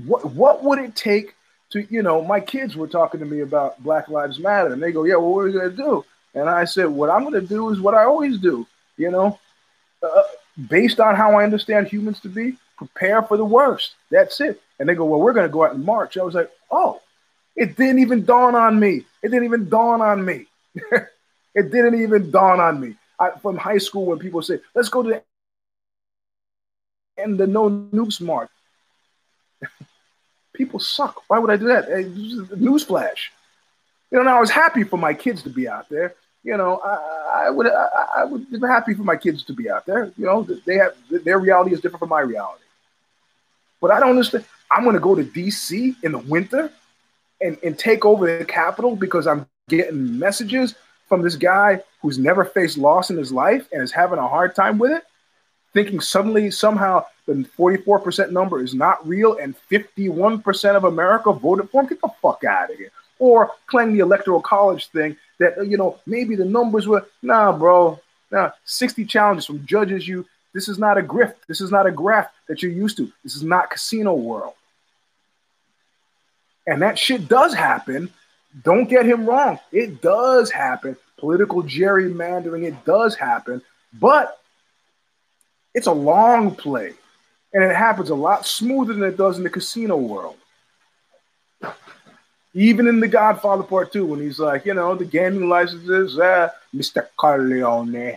What 0.05 0.32
what 0.32 0.62
would 0.62 0.78
it 0.78 0.94
take 0.94 1.34
to, 1.70 1.86
you 1.90 2.03
know, 2.03 2.22
my 2.22 2.40
kids 2.40 2.76
were 2.76 2.86
talking 2.86 3.20
to 3.20 3.26
me 3.26 3.40
about 3.40 3.82
Black 3.82 4.09
Lives 4.09 4.38
Matter, 4.38 4.72
and 4.72 4.82
they 4.82 4.92
go, 4.92 5.05
"Yeah, 5.05 5.16
well, 5.16 5.32
what 5.32 5.40
are 5.40 5.44
we 5.47 5.53
gonna 5.53 5.70
do?" 5.70 6.05
And 6.34 6.49
I 6.49 6.64
said, 6.64 6.86
"What 6.86 7.09
I'm 7.09 7.24
gonna 7.24 7.40
do 7.40 7.70
is 7.70 7.80
what 7.80 7.94
I 7.94 8.05
always 8.05 8.38
do. 8.38 8.66
You 8.99 9.11
know, 9.11 9.38
uh, 10.03 10.22
based 10.68 11.01
on 11.01 11.14
how 11.14 11.36
I 11.36 11.44
understand 11.44 11.88
humans 11.88 12.20
to 12.20 12.28
be, 12.28 12.59
prepare 12.76 13.22
for 13.22 13.36
the 13.36 13.44
worst. 13.44 13.94
That's 14.11 14.40
it." 14.40 14.61
And 14.78 14.88
they 14.88 14.94
go, 14.94 15.07
"Well, 15.07 15.20
we're 15.20 15.32
gonna 15.32 15.49
go 15.49 15.64
out 15.64 15.74
in 15.74 15.84
March." 15.84 16.16
I 16.16 16.22
was 16.22 16.34
like, 16.34 16.51
"Oh." 16.70 17.01
It 17.57 17.74
didn't 17.78 18.01
even 18.01 18.26
dawn 18.26 18.55
on 18.55 18.78
me. 18.78 19.07
It 19.22 19.30
didn't 19.30 19.44
even 19.44 19.70
dawn 19.70 20.03
on 20.03 20.22
me. 20.22 20.47
It 21.57 21.72
didn't 21.72 22.01
even 22.03 22.30
dawn 22.30 22.61
on 22.61 22.78
me. 22.78 22.97
I, 23.18 23.30
from 23.30 23.57
high 23.57 23.78
school, 23.78 24.05
when 24.05 24.18
people 24.18 24.42
say, 24.42 24.61
let's 24.74 24.90
go 24.90 25.03
to 25.03 25.09
the, 25.09 25.22
and 27.18 27.38
the 27.38 27.46
no 27.46 27.70
nukes 27.70 28.20
march. 28.20 28.50
people 30.52 30.80
suck. 30.80 31.22
Why 31.28 31.38
would 31.38 31.50
I 31.50 31.56
do 31.56 31.66
that? 31.68 31.88
Newsflash. 31.88 33.28
You 34.10 34.18
know, 34.18 34.24
now 34.24 34.36
I 34.36 34.40
was 34.40 34.50
happy 34.50 34.84
for 34.84 34.96
my 34.96 35.14
kids 35.14 35.42
to 35.42 35.50
be 35.50 35.68
out 35.68 35.88
there. 35.88 36.14
You 36.44 36.56
know, 36.56 36.78
I, 36.78 37.46
I 37.46 37.50
would 37.50 37.66
I, 37.66 38.06
I 38.18 38.24
would 38.24 38.50
be 38.50 38.58
happy 38.60 38.94
for 38.94 39.02
my 39.02 39.16
kids 39.16 39.42
to 39.44 39.52
be 39.52 39.68
out 39.68 39.84
there. 39.84 40.12
You 40.16 40.26
know, 40.26 40.42
they 40.64 40.76
have 40.76 40.94
their 41.10 41.38
reality 41.38 41.74
is 41.74 41.80
different 41.80 42.00
from 42.00 42.10
my 42.10 42.20
reality. 42.20 42.62
But 43.80 43.90
I 43.90 44.00
don't 44.00 44.10
understand. 44.10 44.44
I'm 44.70 44.84
going 44.84 44.94
to 44.94 45.00
go 45.00 45.14
to 45.14 45.22
D.C. 45.22 45.96
in 46.02 46.12
the 46.12 46.18
winter 46.18 46.70
and, 47.40 47.58
and 47.62 47.78
take 47.78 48.04
over 48.04 48.38
the 48.38 48.44
Capitol 48.44 48.96
because 48.96 49.26
I'm 49.26 49.46
getting 49.68 50.18
messages 50.18 50.74
from 51.08 51.22
this 51.22 51.36
guy 51.36 51.82
who's 52.02 52.18
never 52.18 52.44
faced 52.44 52.78
loss 52.78 53.10
in 53.10 53.16
his 53.16 53.32
life 53.32 53.68
and 53.72 53.82
is 53.82 53.92
having 53.92 54.18
a 54.18 54.26
hard 54.26 54.54
time 54.54 54.78
with 54.78 54.92
it, 54.92 55.04
thinking 55.76 56.00
suddenly 56.00 56.50
somehow 56.50 57.04
the 57.26 57.34
44% 57.34 58.30
number 58.30 58.62
is 58.62 58.72
not 58.72 59.06
real 59.06 59.36
and 59.36 59.54
51% 59.70 60.74
of 60.74 60.84
America 60.84 61.30
voted 61.34 61.68
for 61.68 61.82
him, 61.82 61.88
get 61.88 62.00
the 62.00 62.08
fuck 62.22 62.44
out 62.44 62.70
of 62.70 62.78
here. 62.78 62.90
Or 63.18 63.50
playing 63.68 63.92
the 63.92 63.98
electoral 63.98 64.40
college 64.40 64.86
thing 64.86 65.18
that, 65.38 65.58
uh, 65.58 65.62
you 65.62 65.76
know, 65.76 65.98
maybe 66.06 66.34
the 66.34 66.46
numbers 66.46 66.88
were, 66.88 67.06
nah, 67.20 67.52
bro, 67.52 68.00
nah, 68.30 68.52
60 68.64 69.04
challenges 69.04 69.44
from 69.44 69.66
judges 69.66 70.08
you. 70.08 70.24
This 70.54 70.66
is 70.66 70.78
not 70.78 70.96
a 70.96 71.02
grift. 71.02 71.34
This 71.46 71.60
is 71.60 71.70
not 71.70 71.84
a 71.84 71.92
graph 71.92 72.30
that 72.48 72.62
you're 72.62 72.72
used 72.72 72.96
to. 72.96 73.12
This 73.22 73.36
is 73.36 73.42
not 73.42 73.68
casino 73.68 74.14
world. 74.14 74.54
And 76.66 76.80
that 76.80 76.98
shit 76.98 77.28
does 77.28 77.52
happen. 77.52 78.08
Don't 78.64 78.88
get 78.88 79.04
him 79.04 79.26
wrong. 79.26 79.58
It 79.72 80.00
does 80.00 80.50
happen. 80.50 80.96
Political 81.18 81.64
gerrymandering, 81.64 82.64
it 82.64 82.82
does 82.86 83.14
happen. 83.14 83.60
But 83.92 84.40
it's 85.76 85.86
a 85.86 85.92
long 85.92 86.56
play. 86.56 86.94
And 87.52 87.62
it 87.62 87.76
happens 87.76 88.10
a 88.10 88.14
lot 88.14 88.46
smoother 88.46 88.94
than 88.94 89.04
it 89.04 89.16
does 89.16 89.36
in 89.36 89.44
the 89.44 89.50
casino 89.50 89.96
world. 89.96 90.36
Even 92.54 92.88
in 92.88 93.00
The 93.00 93.08
Godfather 93.08 93.62
Part 93.62 93.92
2, 93.92 94.06
when 94.06 94.20
he's 94.20 94.38
like, 94.38 94.64
you 94.64 94.72
know, 94.72 94.94
the 94.94 95.04
gaming 95.04 95.48
licenses, 95.48 96.18
uh, 96.18 96.48
Mr. 96.74 97.06
Corleone. 97.18 98.16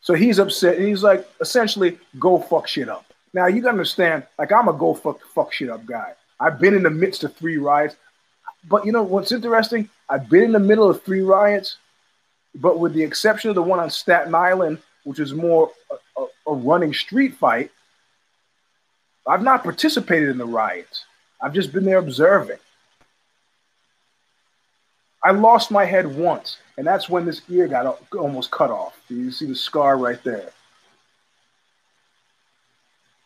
So 0.00 0.14
he's 0.14 0.38
upset. 0.38 0.76
And 0.76 0.86
he's 0.86 1.02
like, 1.02 1.28
essentially, 1.40 1.98
go 2.18 2.38
fuck 2.38 2.68
shit 2.68 2.88
up. 2.88 3.04
Now 3.34 3.46
you 3.46 3.60
gotta 3.60 3.72
understand, 3.72 4.24
like 4.38 4.52
I'm 4.52 4.68
a 4.68 4.72
go 4.72 4.94
fuck 4.94 5.20
fuck 5.34 5.52
shit 5.52 5.68
up 5.68 5.84
guy. 5.84 6.14
I've 6.40 6.58
been 6.58 6.74
in 6.74 6.84
the 6.84 6.90
midst 6.90 7.24
of 7.24 7.34
three 7.36 7.58
riots, 7.58 7.96
but 8.68 8.86
you 8.86 8.92
know 8.92 9.02
what's 9.02 9.32
interesting? 9.32 9.88
I've 10.08 10.30
been 10.30 10.44
in 10.44 10.52
the 10.52 10.60
middle 10.60 10.88
of 10.88 11.02
three 11.02 11.20
riots, 11.20 11.76
but 12.54 12.78
with 12.78 12.94
the 12.94 13.02
exception 13.02 13.50
of 13.50 13.54
the 13.54 13.62
one 13.62 13.80
on 13.80 13.90
Staten 13.90 14.34
Island, 14.34 14.78
which 15.04 15.20
is 15.20 15.32
more 15.32 15.70
a, 15.90 16.20
a, 16.20 16.26
a 16.52 16.54
running 16.54 16.92
street 16.92 17.34
fight, 17.36 17.70
I've 19.26 19.42
not 19.42 19.62
participated 19.62 20.30
in 20.30 20.38
the 20.38 20.46
riots. 20.46 21.04
I've 21.40 21.52
just 21.52 21.72
been 21.72 21.84
there 21.84 21.98
observing. 21.98 22.58
I 25.22 25.32
lost 25.32 25.70
my 25.70 25.84
head 25.84 26.06
once, 26.06 26.58
and 26.76 26.86
that's 26.86 27.08
when 27.08 27.26
this 27.26 27.42
ear 27.48 27.68
got 27.68 28.00
almost 28.14 28.50
cut 28.50 28.70
off. 28.70 28.98
You 29.08 29.30
see 29.30 29.46
the 29.46 29.54
scar 29.54 29.98
right 29.98 30.22
there. 30.24 30.50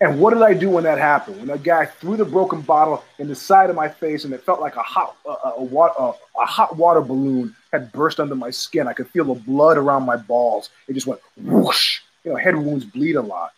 And 0.03 0.18
what 0.18 0.34
did 0.34 0.42
I 0.42 0.53
do 0.53 0.68
when 0.68 0.82
that 0.82 0.98
happened? 0.98 1.38
When 1.38 1.50
a 1.50 1.57
guy 1.57 1.86
threw 1.86 2.16
the 2.16 2.24
broken 2.24 2.61
bottle 2.61 3.05
in 3.20 3.28
the 3.28 3.36
side 3.36 3.70
of 3.70 3.76
my 3.76 3.88
face, 3.88 4.24
and 4.24 4.34
it 4.34 4.42
felt 4.42 4.61
like 4.61 4.74
a 4.74 4.82
hot 4.82 5.14
a, 5.24 5.30
a, 5.30 5.64
a, 5.64 6.09
a 6.09 6.44
hot 6.44 6.76
water 6.76 7.00
balloon 7.00 7.55
had 7.72 7.92
burst 7.92 8.18
under 8.18 8.34
my 8.34 8.50
skin. 8.50 8.88
I 8.88 8.94
could 8.94 9.09
feel 9.09 9.32
the 9.32 9.40
blood 9.40 9.78
around 9.78 10.03
my 10.05 10.16
balls. 10.16 10.70
It 10.88 10.94
just 10.94 11.07
went 11.07 11.20
whoosh. 11.36 12.00
You 12.24 12.32
know, 12.32 12.36
head 12.36 12.57
wounds 12.57 12.84
bleed 12.84 13.14
a 13.14 13.22
lot. 13.22 13.53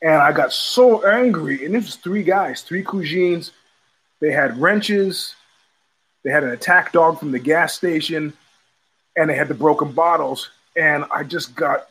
And 0.00 0.14
I 0.14 0.30
got 0.30 0.52
so 0.52 1.04
angry. 1.04 1.64
And 1.66 1.74
this 1.74 1.86
was 1.86 1.96
three 1.96 2.22
guys, 2.22 2.62
three 2.62 2.84
cousins. 2.84 3.50
They 4.20 4.30
had 4.30 4.60
wrenches. 4.60 5.34
They 6.22 6.30
had 6.30 6.44
an 6.44 6.50
attack 6.50 6.92
dog 6.92 7.18
from 7.18 7.32
the 7.32 7.40
gas 7.40 7.74
station, 7.74 8.32
and 9.16 9.28
they 9.28 9.34
had 9.34 9.48
the 9.48 9.54
broken 9.54 9.90
bottles. 9.90 10.50
And 10.76 11.04
I 11.10 11.24
just 11.24 11.56
got 11.56 11.88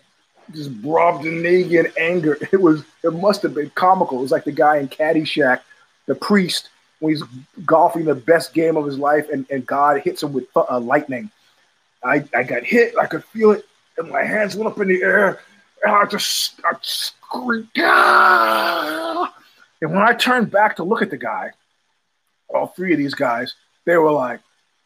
just 0.54 0.82
Brobdingnagian 0.82 1.92
anger. 1.98 2.38
It 2.52 2.62
was 2.62 2.84
it 3.04 3.14
must 3.14 3.42
have 3.44 3.54
been 3.54 3.70
comical. 3.72 4.20
It 4.20 4.22
was 4.22 4.32
like 4.32 4.44
the 4.44 4.52
guy 4.52 4.78
in 4.78 4.88
Caddyshack, 4.88 5.62
the 6.06 6.16
priest, 6.16 6.70
when 7.00 7.14
he's 7.14 7.24
golfing 7.66 8.06
the 8.06 8.16
best 8.16 8.54
game 8.54 8.78
of 8.78 8.86
his 8.86 8.98
life, 8.98 9.30
and, 9.30 9.46
and 9.50 9.66
God 9.66 10.02
hits 10.02 10.24
him 10.24 10.34
with 10.34 10.46
uh, 10.56 10.80
lightning. 10.80 11.30
I, 12.04 12.24
I 12.34 12.44
got 12.44 12.64
hit. 12.64 12.96
I 13.00 13.06
could 13.06 13.24
feel 13.26 13.52
it, 13.52 13.66
and 13.98 14.10
my 14.10 14.24
hands 14.24 14.56
went 14.56 14.72
up 14.72 14.80
in 14.80 14.88
the 14.88 15.02
air, 15.02 15.40
and 15.84 15.96
I 15.96 16.06
just 16.06 16.60
I 16.64 16.74
screamed. 16.82 17.70
Ah! 17.78 19.34
And 19.82 19.92
when 19.92 20.02
I 20.02 20.14
turned 20.14 20.52
back 20.52 20.76
to 20.78 20.84
look 20.84 21.02
at 21.02 21.10
the 21.10 21.18
guy, 21.18 21.52
all 22.50 22.68
three 22.68 22.92
of 22.92 22.98
these 22.98 23.14
guys, 23.14 23.54
they 23.86 23.98
were 23.98 24.12
like, 24.12 24.42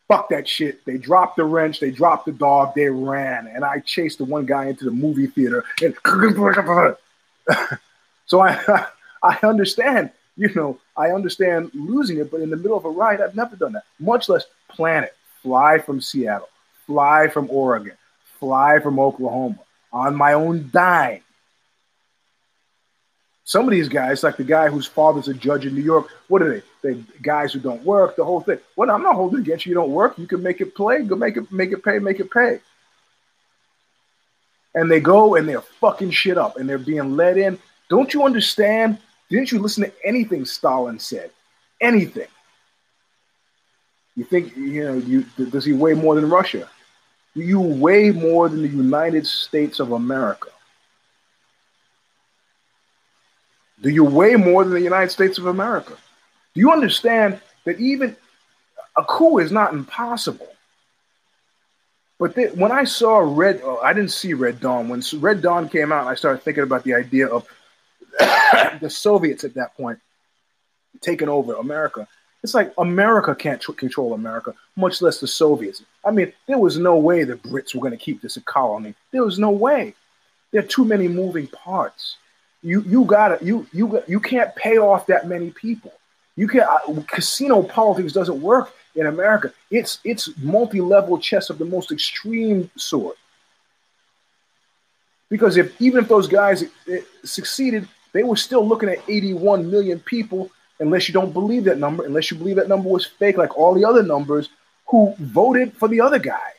fuck 0.07 0.29
that 0.29 0.47
shit. 0.47 0.83
They 0.85 0.97
dropped 0.97 1.37
the 1.37 1.45
wrench, 1.45 1.79
they 1.79 1.91
dropped 1.91 2.25
the 2.25 2.31
dog, 2.31 2.73
they 2.75 2.89
ran, 2.89 3.47
and 3.47 3.63
I 3.63 3.79
chased 3.79 4.17
the 4.17 4.25
one 4.25 4.45
guy 4.45 4.65
into 4.65 4.85
the 4.85 4.91
movie 4.91 5.27
theater. 5.27 5.63
And 5.81 5.95
so 8.25 8.41
I, 8.41 8.85
I 9.23 9.37
understand, 9.43 10.11
you 10.35 10.53
know, 10.53 10.79
I 10.97 11.11
understand 11.11 11.71
losing 11.73 12.19
it, 12.19 12.31
but 12.31 12.41
in 12.41 12.49
the 12.49 12.57
middle 12.57 12.77
of 12.77 12.85
a 12.85 12.89
ride, 12.89 13.21
I've 13.21 13.35
never 13.35 13.55
done 13.55 13.73
that. 13.73 13.83
Much 13.99 14.29
less 14.29 14.45
plan 14.67 15.03
it, 15.03 15.15
fly 15.41 15.79
from 15.79 16.01
Seattle, 16.01 16.49
fly 16.85 17.27
from 17.27 17.49
Oregon, 17.49 17.97
fly 18.39 18.79
from 18.79 18.99
Oklahoma. 18.99 19.59
On 19.91 20.15
my 20.15 20.33
own 20.33 20.69
dime 20.73 21.21
some 23.45 23.65
of 23.65 23.71
these 23.71 23.89
guys, 23.89 24.23
like 24.23 24.37
the 24.37 24.43
guy 24.43 24.69
whose 24.69 24.85
father's 24.85 25.27
a 25.27 25.33
judge 25.33 25.65
in 25.65 25.75
New 25.75 25.81
York, 25.81 26.07
what 26.29 26.41
are 26.41 26.49
they? 26.49 26.63
They 26.81 27.03
guys 27.21 27.53
who 27.53 27.59
don't 27.59 27.83
work, 27.83 28.15
the 28.15 28.23
whole 28.23 28.41
thing. 28.41 28.59
Well, 28.75 28.89
I'm 28.89 29.03
not 29.03 29.15
holding 29.15 29.39
against 29.39 29.65
you. 29.65 29.71
You 29.71 29.75
don't 29.75 29.91
work. 29.91 30.17
You 30.17 30.27
can 30.27 30.41
make 30.41 30.61
it 30.61 30.75
play. 30.75 31.03
Go 31.03 31.15
make 31.15 31.35
it, 31.35 31.51
make 31.51 31.71
it 31.71 31.83
pay, 31.83 31.99
make 31.99 32.19
it 32.19 32.31
pay. 32.31 32.59
And 34.75 34.89
they 34.89 34.99
go 34.99 35.35
and 35.35 35.47
they're 35.47 35.61
fucking 35.61 36.11
shit 36.11 36.37
up 36.37 36.57
and 36.57 36.67
they're 36.67 36.77
being 36.77 37.15
let 37.15 37.37
in. 37.37 37.59
Don't 37.89 38.13
you 38.13 38.23
understand? 38.23 38.97
Didn't 39.29 39.51
you 39.51 39.59
listen 39.59 39.83
to 39.83 39.91
anything 40.05 40.45
Stalin 40.45 40.97
said? 40.97 41.31
Anything. 41.81 42.27
You 44.15 44.23
think 44.23 44.55
you 44.55 44.83
know? 44.83 44.93
You 44.93 45.25
does 45.49 45.65
he 45.65 45.73
weigh 45.73 45.93
more 45.93 46.15
than 46.15 46.29
Russia? 46.29 46.69
You 47.33 47.59
weigh 47.59 48.11
more 48.11 48.47
than 48.47 48.61
the 48.61 48.67
United 48.67 49.25
States 49.25 49.79
of 49.79 49.91
America. 49.91 50.49
Do 53.83 53.89
you 53.89 54.05
weigh 54.05 54.35
more 54.37 54.63
than 54.63 54.73
the 54.73 54.81
United 54.81 55.11
States 55.11 55.37
of 55.37 55.45
America? 55.45 55.93
Do 56.53 56.61
you 56.61 56.71
understand 56.71 57.41
that 57.65 57.79
even 57.79 58.15
a 58.97 59.03
coup 59.03 59.39
is 59.39 59.51
not 59.51 59.73
impossible? 59.73 60.47
But 62.17 62.37
when 62.55 62.71
I 62.71 62.85
saw 62.85 63.17
Red, 63.17 63.59
oh, 63.61 63.79
I 63.79 63.91
didn't 63.91 64.11
see 64.11 64.33
Red 64.33 64.61
Dawn. 64.61 64.87
When 64.87 65.03
Red 65.19 65.41
Dawn 65.41 65.67
came 65.67 65.91
out, 65.91 66.07
I 66.07 66.15
started 66.15 66.43
thinking 66.43 66.63
about 66.63 66.85
the 66.85 66.93
idea 66.93 67.27
of 67.27 67.45
the 68.79 68.89
Soviets 68.89 69.43
at 69.43 69.55
that 69.55 69.75
point 69.75 69.99
taking 71.01 71.27
over 71.27 71.55
America. 71.55 72.07
It's 72.41 72.53
like 72.53 72.73
America 72.77 73.35
can't 73.35 73.59
tr- 73.59 73.73
control 73.73 74.13
America, 74.13 74.53
much 74.77 75.01
less 75.01 75.19
the 75.19 75.27
Soviets. 75.27 75.83
I 76.05 76.11
mean, 76.11 76.31
there 76.47 76.57
was 76.57 76.77
no 76.77 76.95
way 76.95 77.25
the 77.25 77.35
Brits 77.35 77.75
were 77.75 77.81
going 77.81 77.91
to 77.91 77.97
keep 77.97 78.21
this 78.21 78.37
a 78.37 78.41
colony. 78.41 78.95
There 79.11 79.25
was 79.25 79.39
no 79.39 79.49
way. 79.49 79.93
There 80.51 80.63
are 80.63 80.67
too 80.67 80.85
many 80.85 81.09
moving 81.09 81.47
parts 81.47 82.17
you 82.63 82.81
you 82.81 83.03
gotta 83.05 83.43
you 83.45 83.67
you 83.71 84.01
you 84.07 84.19
can't 84.19 84.55
pay 84.55 84.77
off 84.77 85.05
that 85.07 85.27
many 85.27 85.51
people. 85.51 85.93
You 86.35 86.47
can 86.47 86.61
uh, 86.61 87.01
casino 87.07 87.61
politics 87.61 88.13
doesn't 88.13 88.41
work 88.41 88.73
in 88.95 89.05
America. 89.05 89.53
It's 89.69 89.99
it's 90.03 90.29
multi-level 90.37 91.19
chess 91.19 91.49
of 91.49 91.57
the 91.57 91.65
most 91.65 91.91
extreme 91.91 92.71
sort. 92.77 93.17
Because 95.29 95.57
if 95.57 95.79
even 95.81 96.03
if 96.03 96.07
those 96.07 96.27
guys 96.27 96.63
uh, 96.63 96.95
succeeded, 97.23 97.87
they 98.13 98.23
were 98.23 98.35
still 98.35 98.65
looking 98.65 98.89
at 98.89 98.99
81 99.07 99.69
million 99.69 99.99
people. 99.99 100.49
Unless 100.79 101.07
you 101.07 101.13
don't 101.13 101.33
believe 101.33 101.65
that 101.65 101.77
number, 101.77 102.05
unless 102.05 102.31
you 102.31 102.37
believe 102.37 102.55
that 102.55 102.67
number 102.67 102.89
was 102.89 103.05
fake, 103.05 103.37
like 103.37 103.57
all 103.57 103.73
the 103.73 103.85
other 103.85 104.03
numbers, 104.03 104.49
who 104.87 105.13
voted 105.19 105.73
for 105.73 105.87
the 105.87 106.01
other 106.01 106.19
guy. 106.19 106.51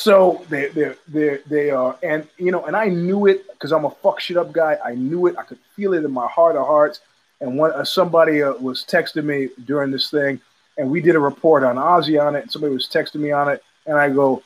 So 0.00 0.42
they 0.48 0.68
they 0.68 0.94
they 1.08 1.38
they 1.46 1.70
are, 1.70 1.94
and 2.02 2.26
you 2.38 2.50
know, 2.50 2.64
and 2.64 2.74
I 2.74 2.86
knew 2.86 3.26
it 3.26 3.46
because 3.48 3.70
I'm 3.70 3.84
a 3.84 3.90
fuck 3.90 4.18
shit 4.18 4.38
up 4.38 4.50
guy. 4.50 4.78
I 4.82 4.94
knew 4.94 5.26
it. 5.26 5.36
I 5.36 5.42
could 5.42 5.58
feel 5.76 5.92
it 5.92 6.02
in 6.02 6.10
my 6.10 6.26
heart 6.26 6.56
of 6.56 6.66
hearts. 6.66 7.00
And 7.42 7.58
when 7.58 7.70
uh, 7.72 7.84
somebody 7.84 8.42
uh, 8.42 8.54
was 8.54 8.82
texting 8.82 9.24
me 9.24 9.50
during 9.66 9.90
this 9.90 10.10
thing, 10.10 10.40
and 10.78 10.90
we 10.90 11.02
did 11.02 11.16
a 11.16 11.20
report 11.20 11.64
on 11.64 11.76
OZY 11.76 12.18
on 12.18 12.34
it, 12.34 12.40
and 12.44 12.50
somebody 12.50 12.72
was 12.72 12.88
texting 12.88 13.16
me 13.16 13.30
on 13.30 13.50
it, 13.50 13.62
and 13.84 13.98
I 13.98 14.08
go, 14.08 14.42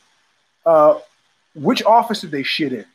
uh, 0.65 0.99
"Which 1.53 1.81
office 1.83 2.19
did 2.19 2.31
they 2.31 2.43
shit 2.43 2.73
in?" 2.73 2.85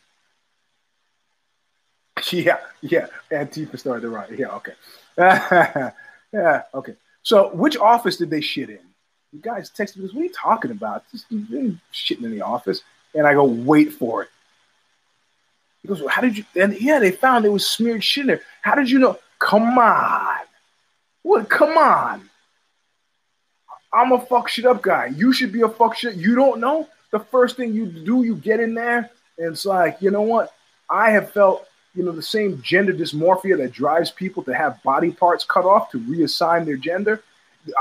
yeah, 2.30 2.58
yeah. 2.82 3.06
Antifa 3.32 3.78
started 3.78 4.02
to 4.02 4.10
write. 4.10 4.38
Yeah, 4.38 4.48
okay. 4.56 4.74
yeah, 6.34 6.62
okay. 6.74 6.94
So, 7.22 7.54
which 7.54 7.78
office 7.78 8.18
did 8.18 8.28
they 8.28 8.42
shit 8.42 8.68
in? 8.68 8.89
Guys 9.40 9.70
texted 9.70 9.98
me, 9.98 10.06
What 10.06 10.16
are 10.16 10.24
you 10.24 10.32
talking 10.32 10.70
about? 10.70 11.04
Just 11.10 11.30
shitting 11.30 12.24
in 12.24 12.30
the 12.30 12.42
office. 12.42 12.82
And 13.14 13.26
I 13.26 13.34
go, 13.34 13.44
Wait 13.44 13.92
for 13.92 14.22
it. 14.22 14.28
He 15.82 15.88
goes, 15.88 16.00
well, 16.00 16.08
How 16.08 16.20
did 16.20 16.36
you? 16.36 16.44
And 16.56 16.78
yeah, 16.80 16.98
they 16.98 17.12
found 17.12 17.44
there 17.44 17.52
was 17.52 17.68
smeared 17.68 18.02
shit 18.02 18.22
in 18.22 18.28
there. 18.28 18.42
How 18.62 18.74
did 18.74 18.90
you 18.90 18.98
know? 18.98 19.18
Come 19.38 19.78
on. 19.78 20.38
What? 21.22 21.48
Come 21.48 21.78
on. 21.78 22.28
I'm 23.92 24.12
a 24.12 24.20
fuck 24.20 24.48
shit 24.48 24.66
up 24.66 24.82
guy. 24.82 25.06
You 25.06 25.32
should 25.32 25.52
be 25.52 25.62
a 25.62 25.68
fuck 25.68 25.96
shit. 25.96 26.14
You 26.16 26.34
don't 26.34 26.60
know? 26.60 26.88
The 27.10 27.18
first 27.18 27.56
thing 27.56 27.72
you 27.72 27.86
do, 27.86 28.22
you 28.22 28.36
get 28.36 28.60
in 28.60 28.74
there, 28.74 29.10
and 29.38 29.52
it's 29.52 29.66
like, 29.66 29.96
you 30.00 30.12
know 30.12 30.22
what? 30.22 30.54
I 30.88 31.10
have 31.10 31.32
felt 31.32 31.66
you 31.94 32.04
know, 32.04 32.12
the 32.12 32.22
same 32.22 32.62
gender 32.62 32.92
dysmorphia 32.92 33.56
that 33.58 33.72
drives 33.72 34.10
people 34.10 34.42
to 34.44 34.54
have 34.54 34.82
body 34.82 35.10
parts 35.10 35.44
cut 35.44 35.64
off 35.64 35.90
to 35.90 35.98
reassign 35.98 36.64
their 36.64 36.76
gender. 36.76 37.22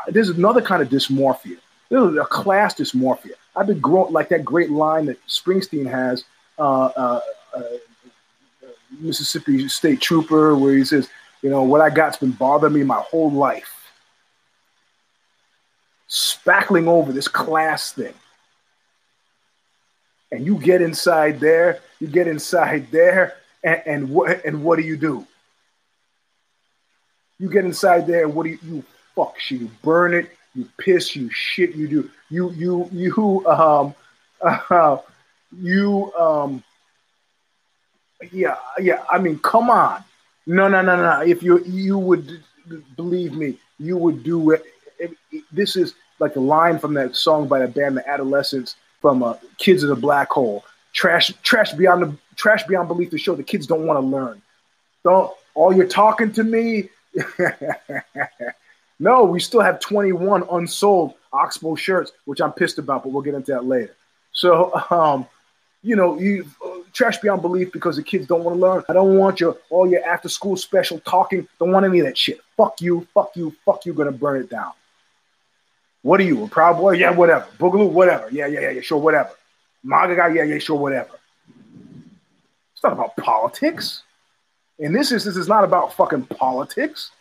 There's 0.08 0.30
another 0.30 0.62
kind 0.62 0.82
of 0.82 0.90
dysmorphia. 0.90 1.58
There's 1.90 2.18
a 2.18 2.26
class 2.26 2.76
dysmorphia. 2.76 3.32
I've 3.56 3.68
been 3.68 3.80
growing 3.80 4.14
like 4.14 4.30
that 4.30 4.46
great 4.46 4.70
line 4.70 5.06
that 5.08 5.26
Springsteen 5.28 5.90
has, 5.90 6.24
uh, 6.58 6.86
uh, 6.86 7.20
uh, 7.56 7.62
Mississippi 9.00 9.68
State 9.68 10.02
Trooper, 10.02 10.56
where 10.56 10.76
he 10.76 10.86
says, 10.86 11.10
you 11.42 11.50
know, 11.50 11.64
what 11.64 11.82
I 11.82 11.90
got's 11.90 12.18
been 12.18 12.32
bothering 12.32 12.74
me 12.74 12.84
my 12.84 13.02
whole 13.10 13.32
life. 13.32 13.74
Spackling 16.10 16.88
over 16.88 17.12
this 17.12 17.28
class 17.28 17.92
thing. 17.92 18.14
And 20.32 20.46
you 20.46 20.60
get 20.60 20.82
inside 20.82 21.40
there, 21.40 21.80
you 22.00 22.08
get 22.08 22.28
inside 22.28 22.92
there, 22.92 23.36
and, 23.64 23.82
and 23.86 24.10
what 24.10 24.46
and 24.46 24.64
what 24.64 24.78
do 24.78 24.84
you 24.84 24.96
do? 24.96 25.26
You 27.40 27.50
get 27.50 27.66
inside 27.66 28.06
there, 28.06 28.26
and 28.26 28.36
what 28.36 28.44
do 28.44 28.50
you, 28.50 28.60
you 28.64 28.84
fuck 29.20 29.40
shit? 29.40 29.62
You 29.62 29.72
burn 29.84 30.14
it, 30.14 30.32
you 30.56 30.68
piss, 30.78 31.16
you 31.16 31.30
shit, 31.30 31.76
you 31.76 31.88
do 31.88 32.10
you 32.30 32.52
you 32.52 32.90
you 32.92 33.48
um 33.48 33.94
uh, 34.42 34.98
you 35.60 36.14
um 36.16 36.64
yeah 38.32 38.58
yeah. 38.80 39.04
I 39.10 39.20
mean, 39.20 39.40
come 39.40 39.70
on, 39.70 40.04
no 40.46 40.68
no 40.68 40.82
no 40.82 40.96
no. 40.96 41.22
If 41.22 41.44
you 41.44 41.64
you 41.66 41.98
would 41.98 42.44
believe 42.96 43.34
me, 43.34 43.58
you 43.80 43.98
would 43.98 44.24
do 44.24 44.52
it. 44.52 44.64
This 45.52 45.76
is 45.76 45.96
like 46.20 46.36
a 46.36 46.40
line 46.40 46.80
from 46.80 46.94
that 46.96 47.16
song 47.16 47.48
by 47.48 47.60
the 47.60 47.68
band 47.68 47.98
The 47.98 48.08
Adolescents 48.10 48.76
from 49.02 49.24
uh, 49.24 49.36
Kids 49.58 49.84
of 49.84 49.90
the 49.90 49.96
Black 49.96 50.30
Hole. 50.30 50.64
Trash 50.94 51.34
trash 51.44 51.74
beyond 51.74 52.04
the 52.04 52.18
trash 52.36 52.64
beyond 52.64 52.88
belief 52.88 53.10
to 53.12 53.18
show 53.18 53.36
the 53.36 53.44
kids 53.44 53.68
don't 53.68 53.86
want 53.86 53.98
to 54.00 54.06
learn. 54.06 54.42
Don't 55.04 55.32
all 55.54 55.74
you're 55.74 55.88
talking 55.88 56.32
to 56.34 56.44
me. 56.44 56.90
no, 59.00 59.24
we 59.24 59.40
still 59.40 59.62
have 59.62 59.80
21 59.80 60.44
unsold 60.52 61.14
Oxbow 61.32 61.76
shirts, 61.76 62.12
which 62.26 62.42
I'm 62.42 62.52
pissed 62.52 62.80
about, 62.80 63.04
but 63.04 63.12
we'll 63.12 63.22
get 63.22 63.34
into 63.34 63.52
that 63.54 63.66
later. 63.66 63.96
So, 64.32 64.74
um, 64.90 65.28
you 65.82 65.96
know, 65.96 66.20
you 66.20 66.46
uh, 66.66 66.80
trash 66.92 67.20
beyond 67.20 67.42
belief 67.42 67.72
because 67.72 67.96
the 67.96 68.04
kids 68.04 68.28
don't 68.28 68.44
want 68.44 68.58
to 68.58 68.62
learn. 68.62 68.84
I 68.90 68.94
don't 68.94 69.18
want 69.18 69.40
your 69.40 69.58
all 69.70 69.90
your 69.90 70.06
after 70.06 70.28
school 70.28 70.58
special 70.58 71.00
talking. 71.00 71.48
Don't 71.60 71.72
want 71.72 71.86
any 71.86 72.00
of 72.00 72.06
that 72.06 72.18
shit. 72.18 72.42
Fuck 72.58 72.82
you, 72.82 73.08
fuck 73.14 73.32
you, 73.36 73.56
fuck 73.66 73.86
you. 73.86 73.94
Gonna 73.94 74.12
burn 74.12 74.42
it 74.42 74.50
down. 74.50 74.74
What 76.02 76.20
are 76.20 76.24
you, 76.24 76.44
a 76.44 76.48
proud 76.48 76.78
boy? 76.78 76.92
Yeah, 76.92 77.12
whatever. 77.12 77.46
Boogaloo, 77.58 77.92
whatever. 77.92 78.30
Yeah, 78.32 78.48
yeah, 78.48 78.62
yeah, 78.62 78.70
yeah, 78.72 78.82
sure, 78.82 78.98
whatever. 78.98 79.32
MAGA 79.84 80.16
guy, 80.16 80.28
yeah, 80.30 80.44
yeah, 80.44 80.58
sure, 80.58 80.78
whatever. 80.78 81.12
It's 82.74 82.84
not 82.84 82.94
about 82.94 83.16
politics. 83.18 84.04
And 84.80 84.96
this 84.96 85.12
is 85.12 85.24
this 85.24 85.36
is 85.38 85.48
not 85.48 85.64
about 85.64 85.94
fucking 85.94 86.26
politics. 86.26 87.12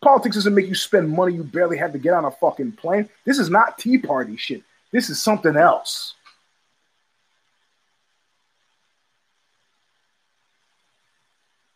Politics 0.00 0.36
doesn't 0.36 0.54
make 0.54 0.68
you 0.68 0.74
spend 0.74 1.10
money 1.10 1.34
you 1.34 1.42
barely 1.42 1.76
have 1.76 1.92
to 1.92 1.98
get 1.98 2.14
on 2.14 2.24
a 2.24 2.30
fucking 2.30 2.72
plane. 2.72 3.08
This 3.24 3.38
is 3.38 3.50
not 3.50 3.78
Tea 3.78 3.98
Party 3.98 4.36
shit. 4.36 4.62
This 4.92 5.10
is 5.10 5.20
something 5.20 5.56
else. 5.56 6.14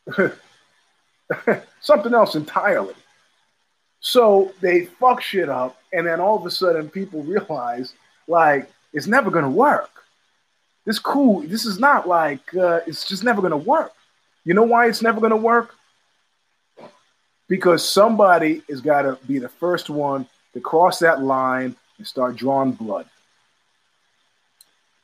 something 1.81 2.15
else 2.15 2.35
entirely. 2.35 2.95
So 4.01 4.53
they 4.61 4.87
fuck 4.87 5.23
shit 5.23 5.49
up, 5.49 5.81
and 5.93 6.07
then 6.07 6.21
all 6.21 6.37
of 6.37 6.45
a 6.45 6.51
sudden 6.51 6.89
people 6.91 7.23
realize, 7.23 7.95
like, 8.27 8.71
it's 8.93 9.07
never 9.07 9.31
gonna 9.31 9.51
work. 9.51 9.91
This 10.85 10.99
cool. 10.99 11.43
This 11.43 11.65
is 11.65 11.79
not 11.79 12.09
like 12.09 12.55
uh, 12.55 12.81
it's 12.87 13.07
just 13.07 13.23
never 13.23 13.41
gonna 13.41 13.57
work. 13.57 13.93
You 14.45 14.55
know 14.55 14.65
why 14.65 14.89
it's 14.89 15.03
never 15.03 15.21
gonna 15.21 15.37
work? 15.37 15.75
Because 17.53 17.87
somebody 17.87 18.63
has 18.71 18.81
got 18.81 19.03
to 19.03 19.19
be 19.29 19.39
the 19.39 19.51
first 19.51 19.91
one 19.91 20.27
to 20.55 20.61
cross 20.61 21.01
that 21.01 21.23
line 21.23 21.77
and 21.99 22.07
start 22.07 22.35
drawing 22.35 22.73
blood. 22.73 23.05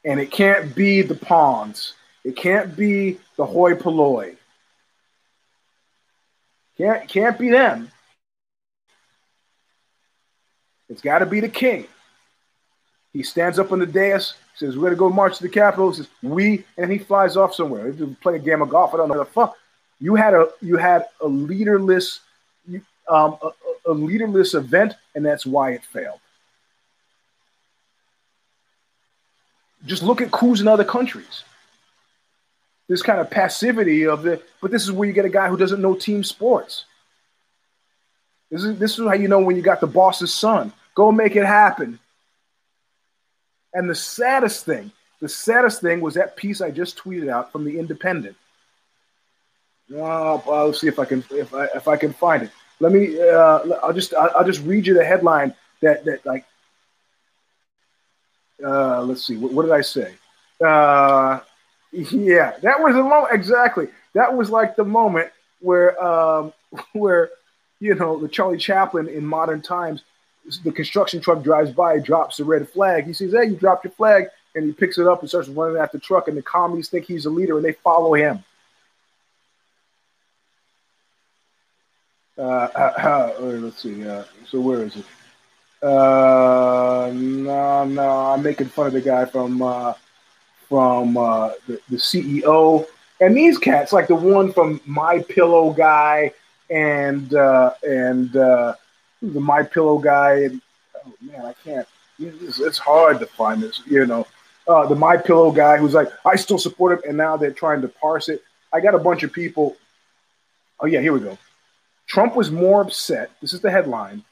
And 0.02 0.18
it 0.18 0.30
can't 0.30 0.74
be 0.74 1.02
the 1.02 1.14
pawns. 1.14 1.92
It 2.24 2.36
can't 2.36 2.74
be 2.74 3.18
the 3.36 3.44
hoi 3.44 3.74
polloi. 3.74 4.36
Can't 6.78 7.06
can't 7.06 7.38
be 7.38 7.50
them. 7.50 7.90
It's 10.88 11.02
got 11.02 11.18
to 11.18 11.26
be 11.26 11.40
the 11.40 11.50
king. 11.50 11.86
He 13.12 13.24
stands 13.24 13.58
up 13.58 13.72
on 13.72 13.78
the 13.78 13.86
dais, 13.86 14.32
says, 14.54 14.74
We're 14.74 14.84
going 14.84 14.92
to 14.92 14.96
go 14.96 15.10
march 15.10 15.36
to 15.36 15.42
the 15.42 15.50
Capitol. 15.50 15.92
Says, 15.92 16.08
We, 16.22 16.64
and 16.78 16.90
he 16.90 16.96
flies 16.96 17.36
off 17.36 17.52
somewhere. 17.52 17.92
He 17.92 18.06
play 18.22 18.36
a 18.36 18.38
game 18.38 18.62
of 18.62 18.70
golf. 18.70 18.94
I 18.94 18.96
don't 18.96 19.10
know 19.10 19.18
the 19.18 19.26
fuck. 19.26 19.54
You 20.00 20.14
had 20.14 20.32
a 20.32 20.48
you 20.62 20.78
had 20.78 21.04
a 21.20 21.28
leaderless 21.28 22.20
um, 23.08 23.38
a, 23.42 23.90
a 23.90 23.92
leaderless 23.92 24.54
event, 24.54 24.94
and 25.14 25.24
that's 25.24 25.46
why 25.46 25.72
it 25.72 25.84
failed. 25.84 26.20
Just 29.86 30.02
look 30.02 30.20
at 30.20 30.30
coups 30.30 30.60
in 30.60 30.68
other 30.68 30.84
countries. 30.84 31.44
This 32.88 33.02
kind 33.02 33.20
of 33.20 33.30
passivity 33.30 34.06
of 34.06 34.22
the, 34.22 34.42
but 34.60 34.70
this 34.70 34.82
is 34.82 34.92
where 34.92 35.06
you 35.06 35.14
get 35.14 35.24
a 35.24 35.30
guy 35.30 35.48
who 35.48 35.56
doesn't 35.56 35.80
know 35.80 35.94
team 35.94 36.24
sports. 36.24 36.84
This 38.50 38.64
is 38.64 38.78
this 38.78 38.98
is 38.98 39.06
how 39.06 39.12
you 39.12 39.28
know 39.28 39.40
when 39.40 39.56
you 39.56 39.62
got 39.62 39.80
the 39.80 39.86
boss's 39.86 40.32
son. 40.32 40.72
Go 40.94 41.12
make 41.12 41.36
it 41.36 41.44
happen. 41.44 41.98
And 43.74 43.88
the 43.88 43.94
saddest 43.94 44.64
thing, 44.64 44.90
the 45.20 45.28
saddest 45.28 45.82
thing 45.82 46.00
was 46.00 46.14
that 46.14 46.36
piece 46.36 46.60
I 46.60 46.70
just 46.70 46.96
tweeted 46.98 47.28
out 47.28 47.52
from 47.52 47.64
the 47.64 47.78
Independent. 47.78 48.36
Oh, 49.94 50.42
I'll 50.50 50.72
see 50.72 50.88
if 50.88 50.98
I 50.98 51.04
can 51.04 51.22
if 51.30 51.54
I 51.54 51.66
if 51.74 51.88
I 51.88 51.96
can 51.96 52.12
find 52.12 52.44
it. 52.44 52.50
Let 52.80 52.92
me. 52.92 53.20
Uh, 53.20 53.58
I'll 53.82 53.92
just 53.92 54.14
I'll 54.14 54.44
just 54.44 54.62
read 54.62 54.86
you 54.86 54.94
the 54.94 55.04
headline 55.04 55.54
that 55.82 56.04
that 56.04 56.24
like. 56.24 56.44
Uh, 58.64 59.02
let's 59.02 59.26
see. 59.26 59.36
What, 59.36 59.52
what 59.52 59.62
did 59.62 59.72
I 59.72 59.82
say? 59.82 60.14
Uh, 60.64 61.40
yeah, 61.92 62.56
that 62.62 62.80
was 62.80 62.94
the 62.94 63.02
moment 63.02 63.32
exactly. 63.32 63.88
That 64.14 64.36
was 64.36 64.50
like 64.50 64.76
the 64.76 64.84
moment 64.84 65.30
where 65.60 66.02
um, 66.04 66.52
where 66.92 67.30
you 67.80 67.94
know 67.94 68.18
the 68.20 68.28
Charlie 68.28 68.58
Chaplin 68.58 69.08
in 69.08 69.24
modern 69.24 69.62
times. 69.62 70.02
The 70.64 70.72
construction 70.72 71.20
truck 71.20 71.42
drives 71.42 71.72
by, 71.72 71.98
drops 71.98 72.38
the 72.38 72.44
red 72.44 72.66
flag. 72.70 73.04
He 73.04 73.12
says, 73.12 73.32
"Hey, 73.32 73.50
you 73.50 73.56
dropped 73.56 73.84
your 73.84 73.90
flag," 73.90 74.28
and 74.54 74.64
he 74.64 74.72
picks 74.72 74.96
it 74.96 75.06
up 75.06 75.20
and 75.20 75.28
starts 75.28 75.48
running 75.48 75.76
after 75.76 75.98
the 75.98 76.02
truck. 76.02 76.26
And 76.26 76.36
the 76.36 76.42
commies 76.42 76.88
think 76.88 77.04
he's 77.04 77.26
a 77.26 77.30
leader, 77.30 77.56
and 77.56 77.64
they 77.64 77.72
follow 77.72 78.14
him. 78.14 78.42
Uh, 82.38 82.42
uh, 82.74 83.32
let's 83.40 83.82
see. 83.82 84.06
Uh, 84.06 84.24
so 84.48 84.60
where 84.60 84.82
is 84.82 84.96
it? 84.96 85.04
Uh, 85.82 87.10
no, 87.14 87.84
no, 87.84 88.08
I'm 88.32 88.42
making 88.42 88.68
fun 88.68 88.88
of 88.88 88.92
the 88.92 89.00
guy 89.00 89.24
from 89.24 89.62
uh, 89.62 89.94
from 90.68 91.16
uh, 91.16 91.50
the, 91.66 91.80
the 91.88 91.96
CEO, 91.96 92.86
and 93.20 93.36
these 93.36 93.58
cats, 93.58 93.92
like 93.92 94.08
the 94.08 94.14
one 94.14 94.52
from 94.52 94.80
My 94.86 95.20
Pillow 95.20 95.72
guy, 95.72 96.32
and 96.70 97.32
uh, 97.32 97.74
and 97.82 98.34
uh, 98.36 98.74
the 99.22 99.40
My 99.40 99.62
Pillow 99.62 99.98
guy. 99.98 100.48
Oh 101.06 101.12
man, 101.20 101.44
I 101.44 101.52
can't. 101.64 101.86
It's, 102.18 102.58
it's 102.58 102.78
hard 102.78 103.20
to 103.20 103.26
find 103.26 103.62
this. 103.62 103.80
You 103.86 104.04
know, 104.06 104.26
uh, 104.66 104.86
the 104.86 104.96
My 104.96 105.16
Pillow 105.16 105.52
guy 105.52 105.76
who's 105.76 105.94
like, 105.94 106.08
I 106.24 106.34
still 106.34 106.58
support 106.58 106.92
him, 106.92 107.10
and 107.10 107.16
now 107.16 107.36
they're 107.36 107.52
trying 107.52 107.82
to 107.82 107.88
parse 107.88 108.28
it. 108.28 108.42
I 108.72 108.80
got 108.80 108.94
a 108.94 108.98
bunch 108.98 109.22
of 109.22 109.32
people. 109.32 109.76
Oh 110.80 110.86
yeah, 110.86 111.00
here 111.00 111.12
we 111.12 111.20
go. 111.20 111.38
Trump 112.08 112.34
was 112.34 112.50
more 112.50 112.80
upset, 112.80 113.30
this 113.40 113.52
is 113.52 113.60
the 113.60 113.70
headline, 113.70 114.24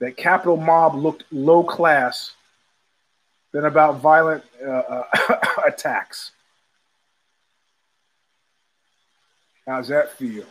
that 0.00 0.16
Capitol 0.16 0.56
mob 0.56 0.94
looked 0.94 1.24
low 1.32 1.64
class 1.64 2.32
than 3.52 3.64
about 3.64 4.00
violent 4.00 4.44
uh, 4.64 4.70
uh, 4.70 5.04
attacks. 5.66 6.30
How's 9.66 9.88
that 9.88 10.12
feel? 10.18 10.44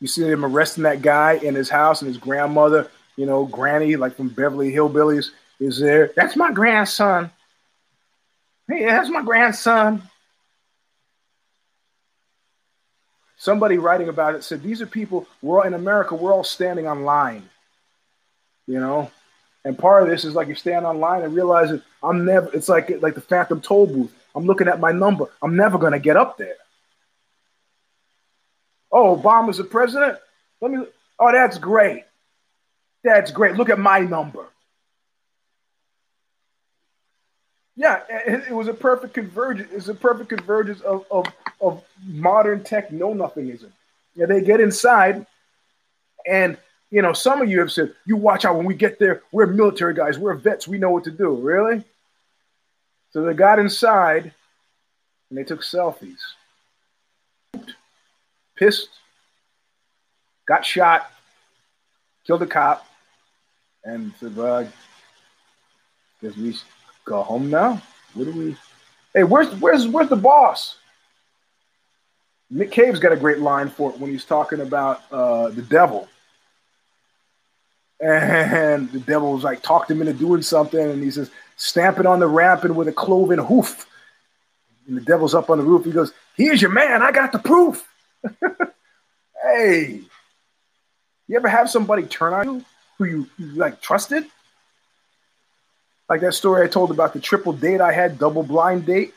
You 0.00 0.08
see 0.08 0.24
him 0.24 0.44
arresting 0.44 0.82
that 0.82 1.00
guy 1.00 1.34
in 1.34 1.54
his 1.54 1.68
house, 1.70 2.02
and 2.02 2.08
his 2.08 2.18
grandmother, 2.18 2.90
you 3.16 3.26
know, 3.26 3.44
Granny, 3.44 3.94
like 3.94 4.16
from 4.16 4.30
Beverly 4.30 4.72
Hillbillies, 4.72 5.30
is 5.60 5.78
there. 5.78 6.10
That's 6.16 6.34
my 6.34 6.50
grandson. 6.50 7.30
Hey, 8.66 8.84
that's 8.84 9.10
my 9.10 9.22
grandson. 9.22 10.02
Somebody 13.42 13.76
writing 13.76 14.08
about 14.08 14.36
it 14.36 14.44
said 14.44 14.62
these 14.62 14.80
are 14.80 14.86
people 14.86 15.26
we're 15.42 15.58
all 15.58 15.66
in 15.66 15.74
america 15.74 16.14
we're 16.14 16.32
all 16.32 16.44
standing 16.44 16.86
on 16.86 17.02
line 17.02 17.42
you 18.66 18.78
know? 18.78 19.10
And 19.64 19.78
part 19.78 20.02
of 20.02 20.08
this 20.08 20.24
is 20.24 20.34
like 20.34 20.48
you 20.48 20.54
stand 20.54 20.86
online 20.86 21.22
and 21.22 21.34
realize 21.34 21.70
i'm 22.02 22.24
never 22.24 22.50
it's 22.52 22.68
like 22.68 22.90
like 23.00 23.14
the 23.14 23.20
phantom 23.20 23.60
toll 23.60 23.86
booth. 23.86 24.12
I'm 24.34 24.46
looking 24.46 24.66
at 24.66 24.80
my 24.80 24.92
number. 24.92 25.26
I'm 25.42 25.56
never 25.56 25.78
going 25.78 25.92
to 25.92 25.98
get 25.98 26.16
up 26.16 26.38
there. 26.38 26.56
Oh 28.90 29.16
obama's 29.16 29.58
the 29.58 29.64
president? 29.64 30.18
Let 30.60 30.70
me 30.72 30.84
oh 31.18 31.32
that's 31.32 31.58
great. 31.58 32.04
That's 33.04 33.30
great. 33.30 33.54
Look 33.54 33.70
at 33.70 33.78
my 33.78 34.00
number 34.00 34.46
Yeah, 37.76 38.02
it, 38.08 38.44
it 38.50 38.52
was 38.52 38.68
a 38.68 38.74
perfect 38.74 39.14
convergence. 39.14 39.70
It's 39.72 39.88
a 39.88 39.94
perfect 39.94 40.28
convergence 40.28 40.80
of, 40.82 41.06
of, 41.10 41.26
of 41.60 41.82
modern 42.04 42.62
tech 42.64 42.92
know 42.92 43.14
nothingism. 43.14 43.70
Yeah, 44.14 44.26
they 44.26 44.42
get 44.42 44.60
inside, 44.60 45.26
and 46.26 46.58
you 46.90 47.00
know, 47.00 47.14
some 47.14 47.40
of 47.40 47.48
you 47.48 47.60
have 47.60 47.72
said, 47.72 47.94
"You 48.04 48.16
watch 48.16 48.44
out 48.44 48.56
when 48.56 48.66
we 48.66 48.74
get 48.74 48.98
there. 48.98 49.22
We're 49.32 49.46
military 49.46 49.94
guys. 49.94 50.18
We're 50.18 50.34
vets. 50.34 50.68
We 50.68 50.76
know 50.76 50.90
what 50.90 51.04
to 51.04 51.10
do." 51.10 51.34
Really? 51.34 51.82
So 53.12 53.22
they 53.22 53.32
got 53.32 53.58
inside, 53.58 54.34
and 55.30 55.38
they 55.38 55.44
took 55.44 55.62
selfies. 55.62 56.18
Pissed, 58.54 58.88
got 60.46 60.64
shot, 60.66 61.10
killed 62.26 62.42
a 62.42 62.46
cop, 62.46 62.86
and 63.82 64.12
said, 64.20 64.36
"Well, 64.36 64.70
guess 66.20 66.36
we 66.36 66.54
go 67.04 67.22
home 67.22 67.50
now. 67.50 67.82
What 68.14 68.24
do 68.24 68.32
we? 68.32 68.56
Hey, 69.14 69.24
where's 69.24 69.52
where's 69.56 69.86
where's 69.86 70.08
the 70.08 70.16
boss? 70.16 70.76
Nick 72.50 72.70
Cave's 72.70 72.98
got 72.98 73.12
a 73.12 73.16
great 73.16 73.38
line 73.38 73.70
for 73.70 73.90
it 73.90 73.98
when 73.98 74.10
he's 74.10 74.26
talking 74.26 74.60
about 74.60 75.00
uh, 75.10 75.48
the 75.48 75.62
devil. 75.62 76.06
And 77.98 78.90
the 78.90 79.00
devil's 79.00 79.44
like 79.44 79.62
talked 79.62 79.90
him 79.90 80.00
into 80.00 80.12
doing 80.12 80.42
something, 80.42 80.80
and 80.80 81.02
he 81.02 81.10
says, 81.10 81.30
stamping 81.56 82.04
on 82.04 82.18
the 82.18 82.26
ramp 82.26 82.64
and 82.64 82.76
with 82.76 82.88
a 82.88 82.92
cloven 82.92 83.38
hoof. 83.38 83.86
And 84.86 84.96
the 84.96 85.00
devil's 85.00 85.34
up 85.34 85.48
on 85.48 85.58
the 85.58 85.64
roof. 85.64 85.84
He 85.84 85.92
goes, 85.92 86.12
Here's 86.36 86.60
your 86.60 86.72
man. 86.72 87.02
I 87.02 87.12
got 87.12 87.32
the 87.32 87.38
proof. 87.38 87.88
hey, 89.42 90.00
you 91.28 91.36
ever 91.36 91.48
have 91.48 91.70
somebody 91.70 92.02
turn 92.02 92.34
on 92.34 92.44
you 92.44 92.64
who 92.98 93.04
you, 93.04 93.26
you 93.38 93.46
like 93.54 93.80
trusted? 93.80 94.24
Like 96.12 96.20
that 96.20 96.34
story 96.34 96.62
I 96.62 96.68
told 96.68 96.90
about 96.90 97.14
the 97.14 97.20
triple 97.20 97.54
date 97.54 97.80
I 97.80 97.90
had, 97.90 98.18
double 98.18 98.42
blind 98.42 98.84
date. 98.84 99.14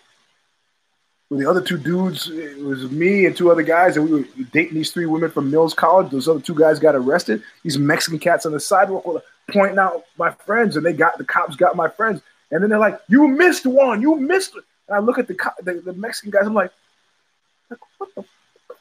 With 1.29 1.41
the 1.41 1.49
other 1.49 1.59
two 1.59 1.77
dudes, 1.77 2.29
it 2.29 2.57
was 2.63 2.89
me 2.89 3.25
and 3.25 3.35
two 3.35 3.51
other 3.51 3.63
guys, 3.63 3.97
and 3.97 4.09
we 4.09 4.21
were 4.21 4.27
dating 4.53 4.75
these 4.75 4.91
three 4.91 5.05
women 5.05 5.29
from 5.29 5.51
Mills 5.51 5.73
College. 5.73 6.09
Those 6.09 6.29
other 6.29 6.39
two 6.39 6.55
guys 6.55 6.79
got 6.79 6.95
arrested. 6.95 7.43
These 7.63 7.77
Mexican 7.77 8.17
cats 8.17 8.45
on 8.45 8.53
the 8.53 8.61
sidewalk 8.61 9.05
were 9.05 9.21
pointing 9.51 9.77
out 9.77 10.05
my 10.17 10.31
friends, 10.31 10.77
and 10.77 10.85
they 10.85 10.93
got 10.93 11.17
the 11.17 11.25
cops 11.25 11.57
got 11.57 11.75
my 11.75 11.89
friends. 11.89 12.21
And 12.49 12.63
then 12.63 12.69
they're 12.69 12.79
like, 12.79 12.97
"You 13.09 13.27
missed 13.27 13.65
one. 13.65 14.01
You 14.01 14.15
missed." 14.15 14.55
It. 14.55 14.63
And 14.87 14.95
I 14.95 14.99
look 14.99 15.19
at 15.19 15.27
the, 15.27 15.35
the, 15.63 15.73
the 15.73 15.91
Mexican 15.91 16.31
guys. 16.31 16.47
I'm 16.47 16.53
like, 16.53 16.71
like 17.69 17.79
what, 17.97 18.15
the, 18.15 18.23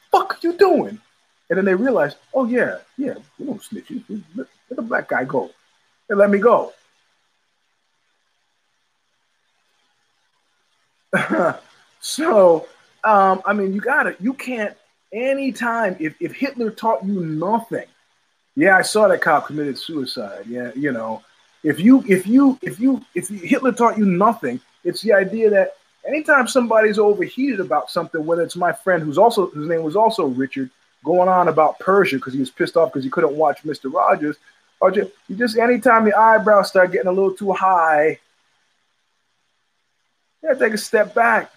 fuck 0.09 0.35
are 0.35 0.47
you 0.47 0.53
doing? 0.53 1.01
And 1.49 1.57
then 1.57 1.65
they 1.65 1.75
realize, 1.75 2.15
oh 2.33 2.45
yeah, 2.45 2.77
yeah, 2.97 3.15
we 3.37 3.45
don't 3.45 3.61
snitch. 3.61 3.91
Let, 4.37 4.47
the 4.69 4.81
black 4.83 5.09
guy 5.09 5.25
go. 5.25 5.51
And 6.09 6.17
let 6.17 6.29
me 6.29 6.37
go. 6.37 6.71
so, 11.99 12.67
um, 13.03 13.41
I 13.45 13.53
mean, 13.53 13.73
you 13.73 13.81
gotta, 13.81 14.15
you 14.19 14.33
can't, 14.33 14.75
anytime, 15.11 15.95
if, 15.99 16.15
if 16.19 16.33
Hitler 16.33 16.71
taught 16.71 17.05
you 17.05 17.25
nothing, 17.25 17.85
yeah, 18.55 18.77
I 18.77 18.81
saw 18.81 19.07
that 19.07 19.21
cop 19.21 19.47
committed 19.47 19.77
suicide. 19.77 20.45
Yeah, 20.47 20.71
you 20.75 20.91
know, 20.91 21.21
if 21.63 21.79
you, 21.79 22.03
if 22.07 22.25
you, 22.25 22.57
if 22.61 22.79
you, 22.79 23.03
if 23.13 23.27
Hitler 23.27 23.73
taught 23.73 23.97
you 23.97 24.05
nothing, 24.05 24.61
it's 24.83 25.01
the 25.01 25.13
idea 25.13 25.49
that 25.49 25.75
anytime 26.07 26.47
somebody's 26.47 26.99
overheated 26.99 27.59
about 27.59 27.89
something, 27.89 28.25
whether 28.25 28.43
it's 28.43 28.55
my 28.55 28.71
friend 28.71 29.03
who's 29.03 29.17
also, 29.17 29.47
whose 29.47 29.67
name 29.67 29.83
was 29.83 29.95
also 29.95 30.25
Richard, 30.25 30.69
going 31.03 31.29
on 31.29 31.47
about 31.47 31.79
Persia 31.79 32.15
because 32.17 32.33
he 32.33 32.39
was 32.39 32.49
pissed 32.49 32.75
off 32.75 32.91
because 32.91 33.03
he 33.03 33.09
couldn't 33.09 33.35
watch 33.35 33.63
Mr. 33.63 33.93
Rogers, 33.93 34.37
or 34.81 34.91
just, 34.91 35.11
you 35.27 35.35
just 35.35 35.57
anytime 35.57 36.03
the 36.03 36.17
eyebrows 36.17 36.67
start 36.67 36.91
getting 36.91 37.07
a 37.07 37.11
little 37.11 37.33
too 37.33 37.53
high, 37.53 38.19
you 40.45 40.53
gotta 40.53 40.65
take 40.65 40.73
a 40.73 40.77
step 40.77 41.15
back. 41.15 41.51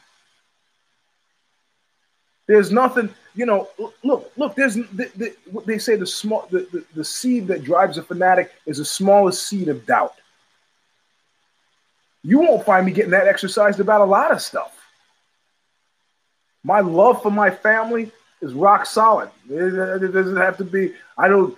There's 2.47 2.72
nothing, 2.72 3.11
you 3.34 3.45
know. 3.45 3.68
Look, 4.03 4.32
look. 4.36 4.55
There's 4.55 4.76
the, 4.76 5.11
the, 5.14 5.34
they 5.66 5.76
say 5.76 5.97
the 5.97 6.07
small, 6.07 6.49
the, 6.51 6.61
the, 6.72 6.84
the 6.95 7.05
seed 7.05 7.49
that 7.49 7.62
drives 7.62 7.99
a 7.99 8.03
fanatic 8.03 8.51
is 8.64 8.78
the 8.78 8.86
smallest 8.86 9.47
seed 9.47 9.68
of 9.68 9.84
doubt. 9.84 10.14
You 12.22 12.41
won't 12.41 12.64
find 12.64 12.86
me 12.86 12.93
getting 12.93 13.11
that 13.11 13.28
exercised 13.28 13.80
about 13.80 14.01
a 14.01 14.07
lot 14.07 14.32
of 14.32 14.41
stuff. 14.41 14.74
My 16.64 16.80
love 16.80 17.22
for 17.22 17.30
my 17.30 17.51
family 17.51 18.11
is 18.41 18.55
rock 18.55 18.86
solid. 18.86 19.30
It, 19.51 20.03
it 20.03 20.12
doesn't 20.12 20.36
have 20.36 20.57
to 20.57 20.64
be. 20.64 20.95
I 21.18 21.28
don't. 21.28 21.55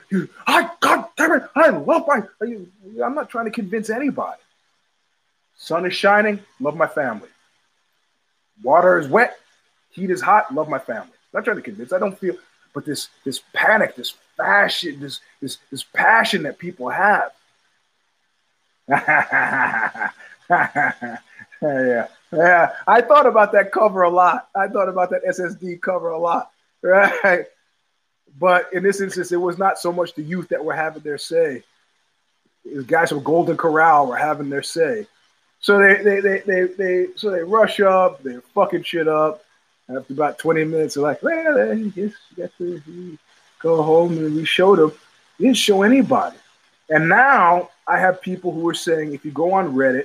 I 0.48 0.68
God 0.80 1.06
damn 1.16 1.32
it! 1.34 1.44
I 1.54 1.68
love 1.68 2.08
my. 2.08 2.22
I'm 3.04 3.14
not 3.14 3.30
trying 3.30 3.44
to 3.44 3.52
convince 3.52 3.88
anybody. 3.88 4.40
Sun 5.60 5.84
is 5.84 5.92
shining, 5.92 6.40
love 6.58 6.74
my 6.74 6.86
family. 6.86 7.28
Water 8.62 8.98
is 8.98 9.08
wet, 9.08 9.38
heat 9.90 10.10
is 10.10 10.22
hot, 10.22 10.52
love 10.54 10.70
my 10.70 10.78
family. 10.78 11.12
I'm 11.12 11.34
not 11.34 11.44
trying 11.44 11.58
to 11.58 11.62
convince. 11.62 11.92
I 11.92 11.98
don't 11.98 12.18
feel, 12.18 12.34
but 12.72 12.86
this 12.86 13.10
this 13.24 13.42
panic, 13.52 13.94
this 13.94 14.14
passion, 14.38 14.98
this 15.00 15.20
this 15.42 15.58
this 15.70 15.82
passion 15.82 16.44
that 16.44 16.58
people 16.58 16.88
have. 16.88 17.32
yeah, 18.88 20.10
yeah. 21.60 22.72
I 22.86 23.02
thought 23.02 23.26
about 23.26 23.52
that 23.52 23.70
cover 23.70 24.02
a 24.02 24.10
lot. 24.10 24.48
I 24.56 24.66
thought 24.66 24.88
about 24.88 25.10
that 25.10 25.26
SSD 25.26 25.82
cover 25.82 26.08
a 26.08 26.18
lot, 26.18 26.50
right? 26.80 27.44
But 28.38 28.72
in 28.72 28.82
this 28.82 29.02
instance, 29.02 29.30
it 29.30 29.36
was 29.36 29.58
not 29.58 29.78
so 29.78 29.92
much 29.92 30.14
the 30.14 30.22
youth 30.22 30.48
that 30.48 30.64
were 30.64 30.74
having 30.74 31.02
their 31.02 31.18
say. 31.18 31.62
It 32.64 32.76
was 32.76 32.86
guys 32.86 33.10
from 33.10 33.22
Golden 33.22 33.58
Corral 33.58 34.06
were 34.06 34.16
having 34.16 34.48
their 34.48 34.62
say. 34.62 35.06
So 35.60 35.78
they, 35.78 36.02
they, 36.02 36.20
they, 36.20 36.38
they, 36.40 36.62
they, 36.64 37.06
so 37.16 37.30
they 37.30 37.42
rush 37.42 37.80
up, 37.80 38.22
they're 38.22 38.40
fucking 38.40 38.82
shit 38.82 39.08
up. 39.08 39.44
After 39.88 40.12
about 40.12 40.38
20 40.38 40.64
minutes, 40.64 40.94
they're 40.94 41.02
like, 41.02 41.22
well, 41.22 41.76
guess 41.76 41.94
you 41.96 42.12
got 42.36 42.56
to 42.58 43.18
go 43.58 43.82
home. 43.82 44.16
And 44.18 44.36
we 44.36 44.44
showed 44.44 44.78
them. 44.78 44.92
We 45.38 45.46
didn't 45.46 45.56
show 45.56 45.82
anybody. 45.82 46.36
And 46.88 47.08
now 47.08 47.70
I 47.86 47.98
have 47.98 48.20
people 48.20 48.52
who 48.52 48.68
are 48.68 48.74
saying, 48.74 49.14
if 49.14 49.24
you 49.24 49.32
go 49.32 49.52
on 49.52 49.74
Reddit, 49.74 50.04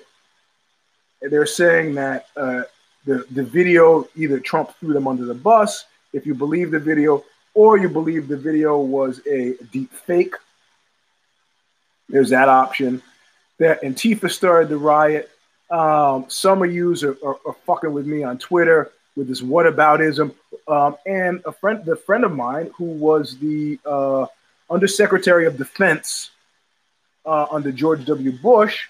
they're 1.21 1.45
saying 1.45 1.95
that 1.95 2.27
uh, 2.35 2.63
the, 3.05 3.25
the 3.31 3.43
video 3.43 4.07
either 4.15 4.39
Trump 4.39 4.75
threw 4.79 4.93
them 4.93 5.07
under 5.07 5.25
the 5.25 5.33
bus, 5.33 5.85
if 6.13 6.25
you 6.25 6.33
believe 6.33 6.71
the 6.71 6.79
video, 6.79 7.23
or 7.53 7.77
you 7.77 7.89
believe 7.89 8.27
the 8.27 8.37
video 8.37 8.79
was 8.79 9.21
a 9.27 9.55
deep 9.71 9.91
fake. 9.93 10.35
There's 12.09 12.29
that 12.29 12.49
option. 12.49 13.01
That 13.57 13.81
Antifa 13.81 14.29
started 14.29 14.69
the 14.69 14.77
riot. 14.77 15.29
Um, 15.69 16.25
some 16.27 16.61
of 16.61 16.73
you 16.73 16.93
are, 16.93 17.27
are, 17.27 17.39
are, 17.47 17.55
fucking 17.65 17.91
with 17.91 18.05
me 18.05 18.23
on 18.23 18.37
Twitter 18.37 18.91
with 19.15 19.27
this 19.27 19.41
whataboutism. 19.41 20.33
Um, 20.67 20.95
and 21.05 21.41
a 21.45 21.51
friend, 21.51 21.83
the 21.83 21.95
friend 21.95 22.23
of 22.23 22.35
mine 22.35 22.71
who 22.77 22.85
was 22.85 23.37
the 23.37 23.79
uh, 23.85 24.27
Undersecretary 24.69 25.45
of 25.45 25.57
Defense 25.57 26.31
uh, 27.25 27.47
under 27.51 27.71
George 27.71 28.05
W. 28.05 28.31
Bush, 28.31 28.87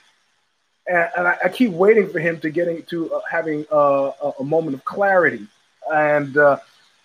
and, 0.88 1.10
and 1.18 1.28
I, 1.28 1.38
I, 1.46 1.50
keep 1.50 1.72
waiting 1.72 2.10
for 2.10 2.20
him 2.20 2.40
to 2.42 2.50
getting 2.50 2.84
to 2.84 3.14
uh, 3.14 3.22
having 3.30 3.66
uh, 3.72 4.12
a, 4.22 4.34
a, 4.40 4.44
moment 4.44 4.76
of 4.76 4.84
clarity. 4.86 5.48
And 5.92 6.36
uh, 6.38 6.58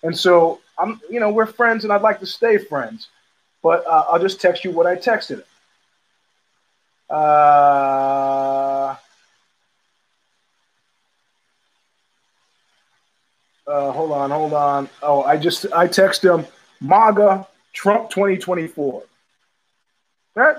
and 0.03 0.17
so 0.17 0.59
I'm, 0.77 0.99
you 1.09 1.19
know, 1.19 1.29
we're 1.31 1.45
friends, 1.45 1.83
and 1.83 1.93
I'd 1.93 2.01
like 2.01 2.19
to 2.19 2.25
stay 2.25 2.57
friends. 2.57 3.07
But 3.63 3.85
uh, 3.85 4.05
I'll 4.09 4.19
just 4.19 4.41
text 4.41 4.63
you 4.65 4.71
what 4.71 4.87
I 4.87 4.95
texted 4.95 5.37
him. 5.37 5.43
Uh, 7.09 8.70
uh, 13.71 13.91
hold 13.91 14.11
on, 14.11 14.29
hold 14.31 14.53
on. 14.53 14.89
Oh, 15.01 15.23
I 15.23 15.37
just 15.37 15.65
I 15.73 15.87
text 15.87 16.23
him 16.23 16.45
MAGA 16.81 17.47
Trump 17.73 18.09
2024. 18.09 19.03
Right? 20.35 20.57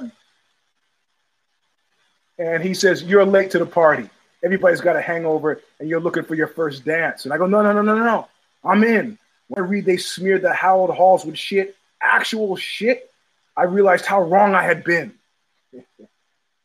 And 2.39 2.63
he 2.63 2.75
says, 2.75 3.03
You're 3.03 3.27
late 3.27 3.51
to 3.51 3.59
the 3.59 3.67
party. 3.67 4.09
Everybody's 4.43 4.81
got 4.81 4.97
a 4.97 5.01
hangover 5.01 5.61
and 5.79 5.89
you're 5.89 6.01
looking 6.01 6.25
for 6.25 6.35
your 6.35 6.49
first 6.49 6.85
dance. 6.85 7.25
And 7.25 7.35
I 7.35 7.39
go, 7.39 7.47
No, 7.47 7.63
no, 7.63 7.73
no, 7.73 7.83
no, 7.83 7.97
no. 7.97 8.29
I'm 8.65 8.83
in. 8.83 9.19
When 9.49 9.65
I 9.65 9.69
read 9.69 9.85
they 9.85 9.99
smeared 9.99 10.43
the 10.43 10.53
Harold 10.53 10.91
Halls 10.91 11.25
with 11.25 11.37
shit, 11.37 11.77
actual 12.03 12.57
shit, 12.57 13.11
I 13.57 13.65
realized 13.65 14.07
how 14.07 14.23
wrong 14.23 14.55
I 14.55 14.63
had 14.63 14.85
been. 14.85 15.13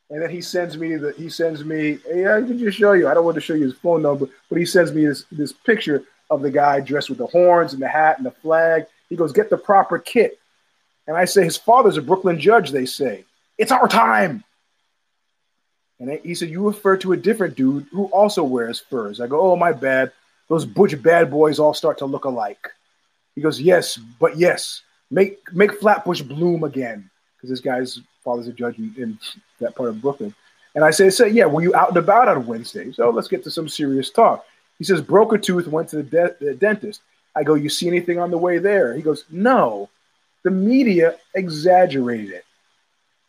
and 0.10 0.22
then 0.22 0.30
he 0.30 0.42
sends 0.42 0.78
me 0.78 0.96
the 0.96 1.12
he 1.12 1.30
sends 1.30 1.66
me, 1.66 2.00
hey, 2.08 2.26
I 2.26 2.42
can 2.42 2.58
just 2.58 2.78
show 2.78 2.94
you. 2.94 3.10
I 3.10 3.14
don't 3.14 3.26
want 3.26 3.36
to 3.36 3.42
show 3.42 3.54
you 3.54 3.66
his 3.66 3.76
phone 3.76 4.02
number, 4.02 4.28
but 4.50 4.58
he 4.58 4.66
sends 4.66 4.94
me 4.94 5.06
this 5.06 5.26
this 5.32 5.52
picture 5.52 6.06
of 6.30 6.42
the 6.42 6.52
guy 6.52 6.80
dressed 6.80 7.10
with 7.10 7.18
the 7.18 7.28
horns 7.28 7.74
and 7.74 7.82
the 7.82 7.88
hat 7.88 8.18
and 8.18 8.26
the 8.26 8.32
flag. 8.32 8.86
He 9.10 9.16
goes, 9.16 9.32
Get 9.32 9.50
the 9.50 9.58
proper 9.58 10.00
kit. 10.00 10.40
And 11.08 11.16
I 11.16 11.26
say, 11.26 11.44
His 11.44 11.58
father's 11.58 11.98
a 11.98 12.02
Brooklyn 12.02 12.40
judge, 12.40 12.72
they 12.72 12.86
say. 12.86 13.26
It's 13.58 13.72
our 13.72 13.88
time. 13.88 14.44
And 16.00 16.20
he 16.24 16.36
said, 16.36 16.50
You 16.50 16.68
refer 16.68 16.98
to 16.98 17.14
a 17.14 17.18
different 17.18 17.56
dude 17.56 17.88
who 17.92 18.06
also 18.06 18.44
wears 18.44 18.80
furs. 18.80 19.20
I 19.20 19.28
go, 19.28 19.52
Oh, 19.52 19.56
my 19.56 19.72
bad. 19.72 20.12
Those 20.50 20.66
butch 20.66 21.02
bad 21.02 21.30
boys 21.30 21.60
all 21.60 21.74
start 21.74 21.98
to 22.00 22.06
look 22.06 22.26
alike. 22.26 22.70
He 23.36 23.42
goes, 23.42 23.60
Yes, 23.60 23.98
but 23.98 24.38
yes, 24.38 24.82
make 25.12 25.40
make 25.54 25.80
Flatbush 25.80 26.22
bloom 26.22 26.64
again. 26.64 27.10
Because 27.36 27.50
this 27.50 27.60
guy's 27.60 28.00
father's 28.24 28.48
a 28.48 28.54
judge 28.54 28.78
in, 28.80 28.94
in 28.98 29.20
that 29.60 29.76
part 29.76 29.90
of 29.90 30.02
Brooklyn. 30.02 30.34
And 30.76 30.84
I 30.84 30.92
say, 30.92 31.10
say, 31.10 31.30
yeah, 31.30 31.46
were 31.46 31.64
you 31.64 31.74
out 31.74 31.90
and 31.90 31.98
about 31.98 32.28
on 32.28 32.46
Wednesday? 32.46 32.92
So 32.92 33.10
let's 33.10 33.28
get 33.28 33.44
to 33.46 33.52
some 33.52 33.68
serious 33.68 34.12
talk. 34.12 34.46
He 34.78 34.84
says, 34.84 35.02
broke 35.02 35.34
a 35.34 35.38
tooth, 35.38 35.68
went 35.68 35.90
to 35.90 35.98
the, 35.98 36.04
de- 36.04 36.36
the 36.40 36.54
dentist. 36.54 37.02
I 37.36 37.44
go, 37.44 37.56
you 37.56 37.70
see 37.70 37.88
anything 37.88 38.20
on 38.20 38.32
the 38.32 38.38
way 38.38 38.58
there? 38.58 38.94
He 38.94 39.02
goes, 39.02 39.26
no. 39.30 39.90
The 40.44 40.52
media 40.52 41.18
exaggerated 41.36 42.32
it. 42.32 42.46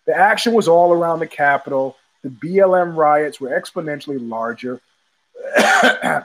The 0.07 0.15
action 0.15 0.55
was 0.55 0.69
all 0.69 0.93
around 0.93 1.19
the 1.19 1.27
Capitol. 1.27 1.97
The 2.23 2.31
BLM 2.31 2.97
riots 2.97 3.41
were 3.41 3.51
exponentially 3.51 4.19
larger. 4.21 4.81
the 5.57 6.25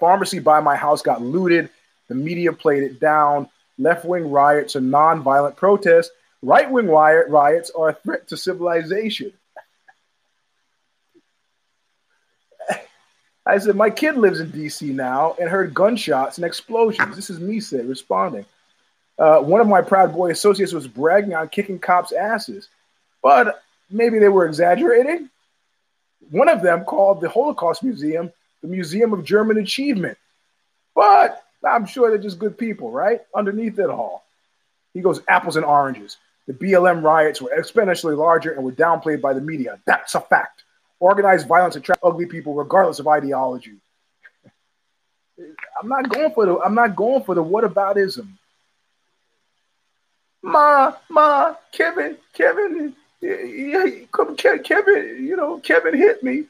pharmacy 0.00 0.38
by 0.38 0.60
my 0.60 0.76
house 0.76 1.02
got 1.02 1.22
looted. 1.22 1.68
The 2.08 2.14
media 2.14 2.52
played 2.52 2.82
it 2.82 3.00
down. 3.00 3.48
Left 3.78 4.04
wing 4.04 4.30
riots 4.30 4.76
are 4.76 4.80
nonviolent 4.80 5.56
protests. 5.56 6.10
Right 6.42 6.70
wing 6.70 6.88
riot, 6.88 7.28
riots 7.28 7.70
are 7.70 7.90
a 7.90 7.94
threat 7.94 8.28
to 8.28 8.36
civilization. 8.36 9.32
I 13.46 13.58
said, 13.58 13.76
My 13.76 13.90
kid 13.90 14.16
lives 14.16 14.40
in 14.40 14.50
DC 14.50 14.92
now 14.92 15.36
and 15.40 15.48
heard 15.48 15.72
gunshots 15.72 16.36
and 16.36 16.44
explosions. 16.44 17.14
This 17.14 17.30
is 17.30 17.40
me 17.40 17.60
say, 17.60 17.80
responding. 17.82 18.44
Uh, 19.18 19.38
one 19.38 19.60
of 19.60 19.68
my 19.68 19.80
Proud 19.80 20.12
Boy 20.12 20.30
associates 20.30 20.72
was 20.72 20.88
bragging 20.88 21.34
on 21.34 21.48
kicking 21.48 21.78
cops' 21.78 22.12
asses, 22.12 22.68
but 23.22 23.62
maybe 23.90 24.18
they 24.18 24.28
were 24.28 24.46
exaggerating. 24.46 25.30
One 26.30 26.48
of 26.48 26.60
them 26.60 26.84
called 26.84 27.20
the 27.20 27.28
Holocaust 27.28 27.82
Museum 27.82 28.32
the 28.62 28.68
Museum 28.68 29.12
of 29.12 29.24
German 29.24 29.58
Achievement, 29.58 30.18
but 30.94 31.42
I'm 31.64 31.86
sure 31.86 32.08
they're 32.08 32.18
just 32.18 32.38
good 32.38 32.58
people, 32.58 32.90
right? 32.90 33.20
Underneath 33.34 33.78
it 33.78 33.90
all. 33.90 34.24
He 34.94 35.00
goes, 35.00 35.20
apples 35.28 35.56
and 35.56 35.64
oranges. 35.64 36.16
The 36.46 36.54
BLM 36.54 37.02
riots 37.02 37.42
were 37.42 37.52
exponentially 37.56 38.16
larger 38.16 38.52
and 38.52 38.64
were 38.64 38.72
downplayed 38.72 39.20
by 39.20 39.34
the 39.34 39.40
media. 39.40 39.78
That's 39.84 40.14
a 40.14 40.20
fact. 40.20 40.64
Organized 40.98 41.46
violence 41.46 41.76
attracts 41.76 42.02
ugly 42.04 42.26
people 42.26 42.54
regardless 42.54 42.98
of 42.98 43.08
ideology. 43.08 43.76
I'm 45.80 45.88
not 45.88 46.08
going 46.08 46.32
for 46.32 46.46
the 46.46 46.58
I'm 46.60 46.74
not 46.74 46.96
going 46.96 47.22
for 47.22 47.34
the 47.34 47.44
whataboutism. 47.44 48.28
Ma, 50.42 50.94
ma, 51.10 51.54
Kevin, 51.72 52.16
Kevin, 52.32 52.94
Kevin, 53.20 54.06
you 55.26 55.36
know, 55.36 55.58
Kevin 55.58 55.96
hit 55.96 56.22
me. 56.22 56.44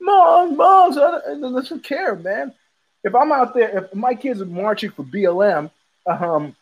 Mom, 0.00 0.60
I 0.60 1.34
don't 1.38 1.84
care, 1.84 2.14
man. 2.14 2.54
If 3.02 3.14
I'm 3.14 3.32
out 3.32 3.54
there, 3.54 3.78
if 3.78 3.94
my 3.94 4.14
kids 4.14 4.40
are 4.40 4.46
marching 4.46 4.90
for 4.90 5.02
BLM, 5.02 5.70
um, 6.06 6.54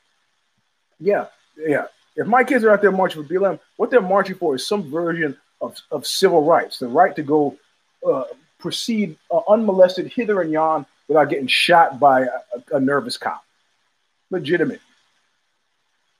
yeah, 0.98 1.26
yeah. 1.56 1.86
If 2.14 2.26
my 2.26 2.44
kids 2.44 2.64
are 2.64 2.70
out 2.70 2.80
there 2.80 2.92
marching 2.92 3.22
for 3.22 3.28
BLM, 3.28 3.60
what 3.76 3.90
they're 3.90 4.00
marching 4.00 4.36
for 4.36 4.54
is 4.54 4.66
some 4.66 4.90
version 4.90 5.36
of, 5.60 5.76
of 5.90 6.06
civil 6.06 6.42
rights, 6.44 6.78
the 6.78 6.88
right 6.88 7.14
to 7.16 7.22
go 7.22 7.56
uh, 8.06 8.24
proceed 8.58 9.16
uh, 9.30 9.40
unmolested 9.48 10.06
hither 10.06 10.40
and 10.40 10.50
yon 10.52 10.86
without 11.08 11.30
getting 11.30 11.46
shot 11.46 12.00
by 12.00 12.22
a, 12.22 12.40
a 12.72 12.80
nervous 12.80 13.16
cop. 13.16 13.44
Legitimate. 14.30 14.80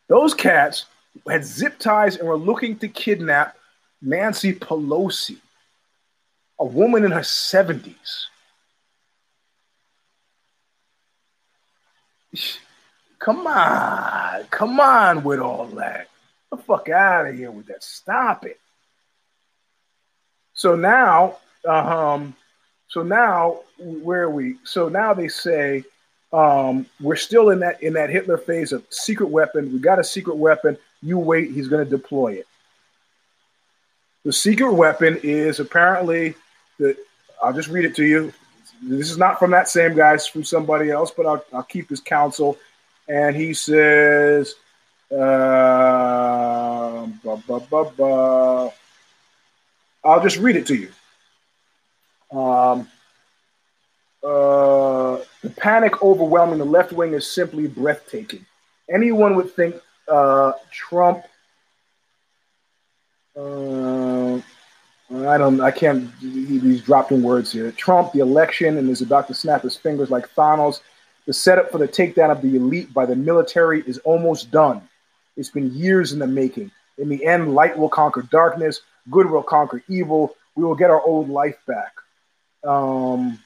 Those 0.09 0.35
cats 0.35 0.87
had 1.29 1.45
zip 1.45 1.79
ties 1.79 2.17
and 2.17 2.29
were 2.29 2.37
looking 2.37 2.79
to 2.79 2.89
kidnap 2.89 3.57
Nancy 4.01 4.53
Pelosi, 4.53 5.39
a 6.59 6.65
woman 6.65 7.05
in 7.05 7.11
her 7.11 7.21
70s. 7.21 8.27
Come 13.19 13.47
on, 13.47 14.45
come 14.51 14.79
on 14.79 15.25
with 15.25 15.41
all 15.41 15.67
that. 15.69 16.07
The 16.51 16.59
fuck 16.59 16.89
out 16.91 17.27
of 17.27 17.35
here 17.35 17.51
with 17.51 17.67
that. 17.67 17.83
Stop 17.83 18.45
it. 18.45 18.61
So 20.57 20.75
now, 20.75 21.37
uh, 21.69 21.73
um, 21.73 22.35
so 22.89 23.03
now 23.03 23.61
where 23.79 24.23
are 24.23 24.31
we? 24.31 24.57
So 24.65 24.89
now 24.89 25.15
they 25.15 25.29
say 25.29 25.85
um, 26.33 26.87
we're 27.01 27.17
still 27.17 27.51
in 27.51 27.61
that 27.61 27.83
in 27.83 27.93
that 27.93 28.11
Hitler 28.11 28.39
phase 28.39 28.73
of 28.73 28.85
secret 28.91 29.29
weapon. 29.29 29.73
We 29.73 29.79
got 29.79 29.99
a 29.99 30.05
secret 30.05 30.37
weapon. 30.37 30.77
You 31.03 31.19
wait. 31.19 31.53
He's 31.53 31.69
going 31.69 31.85
to 31.85 31.91
deploy 31.91 32.33
it. 32.35 32.47
The 34.25 34.33
secret 34.33 34.73
weapon 34.73 35.21
is 35.23 35.61
apparently 35.61 36.35
the. 36.79 36.97
I'll 37.43 37.53
just 37.53 37.69
read 37.69 37.85
it 37.85 37.95
to 37.97 38.05
you. 38.05 38.33
This 38.83 39.11
is 39.11 39.19
not 39.19 39.39
from 39.39 39.51
that 39.51 39.69
same 39.69 39.95
guy. 39.95 40.15
It's 40.15 40.27
from 40.27 40.43
somebody 40.45 40.91
else, 40.91 41.11
but 41.11 41.27
I'll, 41.27 41.45
I'll 41.53 41.63
keep 41.63 41.91
his 41.91 42.01
counsel. 42.01 42.59
And 43.09 43.37
he 43.37 43.53
says, 43.55 44.55
uh, 45.13 47.07
I'll 50.07 50.23
just 50.23 50.39
read 50.39 50.57
it 50.57 50.67
to 50.69 50.75
you. 50.77 52.39
Um, 52.39 52.89
uh, 54.23 55.19
the 55.43 55.51
panic 55.57 56.03
overwhelming 56.03 56.59
the 56.59 56.65
left 56.65 56.93
wing 56.93 57.13
is 57.13 57.31
simply 57.31 57.67
breathtaking. 57.67 58.47
Anyone 58.89 59.37
would 59.37 59.53
think 59.55 59.77
uh, 60.09 60.53
Trump. 60.71 61.25
Uh, 63.37 64.37
I 64.37 65.39
don't. 65.39 65.61
I 65.61 65.71
can't. 65.71 66.11
He's 66.21 66.83
dropping 66.83 67.23
words 67.23 67.53
here. 67.53 67.71
Trump, 67.73 68.13
the 68.13 68.21
election, 68.21 68.79
and 68.79 68.89
is 68.89 69.03
about 69.03 69.29
to 69.29 69.35
snap 69.35 69.63
his 69.63 69.77
fingers 69.77 70.11
like 70.11 70.29
Thanos. 70.35 70.81
The 71.27 71.33
setup 71.33 71.71
for 71.71 71.79
the 71.79 71.89
takedown 71.89 72.31
of 72.31 72.43
the 72.43 72.57
elite 72.57 72.93
by 72.95 73.07
the 73.07 73.17
military 73.17 73.83
is 73.83 73.99
almost 73.99 74.51
done. 74.51 74.89
It's 75.37 75.51
been 75.51 75.75
years 75.75 76.13
in 76.13 76.19
the 76.19 76.27
making. 76.27 76.71
In 76.99 77.09
the 77.09 77.25
end, 77.25 77.55
light 77.55 77.77
will 77.77 77.89
conquer 77.89 78.23
darkness 78.23 78.81
good 79.11 79.31
will 79.31 79.43
conquer 79.43 79.83
evil. 79.89 80.35
We 80.55 80.65
will 80.65 80.75
get 80.75 80.91
our 80.91 81.01
old 81.01 81.29
life 81.29 81.59
back. 81.67 81.93
Um, 82.65 83.39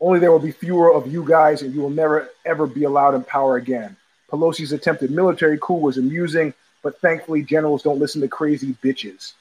only 0.00 0.18
there 0.20 0.30
will 0.30 0.38
be 0.38 0.52
fewer 0.52 0.92
of 0.92 1.10
you 1.10 1.24
guys, 1.26 1.62
and 1.62 1.74
you 1.74 1.80
will 1.80 1.90
never 1.90 2.28
ever 2.44 2.66
be 2.66 2.84
allowed 2.84 3.14
in 3.14 3.24
power 3.24 3.56
again. 3.56 3.96
Pelosi's 4.30 4.72
attempted 4.72 5.10
military 5.10 5.58
coup 5.60 5.74
was 5.74 5.98
amusing, 5.98 6.52
but 6.82 7.00
thankfully, 7.00 7.42
generals 7.42 7.82
don't 7.82 7.98
listen 7.98 8.20
to 8.20 8.28
crazy 8.28 8.76
bitches. 8.82 9.32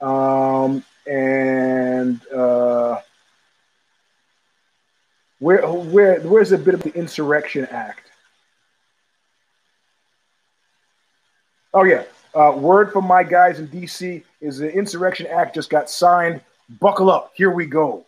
Um, 0.00 0.84
and 1.06 2.20
uh, 2.28 3.00
where 5.38 5.66
where 5.66 6.20
where's 6.20 6.52
a 6.52 6.58
bit 6.58 6.74
of 6.74 6.82
the 6.82 6.94
Insurrection 6.94 7.66
Act? 7.70 8.10
Oh 11.74 11.84
yeah, 11.84 12.04
uh, 12.36 12.52
word 12.52 12.92
from 12.92 13.06
my 13.06 13.22
guys 13.22 13.58
in 13.58 13.68
DC 13.68 14.22
is 14.42 14.58
the 14.58 14.70
Insurrection 14.70 15.26
Act 15.26 15.54
just 15.54 15.70
got 15.70 15.88
signed. 15.88 16.42
Buckle 16.80 17.10
up. 17.10 17.32
Here 17.34 17.50
we 17.50 17.64
go. 17.64 18.04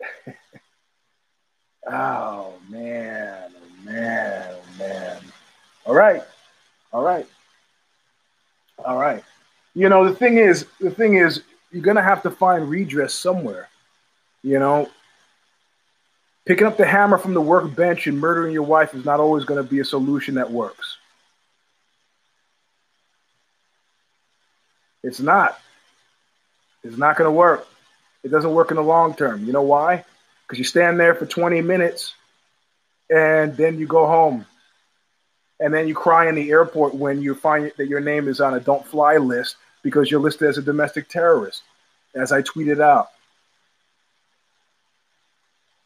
oh, 1.90 2.54
man. 2.70 3.52
Oh, 3.54 3.84
man. 3.84 4.48
Oh, 4.50 4.62
man. 4.78 5.18
All 5.84 5.94
right. 5.94 6.22
All 6.92 7.02
right. 7.02 7.26
All 8.84 8.96
right. 8.96 9.22
You 9.74 9.90
know, 9.90 10.08
the 10.08 10.14
thing 10.14 10.38
is, 10.38 10.64
the 10.80 10.90
thing 10.90 11.14
is, 11.14 11.42
you're 11.70 11.82
going 11.82 11.96
to 11.96 12.02
have 12.02 12.22
to 12.22 12.30
find 12.30 12.70
redress 12.70 13.12
somewhere. 13.12 13.68
You 14.42 14.58
know, 14.58 14.88
picking 16.46 16.66
up 16.66 16.78
the 16.78 16.86
hammer 16.86 17.18
from 17.18 17.34
the 17.34 17.42
workbench 17.42 18.06
and 18.06 18.18
murdering 18.18 18.54
your 18.54 18.62
wife 18.62 18.94
is 18.94 19.04
not 19.04 19.20
always 19.20 19.44
going 19.44 19.62
to 19.62 19.68
be 19.68 19.80
a 19.80 19.84
solution 19.84 20.36
that 20.36 20.50
works. 20.50 20.96
It's 25.06 25.20
not. 25.20 25.56
It's 26.82 26.98
not 26.98 27.16
going 27.16 27.28
to 27.28 27.32
work. 27.32 27.66
It 28.24 28.30
doesn't 28.32 28.52
work 28.52 28.72
in 28.72 28.76
the 28.76 28.82
long 28.82 29.14
term. 29.14 29.44
You 29.44 29.52
know 29.52 29.62
why? 29.62 30.04
Because 30.42 30.58
you 30.58 30.64
stand 30.64 30.98
there 30.98 31.14
for 31.14 31.26
20 31.26 31.62
minutes 31.62 32.12
and 33.08 33.56
then 33.56 33.78
you 33.78 33.86
go 33.86 34.06
home. 34.06 34.46
And 35.60 35.72
then 35.72 35.86
you 35.86 35.94
cry 35.94 36.28
in 36.28 36.34
the 36.34 36.50
airport 36.50 36.94
when 36.94 37.22
you 37.22 37.36
find 37.36 37.70
that 37.78 37.86
your 37.86 38.00
name 38.00 38.26
is 38.26 38.40
on 38.40 38.54
a 38.54 38.60
don't 38.60 38.84
fly 38.84 39.16
list 39.18 39.56
because 39.82 40.10
you're 40.10 40.20
listed 40.20 40.48
as 40.48 40.58
a 40.58 40.62
domestic 40.62 41.08
terrorist, 41.08 41.62
as 42.12 42.32
I 42.32 42.42
tweeted 42.42 42.80
out. 42.82 43.08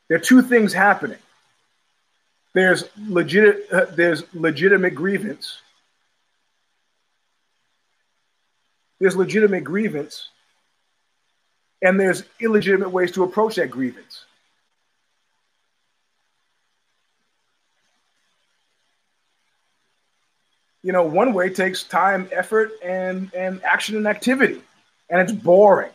There 0.08 0.16
are 0.16 0.20
two 0.20 0.40
things 0.40 0.72
happening. 0.72 1.18
There's 2.54 2.84
legit, 2.98 3.70
uh, 3.70 3.84
there's 3.94 4.24
legitimate 4.34 4.94
grievance, 4.94 5.60
there's 9.00 9.16
legitimate 9.16 9.64
grievance 9.64 10.28
and 11.82 11.98
there's 11.98 12.22
illegitimate 12.38 12.90
ways 12.90 13.12
to 13.12 13.24
approach 13.24 13.56
that 13.56 13.70
grievance. 13.70 14.24
You 20.82 20.92
know, 20.92 21.02
one 21.02 21.34
way 21.34 21.50
takes 21.50 21.82
time, 21.82 22.28
effort, 22.32 22.72
and, 22.82 23.32
and 23.34 23.62
action 23.64 23.96
and 23.96 24.06
activity, 24.06 24.62
and 25.10 25.20
it's 25.20 25.32
boring, 25.32 25.90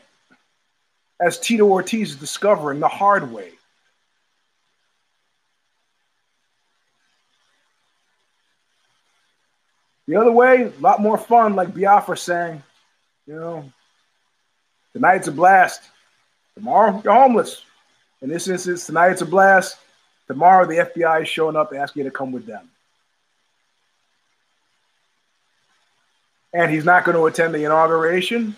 as 1.19 1.39
Tito 1.39 1.65
Ortiz 1.65 2.11
is 2.11 2.15
discovering 2.15 2.79
the 2.79 2.87
hard 2.87 3.31
way. 3.31 3.51
The 10.07 10.17
other 10.17 10.31
way, 10.31 10.63
a 10.65 10.81
lot 10.81 11.01
more 11.01 11.17
fun, 11.17 11.55
like 11.55 11.73
Biafra 11.73 12.15
saying, 12.15 12.61
You 13.27 13.33
know, 13.33 13.71
tonight's 14.93 15.27
a 15.27 15.31
blast. 15.31 15.81
Tomorrow, 16.53 17.01
you're 17.03 17.13
homeless. 17.13 17.63
In 18.21 18.29
this 18.29 18.47
instance, 18.47 18.85
tonight 18.85 19.11
it's 19.11 19.21
a 19.21 19.25
blast. 19.25 19.77
Tomorrow, 20.27 20.67
the 20.67 20.89
FBI 20.95 21.23
is 21.23 21.29
showing 21.29 21.55
up 21.55 21.73
asking 21.75 22.03
you 22.03 22.09
to 22.09 22.15
come 22.15 22.31
with 22.31 22.45
them. 22.45 22.69
And 26.53 26.71
he's 26.71 26.85
not 26.85 27.03
going 27.03 27.17
to 27.17 27.25
attend 27.25 27.53
the 27.53 27.63
inauguration. 27.63 28.55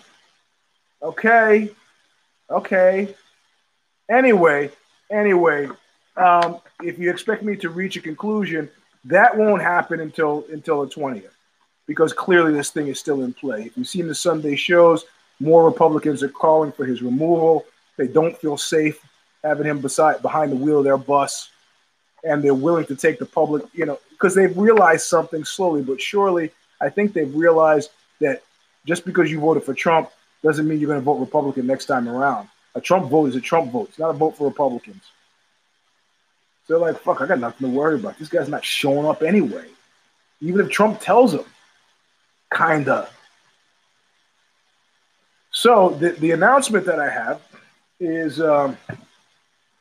Okay. 1.02 1.70
Okay. 2.50 3.14
Anyway, 4.10 4.70
anyway, 5.10 5.68
um, 6.16 6.60
if 6.82 6.98
you 6.98 7.10
expect 7.10 7.42
me 7.42 7.56
to 7.56 7.70
reach 7.70 7.96
a 7.96 8.00
conclusion, 8.00 8.70
that 9.06 9.36
won't 9.36 9.62
happen 9.62 10.00
until 10.00 10.44
until 10.50 10.84
the 10.84 10.94
20th 10.94 11.30
because 11.88 12.12
clearly 12.12 12.52
this 12.52 12.70
thing 12.70 12.86
is 12.86 13.00
still 13.00 13.24
in 13.24 13.32
play. 13.32 13.62
If 13.62 13.76
you've 13.76 13.88
seen 13.88 14.06
the 14.06 14.14
Sunday 14.14 14.54
shows, 14.54 15.04
more 15.40 15.64
Republicans 15.64 16.22
are 16.22 16.28
calling 16.28 16.70
for 16.70 16.84
his 16.84 17.02
removal. 17.02 17.64
They 17.96 18.06
don't 18.06 18.38
feel 18.38 18.56
safe 18.56 19.00
having 19.42 19.66
him 19.66 19.80
beside 19.80 20.22
behind 20.22 20.52
the 20.52 20.56
wheel 20.56 20.78
of 20.78 20.84
their 20.84 20.98
bus, 20.98 21.50
and 22.22 22.42
they're 22.42 22.54
willing 22.54 22.84
to 22.86 22.94
take 22.94 23.18
the 23.18 23.26
public, 23.26 23.64
you 23.72 23.86
know, 23.86 23.98
because 24.10 24.34
they've 24.34 24.56
realized 24.56 25.06
something 25.06 25.44
slowly 25.44 25.82
but 25.82 26.00
surely. 26.00 26.50
I 26.80 26.90
think 26.90 27.12
they've 27.12 27.34
realized 27.34 27.90
that 28.20 28.42
just 28.86 29.04
because 29.04 29.30
you 29.30 29.40
voted 29.40 29.64
for 29.64 29.74
Trump 29.74 30.10
doesn't 30.42 30.68
mean 30.68 30.78
you're 30.78 30.88
going 30.88 31.00
to 31.00 31.04
vote 31.04 31.18
Republican 31.18 31.66
next 31.66 31.86
time 31.86 32.08
around. 32.08 32.48
A 32.74 32.80
Trump 32.80 33.10
vote 33.10 33.26
is 33.26 33.36
a 33.36 33.40
Trump 33.40 33.72
vote. 33.72 33.88
It's 33.88 33.98
not 33.98 34.10
a 34.10 34.12
vote 34.12 34.36
for 34.36 34.46
Republicans. 34.46 35.02
So 36.66 36.78
they're 36.78 36.92
like, 36.92 37.00
fuck, 37.00 37.20
I 37.20 37.26
got 37.26 37.40
nothing 37.40 37.70
to 37.70 37.74
worry 37.74 37.94
about. 37.94 38.18
This 38.18 38.28
guy's 38.28 38.48
not 38.48 38.64
showing 38.64 39.06
up 39.06 39.22
anyway. 39.22 39.64
Even 40.40 40.60
if 40.60 40.70
Trump 40.70 41.00
tells 41.00 41.34
him, 41.34 41.44
kinda. 42.54 43.08
So 45.50 45.90
the, 45.90 46.10
the 46.10 46.32
announcement 46.32 46.86
that 46.86 47.00
I 47.00 47.10
have 47.10 47.42
is, 47.98 48.40
um, 48.40 48.76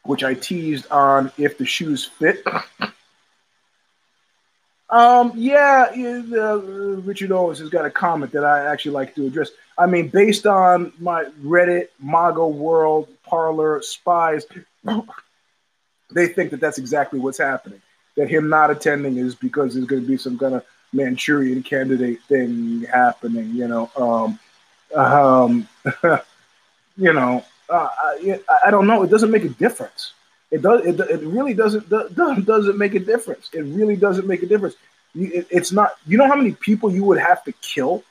which 0.03 0.23
I 0.23 0.33
teased 0.33 0.89
on 0.89 1.31
if 1.37 1.57
the 1.57 1.65
shoes 1.65 2.05
fit. 2.05 2.43
Um, 4.89 5.33
yeah, 5.35 5.87
uh, 5.93 6.57
Richard 6.57 7.31
Owens 7.31 7.59
has 7.59 7.69
got 7.69 7.85
a 7.85 7.91
comment 7.91 8.31
that 8.31 8.45
I 8.45 8.71
actually 8.71 8.93
like 8.93 9.15
to 9.15 9.27
address. 9.27 9.49
I 9.77 9.85
mean, 9.85 10.07
based 10.07 10.47
on 10.47 10.93
my 10.97 11.25
Reddit, 11.43 11.89
Mago 11.99 12.47
World, 12.47 13.09
Parler, 13.23 13.81
Spies, 13.81 14.45
they 16.11 16.27
think 16.27 16.51
that 16.51 16.61
that's 16.61 16.77
exactly 16.77 17.19
what's 17.19 17.37
happening. 17.37 17.81
That 18.15 18.29
him 18.29 18.49
not 18.49 18.71
attending 18.71 19.17
is 19.17 19.35
because 19.35 19.73
there's 19.73 19.85
going 19.85 20.01
to 20.03 20.07
be 20.07 20.17
some 20.17 20.39
kind 20.39 20.55
of 20.55 20.65
Manchurian 20.93 21.63
candidate 21.63 22.21
thing 22.23 22.85
happening. 22.91 23.51
You 23.53 23.67
know, 23.67 23.91
um, 23.95 24.39
um, 24.95 25.67
you 26.97 27.13
know, 27.13 27.43
uh, 27.69 27.89
I, 28.03 28.39
I 28.65 28.71
don't 28.71 28.87
know. 28.87 29.03
It 29.03 29.09
doesn't 29.09 29.31
make 29.31 29.43
a 29.43 29.49
difference. 29.49 30.13
It 30.51 30.61
does. 30.61 30.85
It, 30.85 30.99
it 30.99 31.21
really 31.21 31.53
doesn't 31.53 31.89
doesn't 32.45 32.77
make 32.77 32.95
a 32.95 32.99
difference. 32.99 33.49
It 33.53 33.61
really 33.61 33.95
doesn't 33.95 34.27
make 34.27 34.43
a 34.43 34.47
difference. 34.47 34.75
It, 35.15 35.47
it's 35.49 35.71
not. 35.71 35.91
You 36.05 36.17
know 36.17 36.27
how 36.27 36.35
many 36.35 36.53
people 36.53 36.91
you 36.91 37.03
would 37.05 37.19
have 37.19 37.43
to 37.45 37.51
kill. 37.53 38.03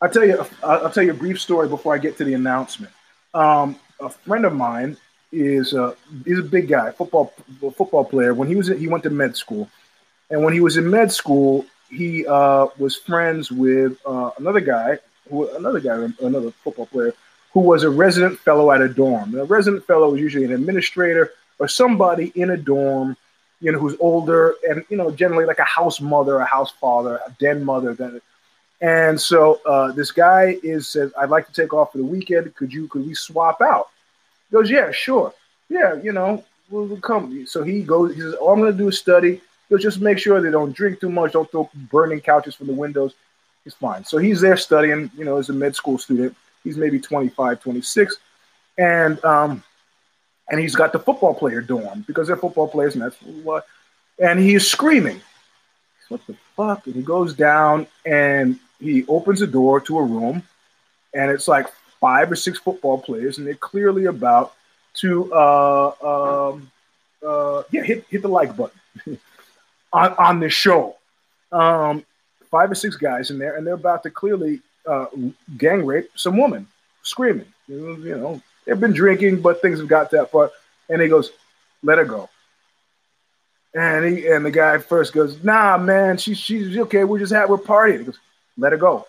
I'll 0.00 0.10
tell 0.10 0.24
you. 0.24 0.44
I'll 0.62 0.90
tell 0.90 1.04
you 1.04 1.10
a 1.10 1.14
brief 1.14 1.40
story 1.40 1.68
before 1.68 1.94
I 1.94 1.98
get 1.98 2.16
to 2.18 2.24
the 2.24 2.34
announcement. 2.34 2.92
Um, 3.34 3.76
a 4.00 4.08
friend 4.08 4.44
of 4.44 4.54
mine 4.54 4.96
is 5.30 5.72
a 5.72 5.96
he's 6.24 6.38
a 6.38 6.42
big 6.42 6.68
guy, 6.68 6.90
football 6.92 7.34
football 7.60 8.04
player. 8.04 8.34
When 8.34 8.48
he 8.48 8.56
was 8.56 8.68
he 8.68 8.88
went 8.88 9.02
to 9.04 9.10
med 9.10 9.36
school, 9.36 9.68
and 10.32 10.42
when 10.42 10.54
he 10.54 10.60
was 10.60 10.76
in 10.78 10.90
med 10.90 11.12
school, 11.12 11.66
he 11.90 12.26
uh, 12.26 12.66
was 12.78 12.96
friends 12.96 13.52
with 13.52 14.00
uh, 14.06 14.30
another 14.38 14.60
guy, 14.60 14.98
who 15.28 15.48
another 15.54 15.78
guy, 15.78 16.08
another 16.20 16.50
football 16.64 16.86
player 16.86 17.14
who 17.52 17.60
was 17.60 17.84
a 17.84 17.90
resident 17.90 18.38
fellow 18.40 18.72
at 18.72 18.80
a 18.80 18.88
dorm. 18.88 19.34
And 19.34 19.42
a 19.42 19.44
resident 19.44 19.86
fellow 19.86 20.14
is 20.14 20.20
usually 20.20 20.46
an 20.46 20.52
administrator 20.52 21.32
or 21.58 21.68
somebody 21.68 22.32
in 22.34 22.48
a 22.48 22.56
dorm, 22.56 23.14
you 23.60 23.70
know, 23.70 23.78
who's 23.78 23.94
older 24.00 24.54
and 24.66 24.82
you 24.88 24.96
know, 24.96 25.10
generally 25.10 25.44
like 25.44 25.58
a 25.58 25.64
house 25.64 26.00
mother, 26.00 26.38
a 26.38 26.46
house 26.46 26.72
father, 26.72 27.20
a 27.26 27.30
den 27.38 27.62
mother. 27.62 28.20
And 28.80 29.20
so 29.20 29.60
uh, 29.66 29.92
this 29.92 30.10
guy 30.10 30.56
is 30.62 30.88
says, 30.88 31.12
"I'd 31.20 31.28
like 31.28 31.46
to 31.46 31.52
take 31.52 31.74
off 31.74 31.92
for 31.92 31.98
the 31.98 32.04
weekend. 32.04 32.54
Could 32.56 32.72
you? 32.72 32.88
Could 32.88 33.06
we 33.06 33.14
swap 33.14 33.60
out?" 33.60 33.90
He 34.50 34.56
goes, 34.56 34.70
"Yeah, 34.70 34.90
sure. 34.90 35.32
Yeah, 35.68 35.94
you 36.02 36.12
know, 36.12 36.42
we'll, 36.70 36.86
we'll 36.86 37.00
come." 37.00 37.46
So 37.46 37.62
he 37.62 37.82
goes. 37.82 38.14
He 38.14 38.22
says, 38.22 38.34
"All 38.34 38.54
I'm 38.54 38.60
going 38.60 38.72
to 38.72 38.78
do 38.78 38.88
is 38.88 38.98
study. 38.98 39.40
Just 39.78 40.00
make 40.00 40.18
sure 40.18 40.40
they 40.40 40.50
don't 40.50 40.74
drink 40.74 41.00
too 41.00 41.10
much, 41.10 41.32
don't 41.32 41.50
throw 41.50 41.70
burning 41.90 42.20
couches 42.20 42.54
from 42.54 42.66
the 42.66 42.72
windows. 42.72 43.14
He's 43.64 43.74
fine." 43.74 44.04
So 44.04 44.18
he's 44.18 44.40
there 44.40 44.56
studying, 44.56 45.10
you 45.16 45.24
know, 45.24 45.38
as 45.38 45.48
a 45.48 45.52
med 45.52 45.74
school 45.76 45.98
student 45.98 46.36
He's 46.64 46.76
maybe 46.76 47.00
25, 47.00 47.60
26. 47.60 48.16
And 48.78 49.22
um, 49.24 49.62
and 50.48 50.60
he's 50.60 50.74
got 50.74 50.92
the 50.92 50.98
football 50.98 51.34
player 51.34 51.60
dorm 51.60 52.04
because 52.06 52.26
they're 52.26 52.36
football 52.36 52.68
players 52.68 52.94
and 52.94 53.04
that's 53.04 53.16
what. 53.22 53.66
And 54.18 54.38
he's 54.38 54.66
screaming, 54.66 55.20
"What 56.08 56.26
the 56.26 56.36
fuck?" 56.56 56.86
And 56.86 56.94
he 56.94 57.02
goes 57.02 57.34
down 57.34 57.86
and 58.06 58.58
he 58.80 59.04
opens 59.08 59.40
the 59.40 59.46
door 59.46 59.80
to 59.80 59.98
a 59.98 60.02
room, 60.02 60.42
and 61.14 61.30
it's 61.30 61.48
like 61.48 61.66
five 62.00 62.32
or 62.32 62.36
six 62.36 62.58
football 62.58 62.98
players, 62.98 63.38
and 63.38 63.46
they're 63.46 63.54
clearly 63.54 64.06
about 64.06 64.54
to 64.94 65.32
uh, 65.34 66.50
um, 66.52 66.70
uh, 67.26 67.62
yeah 67.70 67.82
hit 67.82 68.06
hit 68.08 68.22
the 68.22 68.28
like 68.28 68.56
button 68.56 68.80
on 69.92 70.14
on 70.18 70.40
the 70.40 70.48
show. 70.48 70.96
Um, 71.50 72.04
five 72.50 72.70
or 72.70 72.74
six 72.74 72.96
guys 72.96 73.30
in 73.30 73.38
there, 73.38 73.56
and 73.56 73.66
they're 73.66 73.74
about 73.74 74.02
to 74.04 74.10
clearly 74.10 74.60
uh, 74.86 75.06
gang 75.56 75.84
rape 75.84 76.10
some 76.14 76.36
woman, 76.36 76.66
screaming. 77.02 77.46
You 77.68 78.16
know, 78.16 78.42
they've 78.64 78.78
been 78.78 78.92
drinking, 78.92 79.40
but 79.40 79.62
things 79.62 79.78
have 79.78 79.88
got 79.88 80.10
that 80.10 80.30
far. 80.30 80.50
And 80.88 81.00
he 81.00 81.08
goes, 81.08 81.30
"Let 81.82 81.98
her 81.98 82.04
go." 82.04 82.28
And 83.74 84.04
he 84.04 84.26
and 84.26 84.44
the 84.44 84.50
guy 84.50 84.78
first 84.78 85.12
goes, 85.12 85.42
"Nah, 85.42 85.78
man, 85.78 86.18
she, 86.18 86.34
she's 86.34 86.76
okay. 86.76 87.04
We're 87.04 87.18
just 87.18 87.32
having 87.32 87.50
we're 87.50 87.58
partying." 87.58 88.00
He 88.00 88.04
goes, 88.04 88.18
"Let 88.58 88.72
her 88.72 88.78
go." 88.78 89.06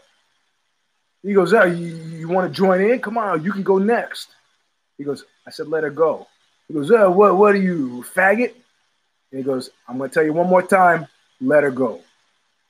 He 1.22 1.34
goes, 1.34 1.54
"Oh, 1.54 1.66
you, 1.66 1.88
you 1.88 2.28
want 2.30 2.52
to 2.52 2.56
join 2.56 2.82
in? 2.82 3.00
Come 3.00 3.18
on, 3.18 3.44
you 3.44 3.52
can 3.52 3.64
go 3.64 3.78
next." 3.78 4.30
He 4.98 5.04
goes, 5.04 5.26
"I 5.46 5.52
said 5.52 5.68
let 5.68 5.84
her 5.84 5.90
go." 5.90 6.28
He 6.68 6.74
goes, 6.74 6.92
"Oh, 6.92 7.12
what? 7.12 7.36
What 7.36 7.56
are 7.56 7.62
you, 7.62 8.06
faggot?" 8.16 8.54
And 9.34 9.40
he 9.40 9.44
goes, 9.44 9.72
"I'm 9.90 9.98
going 9.98 10.10
to 10.10 10.14
tell 10.14 10.24
you 10.24 10.32
one 10.32 10.48
more 10.48 10.62
time. 10.62 11.08
Let 11.42 11.64
her 11.64 11.72
go." 11.72 12.00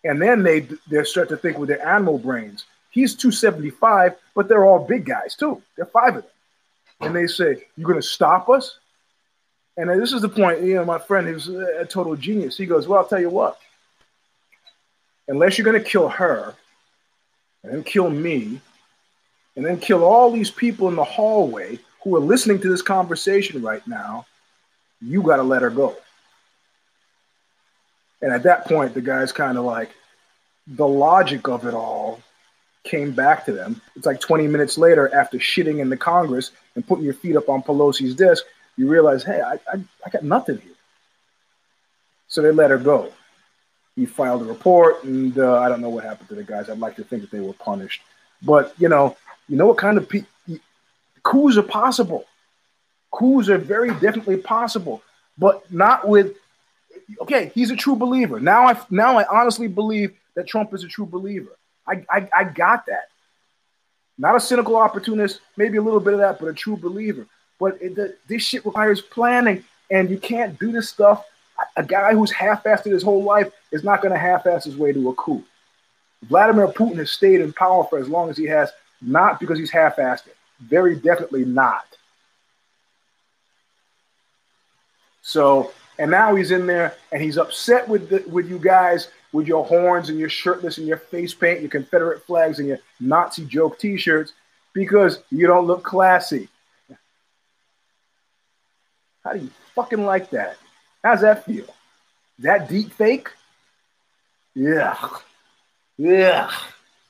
And 0.03 0.19
then 0.19 0.41
they 0.41 0.61
they 0.89 1.03
start 1.03 1.29
to 1.29 1.37
think 1.37 1.59
with 1.59 1.69
their 1.69 1.85
animal 1.87 2.17
brains. 2.17 2.65
He's 2.89 3.15
275, 3.15 4.15
but 4.35 4.47
they're 4.47 4.65
all 4.65 4.85
big 4.85 5.05
guys 5.05 5.35
too. 5.35 5.61
There 5.75 5.85
are 5.85 5.89
five 5.89 6.15
of 6.15 6.23
them. 6.23 6.31
And 7.01 7.15
they 7.15 7.27
say, 7.27 7.65
You're 7.75 7.89
going 7.89 8.01
to 8.01 8.07
stop 8.07 8.49
us? 8.49 8.77
And 9.75 9.89
this 9.89 10.13
is 10.13 10.21
the 10.21 10.29
point, 10.29 10.61
you 10.61 10.75
know, 10.75 10.85
my 10.85 10.99
friend 10.99 11.27
who's 11.27 11.49
a 11.49 11.85
total 11.85 12.15
genius. 12.15 12.55
He 12.55 12.67
goes, 12.67 12.87
Well, 12.87 12.99
I'll 12.99 13.07
tell 13.07 13.19
you 13.19 13.31
what. 13.31 13.59
Unless 15.27 15.57
you're 15.57 15.65
going 15.65 15.81
to 15.81 15.89
kill 15.89 16.07
her 16.07 16.53
and 17.63 17.73
then 17.73 17.83
kill 17.83 18.09
me 18.11 18.61
and 19.55 19.65
then 19.65 19.79
kill 19.79 20.03
all 20.03 20.31
these 20.31 20.51
people 20.51 20.87
in 20.87 20.95
the 20.95 21.03
hallway 21.03 21.79
who 22.03 22.15
are 22.15 22.19
listening 22.19 22.59
to 22.61 22.69
this 22.69 22.81
conversation 22.81 23.61
right 23.63 23.85
now, 23.87 24.27
you 25.01 25.23
got 25.23 25.37
to 25.37 25.43
let 25.43 25.63
her 25.63 25.71
go. 25.71 25.95
And 28.23 28.31
at 28.31 28.43
that 28.43 28.65
point, 28.65 28.93
the 28.93 29.01
guy's 29.01 29.33
kind 29.33 29.57
of 29.57 29.65
like, 29.65 29.91
the 30.65 30.87
logic 30.87 31.49
of 31.49 31.67
it 31.67 31.73
all 31.73 32.21
came 32.85 33.11
back 33.11 33.45
to 33.45 33.51
them. 33.51 33.81
It's 33.97 34.05
like 34.05 34.21
20 34.21 34.47
minutes 34.47 34.77
later, 34.77 35.13
after 35.13 35.37
shitting 35.37 35.79
in 35.79 35.89
the 35.89 35.97
Congress 35.97 36.51
and 36.75 36.87
putting 36.87 37.03
your 37.03 37.13
feet 37.13 37.35
up 37.35 37.49
on 37.49 37.61
Pelosi's 37.61 38.15
desk, 38.15 38.45
you 38.77 38.87
realize, 38.87 39.25
hey, 39.25 39.41
I, 39.41 39.55
I, 39.71 39.83
I 40.05 40.09
got 40.09 40.23
nothing 40.23 40.57
here. 40.57 40.71
So 42.29 42.41
they 42.41 42.51
let 42.51 42.71
her 42.71 42.77
go. 42.77 43.11
He 43.97 44.05
filed 44.05 44.41
a 44.41 44.45
report, 44.45 45.03
and 45.03 45.37
uh, 45.37 45.59
I 45.59 45.67
don't 45.67 45.81
know 45.81 45.89
what 45.89 46.05
happened 46.05 46.29
to 46.29 46.35
the 46.35 46.43
guys. 46.43 46.69
I'd 46.69 46.79
like 46.79 46.95
to 46.95 47.03
think 47.03 47.21
that 47.23 47.29
they 47.29 47.41
were 47.41 47.53
punished. 47.53 48.01
But, 48.41 48.73
you 48.77 48.87
know, 48.87 49.17
you 49.49 49.57
know 49.57 49.67
what 49.67 49.77
kind 49.77 49.97
of 49.97 50.07
pe- 50.07 50.23
coups 51.23 51.57
are 51.57 51.61
possible. 51.63 52.25
Coups 53.11 53.49
are 53.49 53.57
very 53.57 53.89
definitely 53.95 54.37
possible, 54.37 55.03
but 55.37 55.69
not 55.71 56.07
with. 56.07 56.37
Okay, 57.21 57.51
he's 57.53 57.71
a 57.71 57.75
true 57.75 57.95
believer. 57.95 58.39
Now 58.39 58.67
I 58.67 58.79
now 58.89 59.17
I 59.17 59.25
honestly 59.27 59.67
believe 59.67 60.13
that 60.35 60.47
Trump 60.47 60.73
is 60.73 60.83
a 60.83 60.87
true 60.87 61.05
believer. 61.05 61.57
I, 61.87 62.05
I, 62.09 62.29
I 62.35 62.43
got 62.45 62.85
that. 62.87 63.09
Not 64.17 64.35
a 64.35 64.39
cynical 64.39 64.75
opportunist, 64.75 65.41
maybe 65.57 65.77
a 65.77 65.81
little 65.81 65.99
bit 65.99 66.13
of 66.13 66.19
that, 66.19 66.39
but 66.39 66.47
a 66.47 66.53
true 66.53 66.77
believer. 66.77 67.27
But 67.59 67.81
it, 67.81 67.95
the, 67.95 68.15
this 68.27 68.41
shit 68.41 68.65
requires 68.65 69.01
planning, 69.01 69.63
and 69.91 70.09
you 70.09 70.17
can't 70.17 70.57
do 70.59 70.71
this 70.71 70.89
stuff. 70.89 71.25
A 71.75 71.83
guy 71.83 72.13
who's 72.13 72.31
half-assed 72.31 72.85
his 72.85 73.03
whole 73.03 73.23
life 73.23 73.51
is 73.71 73.83
not 73.83 74.01
going 74.01 74.13
to 74.13 74.19
half-ass 74.19 74.65
his 74.65 74.75
way 74.75 74.93
to 74.93 75.09
a 75.09 75.13
coup. 75.15 75.43
Vladimir 76.23 76.67
Putin 76.67 76.97
has 76.97 77.11
stayed 77.11 77.41
in 77.41 77.53
power 77.53 77.83
for 77.89 77.99
as 77.99 78.07
long 78.07 78.29
as 78.29 78.37
he 78.37 78.45
has, 78.45 78.71
not 79.01 79.39
because 79.39 79.59
he's 79.59 79.71
half-assed 79.71 80.27
it. 80.27 80.35
Very 80.61 80.95
definitely 80.95 81.45
not. 81.45 81.85
So, 85.21 85.71
and 85.97 86.11
now 86.11 86.35
he's 86.35 86.51
in 86.51 86.67
there 86.67 86.95
and 87.11 87.21
he's 87.21 87.37
upset 87.37 87.87
with 87.87 88.09
the, 88.09 88.23
with 88.29 88.49
you 88.49 88.59
guys 88.59 89.09
with 89.33 89.47
your 89.47 89.65
horns 89.65 90.09
and 90.09 90.19
your 90.19 90.29
shirtless 90.29 90.77
and 90.77 90.87
your 90.87 90.97
face 90.97 91.33
paint, 91.33 91.61
your 91.61 91.69
Confederate 91.69 92.23
flags 92.25 92.59
and 92.59 92.67
your 92.67 92.79
Nazi 92.99 93.43
joke 93.45 93.79
T-shirts 93.79 94.31
because 94.73 95.21
you 95.31 95.47
don't 95.47 95.65
look 95.65 95.83
classy. 95.83 96.47
How 99.23 99.33
do 99.33 99.39
you 99.39 99.49
fucking 99.75 100.05
like 100.05 100.29
that? 100.29 100.57
How's 101.03 101.21
that 101.21 101.45
feel? 101.45 101.65
That 102.39 102.69
deep 102.69 102.93
fake? 102.93 103.29
Yeah. 104.53 104.97
Yeah. 105.97 106.51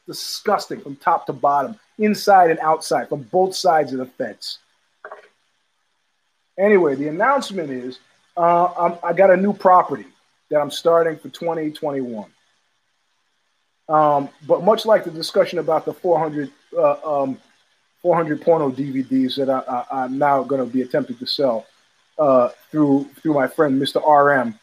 Disgusting 0.08 0.80
from 0.80 0.96
top 0.96 1.26
to 1.26 1.34
bottom, 1.34 1.78
inside 1.98 2.52
and 2.52 2.60
outside, 2.60 3.10
from 3.10 3.24
both 3.24 3.56
sides 3.56 3.92
of 3.94 4.00
the 4.00 4.06
fence. 4.06 4.60
Anyway, 6.58 6.96
the 6.96 7.08
announcement 7.08 7.70
is 7.70 8.00
uh, 8.36 8.96
i 9.04 9.14
got 9.14 9.30
a 9.30 9.38
new 9.38 9.54
property 9.54 10.06
that 10.50 10.60
I'm 10.60 10.72
starting 10.72 11.18
for 11.18 11.30
2021. 11.30 12.30
Um, 13.90 14.30
but 14.48 14.64
much 14.64 14.86
like 14.86 15.04
the 15.04 15.12
discussion 15.12 15.60
about 15.60 15.86
the 15.86 15.94
400, 15.94 16.50
uh, 16.78 17.22
um, 17.22 17.38
400 18.02 18.42
porno 18.42 18.72
DVDs 18.72 19.36
that 19.36 19.50
I, 19.50 20.06
am 20.06 20.18
now 20.18 20.44
going 20.44 20.66
to 20.66 20.72
be 20.72 20.82
attempting 20.82 21.18
to 21.18 21.26
sell 21.26 21.66
uh, 22.18 22.50
through 22.72 23.10
through 23.22 23.34
my 23.34 23.48
friend 23.48 23.82
Mr. 23.82 23.98
RM. 23.98 24.58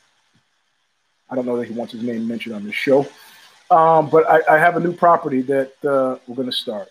I 1.29 1.35
don't 1.35 1.47
know 1.47 1.57
that 1.59 1.69
he 1.69 1.75
wants 1.75 1.93
his 1.93 2.03
name 2.03 2.27
mentioned 2.27 2.55
on 2.55 2.65
this 2.65 2.75
show, 2.75 3.07
um, 3.71 4.09
but 4.09 4.29
I, 4.29 4.57
I, 4.57 4.59
have 4.59 4.77
a 4.77 4.81
new 4.81 4.93
property 4.93 5.43
that 5.43 5.73
uh, 5.85 6.19
we're 6.27 6.35
going 6.35 6.51
to 6.51 6.57
start. 6.57 6.89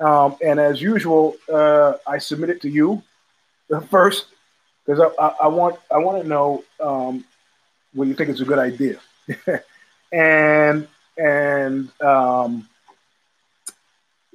Um, 0.00 0.36
and 0.44 0.60
as 0.60 0.80
usual, 0.80 1.36
uh, 1.52 1.94
I 2.06 2.18
submit 2.18 2.50
it 2.50 2.62
to 2.62 2.68
you 2.68 3.02
first 3.90 4.26
because 4.88 5.12
I, 5.18 5.22
I, 5.22 5.34
I, 5.42 5.46
want 5.48 5.78
I 5.90 5.98
want 5.98 6.22
to 6.22 6.28
know 6.28 6.64
um, 6.80 7.24
when 7.92 8.08
you 8.08 8.14
think 8.14 8.30
it's 8.30 8.40
a 8.40 8.44
good 8.44 8.58
idea, 8.58 8.98
and 10.12 10.88
and 11.18 12.00
um, 12.00 12.66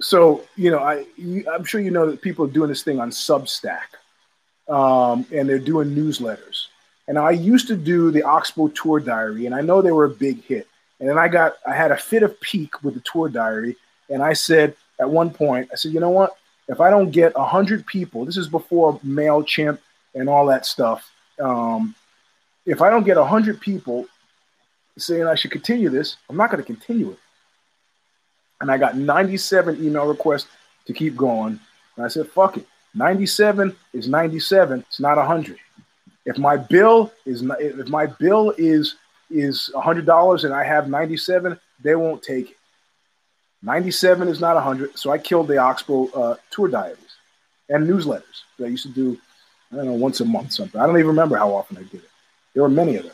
so 0.00 0.44
you 0.54 0.70
know 0.70 0.78
I 0.78 1.06
you, 1.16 1.44
I'm 1.52 1.64
sure 1.64 1.80
you 1.80 1.90
know 1.90 2.08
that 2.08 2.22
people 2.22 2.44
are 2.44 2.50
doing 2.50 2.68
this 2.68 2.84
thing 2.84 3.00
on 3.00 3.10
Substack, 3.10 3.98
um, 4.68 5.26
and 5.32 5.48
they're 5.48 5.58
doing 5.58 5.90
newsletters. 5.90 6.66
And 7.06 7.18
I 7.18 7.32
used 7.32 7.66
to 7.68 7.76
do 7.76 8.10
the 8.12 8.22
Oxbow 8.22 8.68
Tour 8.68 9.00
Diary, 9.00 9.46
and 9.46 9.54
I 9.54 9.60
know 9.60 9.82
they 9.82 9.92
were 9.92 10.04
a 10.04 10.10
big 10.10 10.42
hit. 10.44 10.68
And 11.00 11.08
then 11.08 11.18
I 11.18 11.26
got 11.26 11.56
I 11.66 11.74
had 11.74 11.90
a 11.90 11.96
fit 11.96 12.22
of 12.22 12.40
pique 12.40 12.82
with 12.84 12.94
the 12.94 13.00
Tour 13.00 13.28
Diary, 13.28 13.76
and 14.08 14.22
I 14.22 14.34
said 14.34 14.76
at 15.00 15.10
one 15.10 15.30
point 15.30 15.70
I 15.72 15.74
said, 15.74 15.92
you 15.92 15.98
know 15.98 16.10
what? 16.10 16.36
If 16.68 16.80
I 16.80 16.90
don't 16.90 17.10
get 17.10 17.36
hundred 17.36 17.84
people, 17.86 18.24
this 18.24 18.36
is 18.36 18.46
before 18.46 19.00
Mailchimp 19.00 19.80
and 20.14 20.28
all 20.28 20.46
that 20.46 20.66
stuff. 20.66 21.10
Um, 21.40 21.94
if 22.66 22.80
I 22.80 22.90
don't 22.90 23.04
get 23.04 23.16
100 23.16 23.60
people 23.60 24.06
saying 24.96 25.26
I 25.26 25.34
should 25.34 25.50
continue 25.50 25.90
this, 25.90 26.16
I'm 26.28 26.36
not 26.36 26.50
going 26.50 26.62
to 26.62 26.66
continue 26.66 27.10
it. 27.10 27.18
And 28.60 28.70
I 28.70 28.78
got 28.78 28.96
97 28.96 29.84
email 29.84 30.06
requests 30.06 30.48
to 30.86 30.92
keep 30.92 31.16
going. 31.16 31.58
And 31.96 32.04
I 32.04 32.08
said, 32.08 32.28
fuck 32.28 32.56
it. 32.56 32.66
97 32.94 33.74
is 33.92 34.08
97. 34.08 34.80
It's 34.80 35.00
not 35.00 35.16
100. 35.16 35.58
If 36.24 36.38
my 36.38 36.56
bill 36.56 37.12
is 37.26 37.42
if 37.58 37.88
my 37.88 38.06
bill 38.06 38.54
is 38.56 38.96
is 39.30 39.70
$100 39.74 40.44
and 40.44 40.54
I 40.54 40.64
have 40.64 40.88
97, 40.88 41.58
they 41.82 41.96
won't 41.96 42.22
take 42.22 42.52
it. 42.52 42.56
97 43.62 44.28
is 44.28 44.40
not 44.40 44.54
100. 44.54 44.96
So 44.96 45.10
I 45.10 45.18
killed 45.18 45.48
the 45.48 45.58
Oxbow 45.58 46.08
uh, 46.14 46.36
tour 46.50 46.68
diaries 46.68 46.98
and 47.68 47.88
newsletters 47.88 48.42
that 48.58 48.66
I 48.66 48.68
used 48.68 48.84
to 48.84 48.92
do 48.92 49.18
I 49.74 49.78
don't 49.78 49.86
know, 49.86 49.92
once 49.94 50.20
a 50.20 50.24
month 50.24 50.52
something. 50.52 50.80
I 50.80 50.86
don't 50.86 50.96
even 50.96 51.08
remember 51.08 51.36
how 51.36 51.52
often 51.52 51.76
I 51.76 51.82
did 51.82 51.94
it. 51.94 52.10
There 52.52 52.62
were 52.62 52.68
many 52.68 52.96
of 52.96 53.04
them. 53.04 53.12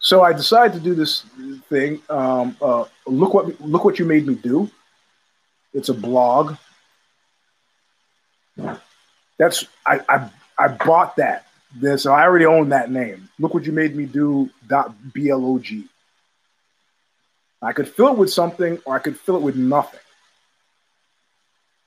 So 0.00 0.22
I 0.22 0.32
decided 0.32 0.72
to 0.74 0.80
do 0.80 0.94
this 0.94 1.24
thing. 1.68 2.02
Um, 2.10 2.56
uh, 2.60 2.84
look 3.06 3.34
what 3.34 3.60
look 3.60 3.84
what 3.84 4.00
you 4.00 4.04
made 4.04 4.26
me 4.26 4.34
do. 4.34 4.68
It's 5.72 5.88
a 5.88 5.94
blog. 5.94 6.56
That's 9.38 9.64
I 9.86 10.00
I, 10.08 10.30
I 10.58 10.68
bought 10.68 11.16
that. 11.16 11.46
So 11.96 12.12
I 12.12 12.22
already 12.24 12.46
own 12.46 12.70
that 12.70 12.90
name. 12.90 13.28
Look 13.38 13.54
what 13.54 13.64
you 13.64 13.72
made 13.72 13.94
me 13.94 14.04
do. 14.04 14.50
Dot 14.66 14.92
blog. 15.14 15.84
I 17.62 17.72
could 17.72 17.88
fill 17.88 18.08
it 18.08 18.18
with 18.18 18.32
something, 18.32 18.80
or 18.84 18.96
I 18.96 18.98
could 18.98 19.16
fill 19.16 19.36
it 19.36 19.42
with 19.42 19.54
nothing. 19.54 20.00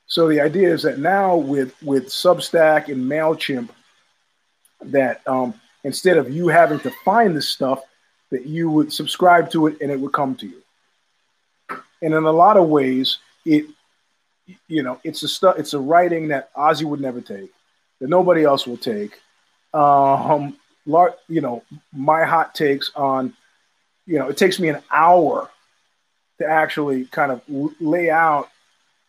So 0.07 0.27
the 0.27 0.41
idea 0.41 0.73
is 0.73 0.83
that 0.83 0.99
now 0.99 1.35
with 1.35 1.73
with 1.83 2.07
Substack 2.07 2.89
and 2.89 3.09
Mailchimp, 3.09 3.69
that 4.81 5.27
um, 5.27 5.53
instead 5.83 6.17
of 6.17 6.29
you 6.29 6.47
having 6.47 6.79
to 6.81 6.91
find 7.03 7.35
this 7.35 7.49
stuff, 7.49 7.81
that 8.31 8.45
you 8.45 8.69
would 8.69 8.93
subscribe 8.93 9.51
to 9.51 9.67
it 9.67 9.81
and 9.81 9.91
it 9.91 9.99
would 9.99 10.13
come 10.13 10.35
to 10.35 10.47
you. 10.47 10.61
And 12.01 12.13
in 12.13 12.23
a 12.23 12.31
lot 12.31 12.57
of 12.57 12.69
ways, 12.69 13.17
it 13.45 13.65
you 14.67 14.83
know 14.83 14.99
it's 15.03 15.23
a 15.23 15.27
stuff 15.27 15.57
it's 15.57 15.73
a 15.73 15.79
writing 15.79 16.27
that 16.27 16.53
OZY 16.53 16.85
would 16.85 17.01
never 17.01 17.21
take, 17.21 17.51
that 17.99 18.09
nobody 18.09 18.43
else 18.43 18.67
will 18.67 18.77
take. 18.77 19.19
Um, 19.73 20.57
you 21.27 21.41
know, 21.41 21.63
my 21.91 22.23
hot 22.23 22.53
takes 22.55 22.91
on, 22.95 23.33
you 24.05 24.19
know, 24.19 24.29
it 24.29 24.37
takes 24.37 24.59
me 24.59 24.69
an 24.69 24.81
hour 24.91 25.49
to 26.37 26.45
actually 26.45 27.05
kind 27.05 27.31
of 27.31 27.41
lay 27.79 28.09
out 28.09 28.49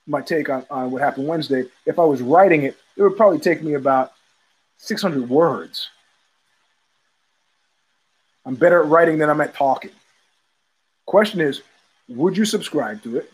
my 0.06 0.20
take 0.20 0.48
on, 0.48 0.64
on 0.70 0.90
what 0.90 1.02
happened 1.02 1.26
Wednesday, 1.26 1.64
if 1.84 1.98
I 1.98 2.04
was 2.04 2.22
writing 2.22 2.62
it, 2.62 2.76
it 2.96 3.02
would 3.02 3.16
probably 3.16 3.38
take 3.38 3.62
me 3.62 3.74
about 3.74 4.12
600 4.78 5.28
words. 5.28 5.88
I'm 8.44 8.54
better 8.54 8.82
at 8.82 8.88
writing 8.88 9.18
than 9.18 9.28
I'm 9.28 9.40
at 9.40 9.54
talking. 9.54 9.90
Question 11.04 11.40
is, 11.40 11.62
would 12.08 12.36
you 12.36 12.44
subscribe 12.44 13.02
to 13.02 13.16
it? 13.16 13.32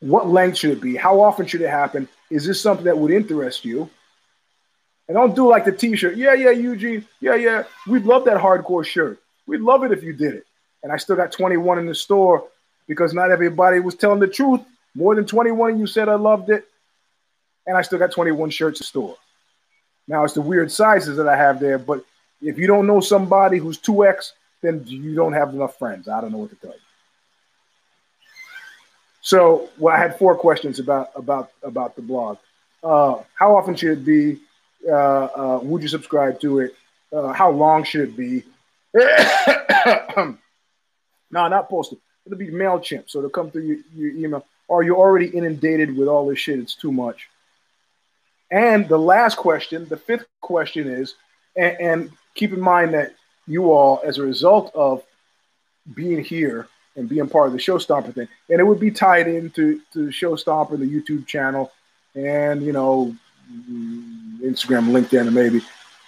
What 0.00 0.28
length 0.28 0.58
should 0.58 0.70
it 0.70 0.80
be? 0.80 0.94
How 0.94 1.20
often 1.20 1.46
should 1.46 1.62
it 1.62 1.70
happen? 1.70 2.08
Is 2.30 2.44
this 2.44 2.60
something 2.60 2.84
that 2.84 2.98
would 2.98 3.10
interest 3.10 3.64
you? 3.64 3.88
And 5.08 5.14
don't 5.14 5.34
do 5.34 5.48
like 5.48 5.64
the 5.64 5.72
t-shirt. 5.72 6.16
Yeah, 6.16 6.34
yeah, 6.34 6.50
Eugene. 6.50 7.06
Yeah, 7.20 7.36
yeah. 7.36 7.62
We'd 7.86 8.04
love 8.04 8.24
that 8.26 8.36
hardcore 8.36 8.84
shirt. 8.84 9.20
We'd 9.46 9.60
love 9.60 9.84
it 9.84 9.92
if 9.92 10.02
you 10.02 10.12
did 10.12 10.34
it. 10.34 10.44
And 10.82 10.92
I 10.92 10.96
still 10.96 11.16
got 11.16 11.32
21 11.32 11.78
in 11.78 11.86
the 11.86 11.94
store 11.94 12.44
because 12.86 13.14
not 13.14 13.30
everybody 13.30 13.80
was 13.80 13.94
telling 13.94 14.20
the 14.20 14.26
truth 14.26 14.60
more 14.96 15.14
than 15.14 15.26
21, 15.26 15.78
you 15.78 15.86
said 15.86 16.08
I 16.08 16.14
loved 16.14 16.48
it. 16.50 16.64
And 17.66 17.76
I 17.76 17.82
still 17.82 17.98
got 17.98 18.12
21 18.12 18.50
shirts 18.50 18.78
to 18.78 18.84
store. 18.84 19.16
Now 20.08 20.24
it's 20.24 20.34
the 20.34 20.40
weird 20.40 20.72
sizes 20.72 21.16
that 21.16 21.28
I 21.28 21.36
have 21.36 21.60
there, 21.60 21.78
but 21.78 22.04
if 22.40 22.58
you 22.58 22.66
don't 22.66 22.86
know 22.86 23.00
somebody 23.00 23.58
who's 23.58 23.78
2X, 23.78 24.32
then 24.62 24.84
you 24.86 25.14
don't 25.14 25.32
have 25.32 25.52
enough 25.52 25.78
friends. 25.78 26.08
I 26.08 26.20
don't 26.20 26.32
know 26.32 26.38
what 26.38 26.50
to 26.50 26.56
tell 26.56 26.72
you. 26.72 26.78
So 29.20 29.68
well, 29.78 29.94
I 29.94 29.98
had 29.98 30.16
four 30.18 30.36
questions 30.36 30.78
about 30.78 31.10
about 31.16 31.50
about 31.62 31.96
the 31.96 32.02
blog. 32.02 32.38
Uh, 32.82 33.22
how 33.34 33.56
often 33.56 33.74
should 33.74 33.98
it 33.98 34.04
be? 34.04 34.38
Uh, 34.88 35.24
uh, 35.24 35.60
would 35.62 35.82
you 35.82 35.88
subscribe 35.88 36.40
to 36.40 36.60
it? 36.60 36.76
Uh, 37.12 37.32
how 37.32 37.50
long 37.50 37.82
should 37.82 38.08
it 38.08 38.16
be? 38.16 38.44
no, 38.94 40.38
not 41.30 41.68
posted. 41.68 41.98
It'll 42.24 42.38
be 42.38 42.48
Mailchimp, 42.48 43.10
so 43.10 43.18
it'll 43.18 43.30
come 43.30 43.50
through 43.50 43.62
your, 43.62 43.78
your 43.96 44.10
email 44.16 44.46
or 44.68 44.82
you're 44.82 44.96
already 44.96 45.26
inundated 45.26 45.96
with 45.96 46.08
all 46.08 46.26
this 46.26 46.38
shit. 46.38 46.58
It's 46.58 46.74
too 46.74 46.92
much. 46.92 47.28
And 48.50 48.88
the 48.88 48.98
last 48.98 49.36
question, 49.36 49.86
the 49.88 49.96
fifth 49.96 50.26
question 50.40 50.88
is, 50.88 51.14
and, 51.56 51.76
and 51.80 52.10
keep 52.34 52.52
in 52.52 52.60
mind 52.60 52.94
that 52.94 53.14
you 53.46 53.72
all, 53.72 54.00
as 54.04 54.18
a 54.18 54.22
result 54.22 54.70
of 54.74 55.02
being 55.94 56.22
here 56.22 56.68
and 56.96 57.08
being 57.08 57.28
part 57.28 57.46
of 57.46 57.52
the 57.52 57.58
Show 57.58 57.78
Stomper 57.78 58.14
thing, 58.14 58.28
and 58.48 58.60
it 58.60 58.64
would 58.64 58.80
be 58.80 58.90
tied 58.90 59.28
into 59.28 59.80
to 59.92 60.10
Show 60.10 60.34
Stomper, 60.36 60.78
the 60.78 60.86
YouTube 60.86 61.26
channel, 61.26 61.72
and 62.14 62.62
you 62.62 62.72
know, 62.72 63.14
Instagram, 64.40 64.90
LinkedIn, 64.90 65.32
maybe. 65.32 65.60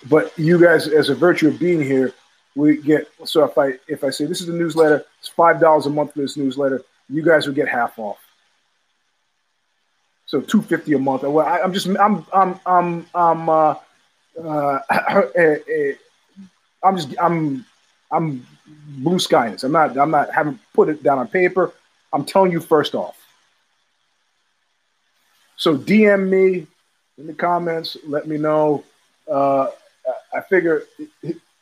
But 0.09 0.36
you 0.39 0.60
guys, 0.60 0.89
as 0.89 1.09
a 1.09 1.14
virtue 1.14 1.48
of 1.48 1.59
being 1.59 1.82
here, 1.82 2.12
we 2.55 2.78
get 2.78 3.09
so 3.24 3.44
if 3.44 3.56
I 3.59 3.74
if 3.86 4.05
I 4.05 4.10
say 4.10 4.24
this 4.24 4.40
is 4.40 4.47
the 4.47 4.52
newsletter, 4.52 5.05
it's 5.20 5.28
five 5.28 5.60
dollars 5.60 5.86
a 5.86 5.90
month 5.90 6.14
for 6.14 6.20
this 6.20 6.36
newsletter, 6.36 6.82
you 7.09 7.22
guys 7.22 7.47
would 7.47 7.56
get 7.56 7.68
half 7.68 7.98
off. 7.98 8.18
So 10.28 10.42
two 10.42 10.60
fifty 10.60 10.92
a 10.92 10.98
month. 10.98 11.22
Well, 11.22 11.44
I, 11.44 11.60
am 11.60 11.72
just 11.72 11.88
I'm 11.88 12.24
I'm 12.34 12.60
I'm 12.66 13.06
I'm 13.14 13.48
uh, 13.48 13.74
uh, 14.38 14.78
I'm 16.84 16.96
just 16.96 17.14
I'm 17.18 17.64
I'm 18.12 18.46
blue 18.88 19.18
this. 19.18 19.64
I'm 19.64 19.72
not 19.72 19.96
I'm 19.96 20.10
not 20.10 20.30
haven't 20.32 20.60
put 20.74 20.90
it 20.90 21.02
down 21.02 21.18
on 21.18 21.28
paper. 21.28 21.72
I'm 22.12 22.26
telling 22.26 22.52
you 22.52 22.60
first 22.60 22.94
off. 22.94 23.16
So 25.56 25.76
DM 25.76 26.28
me 26.28 26.66
in 27.16 27.26
the 27.26 27.32
comments. 27.32 27.96
Let 28.06 28.28
me 28.28 28.36
know. 28.36 28.84
Uh, 29.30 29.68
I 30.34 30.42
figure 30.42 30.82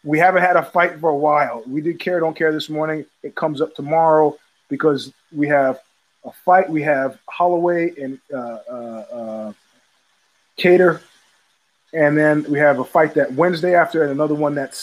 we 0.02 0.18
haven't 0.18 0.42
had 0.42 0.56
a 0.56 0.64
fight 0.64 0.98
for 0.98 1.10
a 1.10 1.16
while. 1.16 1.62
We 1.68 1.80
did 1.80 2.00
care, 2.00 2.18
don't 2.18 2.36
care 2.36 2.52
this 2.52 2.68
morning. 2.68 3.06
It 3.22 3.36
comes 3.36 3.60
up 3.60 3.76
tomorrow 3.76 4.36
because 4.68 5.12
we 5.32 5.46
have 5.48 5.80
a 6.26 6.32
fight. 6.44 6.68
We 6.68 6.82
have 6.82 7.18
Holloway 7.28 7.92
and 8.00 8.18
uh, 8.32 8.58
uh, 8.70 9.04
uh, 9.12 9.52
Kattar, 10.58 11.00
and 11.94 12.18
then 12.18 12.44
we 12.50 12.58
have 12.58 12.78
a 12.80 12.84
fight 12.84 13.14
that 13.14 13.32
Wednesday 13.32 13.74
after, 13.74 14.02
and 14.02 14.12
another 14.12 14.34
one 14.34 14.54
that's 14.54 14.78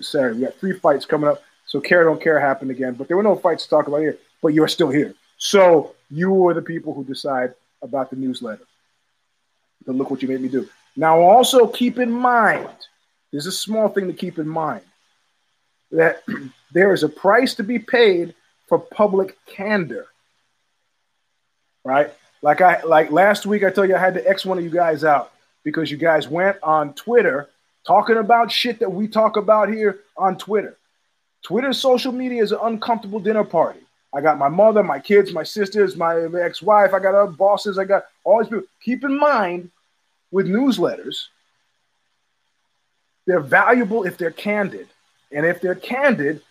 Saturday. 0.00 0.38
We 0.38 0.44
got 0.44 0.54
three 0.56 0.78
fights 0.78 1.06
coming 1.06 1.28
up. 1.28 1.42
So 1.66 1.78
So 1.78 1.80
care 1.80 2.04
don't 2.04 2.22
care 2.22 2.40
happened 2.40 2.70
again, 2.70 2.94
but 2.94 3.08
there 3.08 3.16
were 3.16 3.22
no 3.22 3.36
fights 3.36 3.64
to 3.64 3.70
talk 3.70 3.88
about 3.88 3.98
here. 3.98 4.18
But 4.42 4.48
you're 4.54 4.68
still 4.68 4.90
here, 4.90 5.14
so 5.38 5.94
you 6.10 6.46
are 6.46 6.54
the 6.54 6.62
people 6.62 6.94
who 6.94 7.04
decide 7.04 7.54
about 7.82 8.10
the 8.10 8.16
newsletter. 8.16 8.64
But 9.84 9.96
look 9.96 10.10
what 10.10 10.22
you 10.22 10.28
made 10.28 10.40
me 10.40 10.48
do. 10.48 10.68
Now, 10.96 11.20
also 11.20 11.66
keep 11.66 11.98
in 11.98 12.10
mind, 12.10 12.68
there's 13.30 13.46
a 13.46 13.52
small 13.52 13.88
thing 13.88 14.06
to 14.06 14.12
keep 14.12 14.38
in 14.38 14.48
mind 14.48 14.82
that 15.90 16.22
there 16.72 16.92
is 16.92 17.02
a 17.02 17.08
price 17.08 17.54
to 17.56 17.62
be 17.62 17.78
paid 17.78 18.34
for 18.66 18.78
public 18.78 19.36
candor. 19.46 20.06
Right? 21.86 22.12
Like 22.42 22.60
I 22.60 22.82
like 22.82 23.12
last 23.12 23.46
week, 23.46 23.62
I 23.62 23.70
told 23.70 23.88
you 23.88 23.94
I 23.94 24.00
had 24.00 24.14
to 24.14 24.28
X 24.28 24.44
one 24.44 24.58
of 24.58 24.64
you 24.64 24.70
guys 24.70 25.04
out 25.04 25.32
because 25.62 25.88
you 25.88 25.96
guys 25.96 26.26
went 26.26 26.56
on 26.62 26.94
Twitter 26.94 27.48
talking 27.86 28.16
about 28.16 28.50
shit 28.50 28.80
that 28.80 28.90
we 28.90 29.06
talk 29.06 29.36
about 29.36 29.68
here 29.68 30.00
on 30.16 30.36
Twitter. 30.36 30.76
Twitter 31.42 31.72
social 31.72 32.10
media 32.10 32.42
is 32.42 32.50
an 32.50 32.58
uncomfortable 32.60 33.20
dinner 33.20 33.44
party. 33.44 33.78
I 34.12 34.20
got 34.20 34.36
my 34.36 34.48
mother, 34.48 34.82
my 34.82 34.98
kids, 34.98 35.32
my 35.32 35.44
sisters, 35.44 35.96
my 35.96 36.26
ex-wife. 36.40 36.92
I 36.92 36.98
got 36.98 37.14
other 37.14 37.30
bosses. 37.30 37.78
I 37.78 37.84
got 37.84 38.06
all 38.24 38.40
these 38.40 38.48
people. 38.48 38.66
Keep 38.82 39.04
in 39.04 39.16
mind 39.16 39.70
with 40.32 40.48
newsletters, 40.48 41.26
they're 43.26 43.38
valuable 43.38 44.02
if 44.02 44.18
they're 44.18 44.32
candid. 44.32 44.88
And 45.30 45.46
if 45.46 45.60
they're 45.60 45.76
candid, 45.76 46.42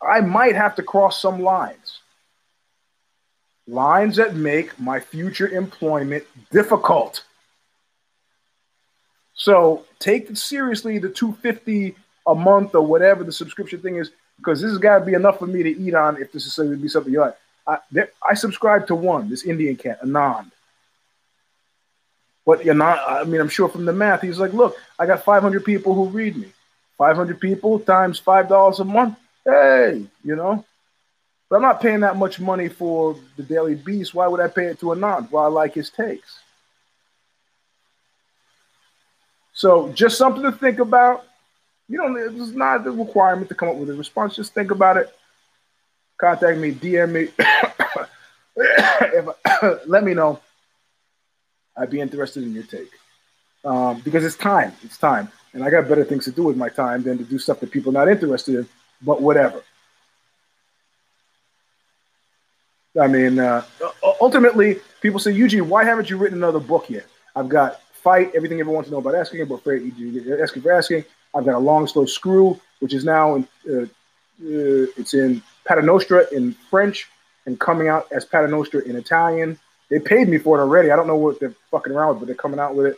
I 0.00 0.20
might 0.22 0.56
have 0.56 0.74
to 0.76 0.82
cross 0.82 1.22
some 1.22 1.40
lines. 1.40 2.01
Lines 3.68 4.16
that 4.16 4.34
make 4.34 4.78
my 4.78 4.98
future 5.00 5.48
employment 5.48 6.24
difficult. 6.50 7.24
So 9.34 9.84
take 9.98 10.30
it 10.30 10.38
seriously 10.38 10.98
the 10.98 11.08
250 11.08 11.94
a 12.26 12.34
month 12.34 12.74
or 12.74 12.82
whatever 12.82 13.24
the 13.24 13.32
subscription 13.32 13.80
thing 13.80 13.96
is, 13.96 14.10
because 14.36 14.60
this 14.60 14.70
has 14.70 14.78
got 14.78 14.98
to 14.98 15.04
be 15.04 15.14
enough 15.14 15.38
for 15.38 15.46
me 15.46 15.62
to 15.62 15.70
eat 15.70 15.94
on 15.94 16.20
if 16.20 16.32
this 16.32 16.46
is 16.46 16.56
going 16.56 16.70
to 16.70 16.76
be 16.76 16.88
something 16.88 17.12
you 17.12 17.20
like. 17.20 17.36
I, 17.66 17.78
there, 17.90 18.10
I 18.28 18.34
subscribe 18.34 18.86
to 18.88 18.94
one, 18.94 19.28
this 19.28 19.44
Indian 19.44 19.76
cat, 19.76 20.02
Anand. 20.02 20.50
But 22.44 22.64
you're 22.64 22.74
not, 22.74 22.98
I 23.08 23.24
mean, 23.24 23.40
I'm 23.40 23.48
sure 23.48 23.68
from 23.68 23.84
the 23.84 23.92
math, 23.92 24.22
he's 24.22 24.38
like, 24.40 24.52
look, 24.52 24.76
I 24.98 25.06
got 25.06 25.24
500 25.24 25.64
people 25.64 25.94
who 25.94 26.06
read 26.06 26.36
me. 26.36 26.52
500 26.98 27.40
people 27.40 27.78
times 27.78 28.20
$5 28.20 28.78
a 28.80 28.84
month. 28.84 29.18
Hey, 29.44 30.06
you 30.24 30.36
know, 30.36 30.64
but 31.52 31.58
I'm 31.58 31.62
not 31.64 31.82
paying 31.82 32.00
that 32.00 32.16
much 32.16 32.40
money 32.40 32.68
for 32.70 33.14
the 33.36 33.42
Daily 33.42 33.74
Beast. 33.74 34.14
Why 34.14 34.26
would 34.26 34.40
I 34.40 34.48
pay 34.48 34.68
it 34.68 34.80
to 34.80 34.86
Anand? 34.86 35.30
Well, 35.30 35.44
I 35.44 35.48
like 35.48 35.74
his 35.74 35.90
takes. 35.90 36.38
So 39.52 39.92
just 39.92 40.16
something 40.16 40.42
to 40.44 40.52
think 40.52 40.78
about. 40.78 41.26
You 41.88 41.98
know, 41.98 42.16
it's 42.16 42.52
not 42.52 42.84
the 42.84 42.90
requirement 42.90 43.50
to 43.50 43.54
come 43.54 43.68
up 43.68 43.76
with 43.76 43.90
a 43.90 43.94
response. 43.94 44.34
Just 44.34 44.54
think 44.54 44.70
about 44.70 44.96
it. 44.96 45.14
Contact 46.18 46.56
me, 46.56 46.72
DM 46.72 47.12
me. 47.12 47.28
if, 48.56 49.86
let 49.86 50.04
me 50.04 50.14
know. 50.14 50.40
I'd 51.76 51.90
be 51.90 52.00
interested 52.00 52.44
in 52.44 52.54
your 52.54 52.64
take 52.64 52.92
um, 53.62 54.00
because 54.00 54.24
it's 54.24 54.36
time. 54.36 54.72
It's 54.82 54.96
time, 54.96 55.30
and 55.52 55.62
I 55.62 55.68
got 55.68 55.86
better 55.86 56.04
things 56.04 56.24
to 56.24 56.32
do 56.32 56.44
with 56.44 56.56
my 56.56 56.70
time 56.70 57.02
than 57.02 57.18
to 57.18 57.24
do 57.24 57.38
stuff 57.38 57.60
that 57.60 57.70
people 57.70 57.90
are 57.90 58.06
not 58.06 58.10
interested 58.10 58.54
in. 58.54 58.68
But 59.02 59.20
whatever. 59.20 59.62
I 63.00 63.06
mean, 63.06 63.38
uh, 63.38 63.64
ultimately, 64.20 64.76
people 65.00 65.18
say, 65.18 65.32
Eugene, 65.32 65.68
why 65.68 65.84
haven't 65.84 66.10
you 66.10 66.18
written 66.18 66.38
another 66.38 66.60
book 66.60 66.90
yet? 66.90 67.06
I've 67.34 67.48
got 67.48 67.80
Fight, 67.92 68.30
Everything 68.34 68.60
Everyone 68.60 68.76
Wants 68.76 68.88
to 68.88 68.92
Know 68.92 68.98
About 68.98 69.14
Asking, 69.14 69.40
about 69.40 69.66
asking 69.66 70.62
for 70.62 70.72
asking. 70.72 71.04
I've 71.34 71.44
got 71.44 71.54
a 71.54 71.58
long, 71.58 71.86
slow 71.86 72.04
screw, 72.04 72.60
which 72.80 72.92
is 72.92 73.04
now 73.04 73.36
in, 73.36 73.48
uh, 73.68 73.82
uh, 73.82 73.86
it's 74.40 75.14
in 75.14 75.42
Paternostre 75.64 76.30
in 76.32 76.52
French 76.68 77.08
and 77.46 77.58
coming 77.58 77.88
out 77.88 78.10
as 78.12 78.26
Paternostre 78.26 78.84
in 78.84 78.96
Italian. 78.96 79.58
They 79.88 79.98
paid 79.98 80.28
me 80.28 80.38
for 80.38 80.58
it 80.58 80.62
already. 80.62 80.90
I 80.90 80.96
don't 80.96 81.06
know 81.06 81.16
what 81.16 81.40
they're 81.40 81.54
fucking 81.70 81.92
around 81.92 82.10
with, 82.10 82.18
but 82.20 82.26
they're 82.26 82.34
coming 82.34 82.60
out 82.60 82.74
with 82.74 82.86
it. 82.86 82.96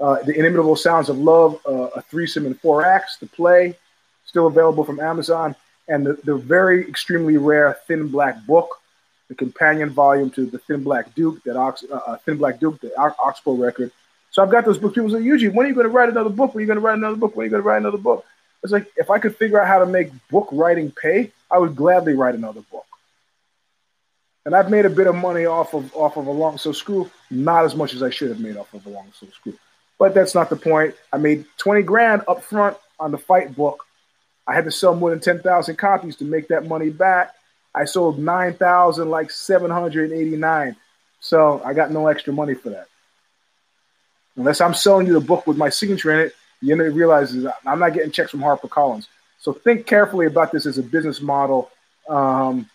Uh, 0.00 0.22
the 0.24 0.36
Inimitable 0.36 0.76
Sounds 0.76 1.08
of 1.08 1.18
Love, 1.18 1.60
uh, 1.66 1.88
a 1.94 2.02
threesome 2.02 2.46
in 2.46 2.54
four 2.54 2.84
acts, 2.84 3.16
the 3.16 3.26
play, 3.26 3.76
still 4.24 4.46
available 4.46 4.84
from 4.84 5.00
Amazon. 5.00 5.54
And 5.88 6.04
the, 6.04 6.14
the 6.24 6.34
very 6.34 6.86
extremely 6.88 7.36
rare 7.36 7.78
Thin 7.86 8.08
Black 8.08 8.44
book, 8.46 8.80
the 9.28 9.34
companion 9.34 9.90
volume 9.90 10.30
to 10.30 10.46
the 10.46 10.58
Thin 10.58 10.82
Black 10.82 11.14
Duke, 11.14 11.42
that 11.44 11.56
Ox, 11.56 11.84
uh, 11.90 11.96
uh 11.96 12.16
Thin 12.18 12.36
Black 12.36 12.60
Duke, 12.60 12.80
the 12.80 12.96
Oxbow 12.98 13.54
record. 13.54 13.90
So 14.30 14.42
I've 14.42 14.50
got 14.50 14.64
those 14.64 14.78
books. 14.78 14.94
People 14.94 15.10
say, 15.10 15.22
Eugene, 15.22 15.54
when 15.54 15.66
are 15.66 15.68
you 15.68 15.74
going 15.74 15.86
to 15.86 15.92
write 15.92 16.08
another 16.08 16.30
book? 16.30 16.54
When 16.54 16.60
are 16.60 16.62
you 16.62 16.66
going 16.66 16.78
to 16.78 16.84
write 16.84 16.98
another 16.98 17.16
book? 17.16 17.34
When 17.34 17.44
are 17.44 17.46
you 17.46 17.50
going 17.50 17.62
to 17.62 17.68
write 17.68 17.78
another 17.78 17.98
book? 17.98 18.24
It's 18.62 18.72
like 18.72 18.90
if 18.96 19.10
I 19.10 19.18
could 19.18 19.36
figure 19.36 19.60
out 19.60 19.68
how 19.68 19.78
to 19.78 19.86
make 19.86 20.10
book 20.28 20.48
writing 20.52 20.90
pay, 20.90 21.32
I 21.50 21.58
would 21.58 21.76
gladly 21.76 22.14
write 22.14 22.34
another 22.34 22.62
book. 22.70 22.84
And 24.44 24.54
I've 24.54 24.70
made 24.70 24.84
a 24.84 24.90
bit 24.90 25.06
of 25.06 25.14
money 25.14 25.44
off 25.44 25.74
of 25.74 25.94
off 25.94 26.16
of 26.16 26.26
a 26.26 26.30
long 26.30 26.58
so 26.58 26.72
screw, 26.72 27.10
not 27.30 27.64
as 27.64 27.74
much 27.74 27.94
as 27.94 28.02
I 28.02 28.10
should 28.10 28.28
have 28.28 28.40
made 28.40 28.56
off 28.56 28.72
of 28.74 28.86
a 28.86 28.90
long 28.90 29.12
so 29.18 29.26
screw. 29.28 29.54
But 29.98 30.14
that's 30.14 30.34
not 30.34 30.50
the 30.50 30.56
point. 30.56 30.94
I 31.12 31.16
made 31.16 31.46
20 31.58 31.82
grand 31.82 32.22
up 32.28 32.42
front 32.42 32.76
on 33.00 33.10
the 33.10 33.18
fight 33.18 33.56
book. 33.56 33.84
I 34.46 34.54
had 34.54 34.64
to 34.64 34.70
sell 34.70 34.94
more 34.94 35.10
than 35.10 35.20
10,000 35.20 35.76
copies 35.76 36.16
to 36.16 36.24
make 36.24 36.48
that 36.48 36.66
money 36.66 36.90
back. 36.90 37.34
I 37.76 37.84
sold 37.84 38.18
9,000 38.18 39.10
like 39.10 39.30
789. 39.30 40.76
So 41.20 41.60
I 41.62 41.74
got 41.74 41.90
no 41.90 42.06
extra 42.06 42.32
money 42.32 42.54
for 42.54 42.70
that. 42.70 42.86
Unless 44.36 44.62
I'm 44.62 44.74
selling 44.74 45.06
you 45.06 45.12
the 45.12 45.20
book 45.20 45.46
with 45.46 45.58
my 45.58 45.68
signature 45.68 46.12
in 46.12 46.20
it, 46.20 46.34
you 46.62 46.72
end 46.72 46.80
up 46.80 46.94
realizing 46.94 47.46
I'm 47.66 47.78
not 47.78 47.92
getting 47.92 48.10
checks 48.10 48.30
from 48.30 48.40
HarperCollins. 48.40 49.06
So 49.38 49.52
think 49.52 49.86
carefully 49.86 50.26
about 50.26 50.52
this 50.52 50.64
as 50.64 50.78
a 50.78 50.82
business 50.82 51.20
model. 51.20 51.70
Um, 52.08 52.68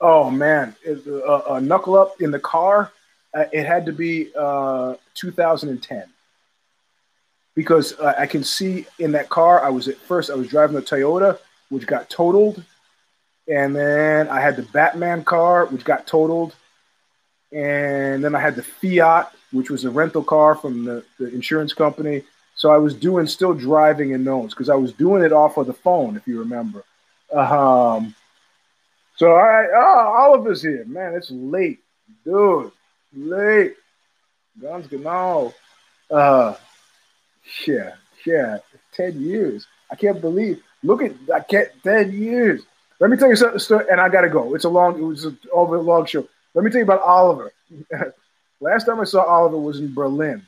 oh 0.00 0.30
man, 0.30 0.76
it, 0.84 1.04
uh, 1.06 1.54
a 1.54 1.60
knuckle 1.60 1.96
up 1.96 2.20
in 2.20 2.30
the 2.30 2.38
car. 2.38 2.92
Uh, 3.32 3.44
it 3.52 3.66
had 3.66 3.84
to 3.86 3.92
be 3.92 4.30
uh, 4.38 4.94
2010 5.14 6.04
because 7.56 7.98
uh, 7.98 8.14
I 8.16 8.26
can 8.26 8.44
see 8.44 8.86
in 9.00 9.12
that 9.12 9.28
car. 9.28 9.62
I 9.64 9.70
was 9.70 9.88
at 9.88 9.96
first 9.96 10.30
I 10.30 10.34
was 10.34 10.48
driving 10.48 10.76
a 10.76 10.80
Toyota, 10.80 11.38
which 11.68 11.86
got 11.86 12.08
totaled, 12.08 12.62
and 13.48 13.74
then 13.74 14.28
I 14.28 14.40
had 14.40 14.56
the 14.56 14.62
Batman 14.62 15.24
car, 15.24 15.66
which 15.66 15.84
got 15.84 16.06
totaled, 16.06 16.54
and 17.52 18.24
then 18.24 18.34
I 18.34 18.40
had 18.40 18.56
the 18.56 18.62
Fiat, 18.62 19.32
which 19.52 19.70
was 19.70 19.84
a 19.84 19.90
rental 19.90 20.24
car 20.24 20.54
from 20.54 20.84
the, 20.84 21.04
the 21.18 21.32
insurance 21.32 21.72
company. 21.72 22.24
So 22.56 22.70
I 22.70 22.78
was 22.78 22.94
doing 22.94 23.26
still 23.26 23.54
driving 23.54 24.12
in 24.12 24.24
those 24.24 24.50
because 24.50 24.70
I 24.70 24.76
was 24.76 24.92
doing 24.92 25.22
it 25.22 25.32
off 25.32 25.56
of 25.56 25.66
the 25.66 25.72
phone, 25.72 26.16
if 26.16 26.26
you 26.26 26.38
remember. 26.40 26.84
Um, 27.32 28.14
so 29.16 29.32
I 29.32 29.66
oh 29.74 30.14
Oliver's 30.18 30.62
here, 30.62 30.84
man. 30.86 31.14
It's 31.14 31.30
late, 31.30 31.80
dude. 32.24 32.72
Late. 33.12 33.74
Guns 34.60 34.90
know. 34.92 35.52
Uh, 36.10 36.54
yeah, 37.66 37.94
yeah. 38.24 38.58
Ten 38.92 39.20
years. 39.20 39.66
I 39.90 39.96
can't 39.96 40.20
believe. 40.20 40.62
Look 40.82 41.02
at 41.02 41.12
I 41.32 41.40
can't. 41.40 41.68
Ten 41.82 42.12
years. 42.12 42.62
Let 43.04 43.10
me 43.10 43.18
tell 43.18 43.28
you 43.28 43.36
something, 43.36 43.86
and 43.90 44.00
I 44.00 44.08
gotta 44.08 44.30
go. 44.30 44.54
It's 44.54 44.64
a 44.64 44.68
long. 44.70 44.98
It 44.98 45.02
was 45.02 45.26
a, 45.26 45.36
over 45.52 45.76
a 45.76 45.80
long 45.82 46.06
show. 46.06 46.26
Let 46.54 46.64
me 46.64 46.70
tell 46.70 46.78
you 46.78 46.84
about 46.84 47.02
Oliver. 47.02 47.52
Last 48.62 48.86
time 48.86 48.98
I 48.98 49.04
saw 49.04 49.22
Oliver 49.24 49.58
was 49.58 49.78
in 49.78 49.92
Berlin, 49.92 50.40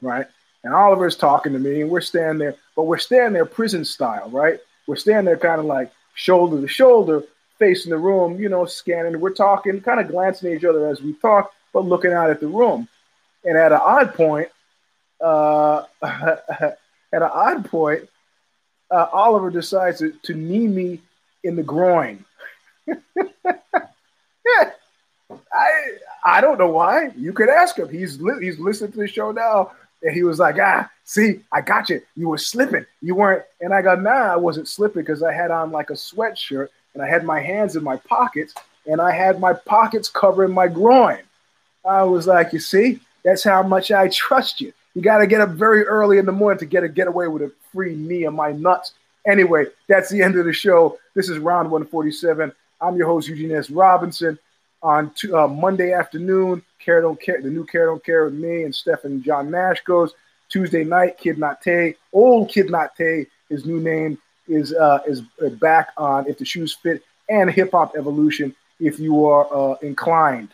right? 0.00 0.28
And 0.62 0.72
Oliver's 0.72 1.16
talking 1.16 1.52
to 1.52 1.58
me, 1.58 1.80
and 1.80 1.90
we're 1.90 2.00
standing 2.00 2.38
there, 2.38 2.54
but 2.76 2.84
we're 2.84 2.98
standing 2.98 3.32
there 3.32 3.44
prison 3.44 3.84
style, 3.84 4.30
right? 4.30 4.60
We're 4.86 4.94
standing 4.94 5.24
there 5.24 5.36
kind 5.36 5.58
of 5.58 5.66
like 5.66 5.90
shoulder 6.14 6.60
to 6.60 6.68
shoulder, 6.68 7.24
facing 7.58 7.90
the 7.90 7.98
room, 7.98 8.40
you 8.40 8.48
know, 8.48 8.64
scanning. 8.64 9.18
We're 9.18 9.30
talking, 9.30 9.80
kind 9.80 9.98
of 9.98 10.06
glancing 10.06 10.52
at 10.52 10.58
each 10.58 10.64
other 10.64 10.86
as 10.86 11.02
we 11.02 11.12
talk, 11.14 11.52
but 11.72 11.84
looking 11.84 12.12
out 12.12 12.30
at 12.30 12.38
the 12.38 12.46
room. 12.46 12.86
And 13.44 13.58
at 13.58 13.72
an 13.72 13.80
odd 13.82 14.14
point, 14.14 14.48
uh, 15.20 15.86
at 16.02 16.78
an 17.10 17.22
odd 17.22 17.64
point, 17.64 18.08
uh, 18.92 19.08
Oliver 19.12 19.50
decides 19.50 19.98
to, 19.98 20.12
to 20.22 20.32
knee 20.32 20.68
me 20.68 21.00
in 21.46 21.56
the 21.56 21.62
groin. 21.62 22.24
I 25.52 25.72
I 26.24 26.40
don't 26.40 26.58
know 26.58 26.70
why. 26.70 27.10
You 27.16 27.32
could 27.32 27.48
ask 27.48 27.78
him. 27.78 27.88
He's 27.88 28.20
li- 28.20 28.44
he's 28.44 28.58
listening 28.58 28.92
to 28.92 28.98
the 28.98 29.08
show 29.08 29.30
now, 29.32 29.72
and 30.02 30.12
he 30.12 30.22
was 30.22 30.38
like, 30.38 30.56
"Ah, 30.60 30.90
see, 31.04 31.40
I 31.52 31.60
got 31.60 31.88
you. 31.88 32.02
You 32.16 32.28
were 32.28 32.38
slipping. 32.38 32.84
You 33.00 33.14
weren't." 33.14 33.44
And 33.60 33.72
I 33.72 33.82
go, 33.82 33.94
"Nah, 33.94 34.32
I 34.32 34.36
wasn't 34.36 34.68
slipping 34.68 35.02
because 35.02 35.22
I 35.22 35.32
had 35.32 35.50
on 35.50 35.70
like 35.72 35.90
a 35.90 35.94
sweatshirt 35.94 36.68
and 36.94 37.02
I 37.02 37.08
had 37.08 37.24
my 37.24 37.40
hands 37.40 37.76
in 37.76 37.84
my 37.84 37.96
pockets 37.96 38.54
and 38.86 39.00
I 39.00 39.12
had 39.12 39.40
my 39.40 39.52
pockets 39.52 40.08
covering 40.08 40.52
my 40.52 40.68
groin." 40.68 41.20
I 41.84 42.02
was 42.02 42.26
like, 42.26 42.52
"You 42.52 42.60
see, 42.60 43.00
that's 43.24 43.44
how 43.44 43.62
much 43.62 43.90
I 43.90 44.08
trust 44.08 44.60
you. 44.60 44.72
You 44.94 45.02
got 45.02 45.18
to 45.18 45.26
get 45.26 45.40
up 45.40 45.50
very 45.50 45.84
early 45.84 46.18
in 46.18 46.26
the 46.26 46.32
morning 46.32 46.58
to 46.60 46.66
get 46.66 46.84
a 46.84 46.88
get 46.88 47.08
away 47.08 47.28
with 47.28 47.42
a 47.42 47.52
free 47.72 47.94
knee 47.94 48.24
of 48.24 48.34
my 48.34 48.52
nuts." 48.52 48.92
Anyway, 49.26 49.66
that's 49.88 50.08
the 50.08 50.22
end 50.22 50.36
of 50.36 50.44
the 50.44 50.52
show. 50.52 50.98
This 51.14 51.28
is 51.28 51.38
round 51.38 51.70
147. 51.70 52.52
I'm 52.80 52.96
your 52.96 53.06
host 53.08 53.28
Eugene 53.28 53.52
S. 53.52 53.70
Robinson 53.70 54.38
on 54.82 55.12
uh, 55.34 55.48
Monday 55.48 55.92
afternoon. 55.92 56.62
Care 56.78 57.00
Don't 57.00 57.20
Care, 57.20 57.42
the 57.42 57.50
new 57.50 57.64
Care 57.66 57.86
Don't 57.86 58.04
Care 58.04 58.24
with 58.24 58.34
me 58.34 58.62
and 58.62 58.74
Stephen 58.74 59.22
John 59.22 59.50
Nash 59.50 59.82
goes. 59.82 60.12
Tuesday 60.48 60.84
night, 60.84 61.18
Kid 61.18 61.42
Tay, 61.60 61.96
old 62.12 62.50
Kid 62.50 62.72
Tay, 62.96 63.26
his 63.48 63.66
new 63.66 63.80
name, 63.80 64.16
is 64.46 64.72
uh, 64.72 65.00
is 65.04 65.22
back 65.60 65.88
on 65.96 66.28
if 66.28 66.38
the 66.38 66.44
shoes 66.44 66.72
fit 66.72 67.02
and 67.28 67.50
hip 67.50 67.72
hop 67.72 67.96
evolution 67.96 68.54
if 68.78 69.00
you 69.00 69.26
are 69.26 69.48
uh, 69.52 69.74
inclined. 69.82 70.50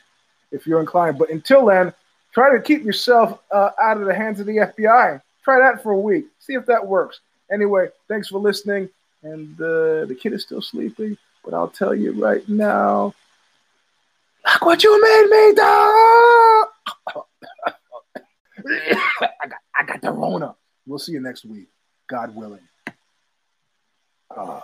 If 0.50 0.66
you're 0.66 0.80
inclined, 0.80 1.18
but 1.18 1.28
until 1.28 1.66
then, 1.66 1.92
try 2.32 2.50
to 2.56 2.62
keep 2.62 2.84
yourself 2.84 3.38
uh, 3.50 3.70
out 3.82 3.98
of 3.98 4.06
the 4.06 4.14
hands 4.14 4.40
of 4.40 4.46
the 4.46 4.56
FBI. 4.56 5.20
Try 5.44 5.58
that 5.58 5.82
for 5.82 5.92
a 5.92 5.98
week. 5.98 6.26
See 6.38 6.54
if 6.54 6.64
that 6.66 6.86
works. 6.86 7.20
Anyway, 7.52 7.88
thanks 8.08 8.28
for 8.28 8.38
listening. 8.38 8.88
And 9.22 9.60
uh, 9.60 10.06
the 10.06 10.16
kid 10.20 10.32
is 10.32 10.42
still 10.42 10.62
sleeping, 10.62 11.16
but 11.44 11.54
I'll 11.54 11.68
tell 11.68 11.94
you 11.94 12.12
right 12.12 12.48
now. 12.48 13.14
Look 14.44 14.62
what 14.62 14.82
you 14.82 15.00
made 15.00 15.28
me 15.30 15.54
do! 15.54 15.62
I 19.22 19.46
got, 19.46 19.60
I 19.80 19.84
got 19.86 20.02
the 20.02 20.12
Rona. 20.12 20.56
We'll 20.86 20.98
see 20.98 21.12
you 21.12 21.20
next 21.20 21.44
week, 21.44 21.68
God 22.08 22.34
willing. 22.34 22.66
Uh, 24.36 24.60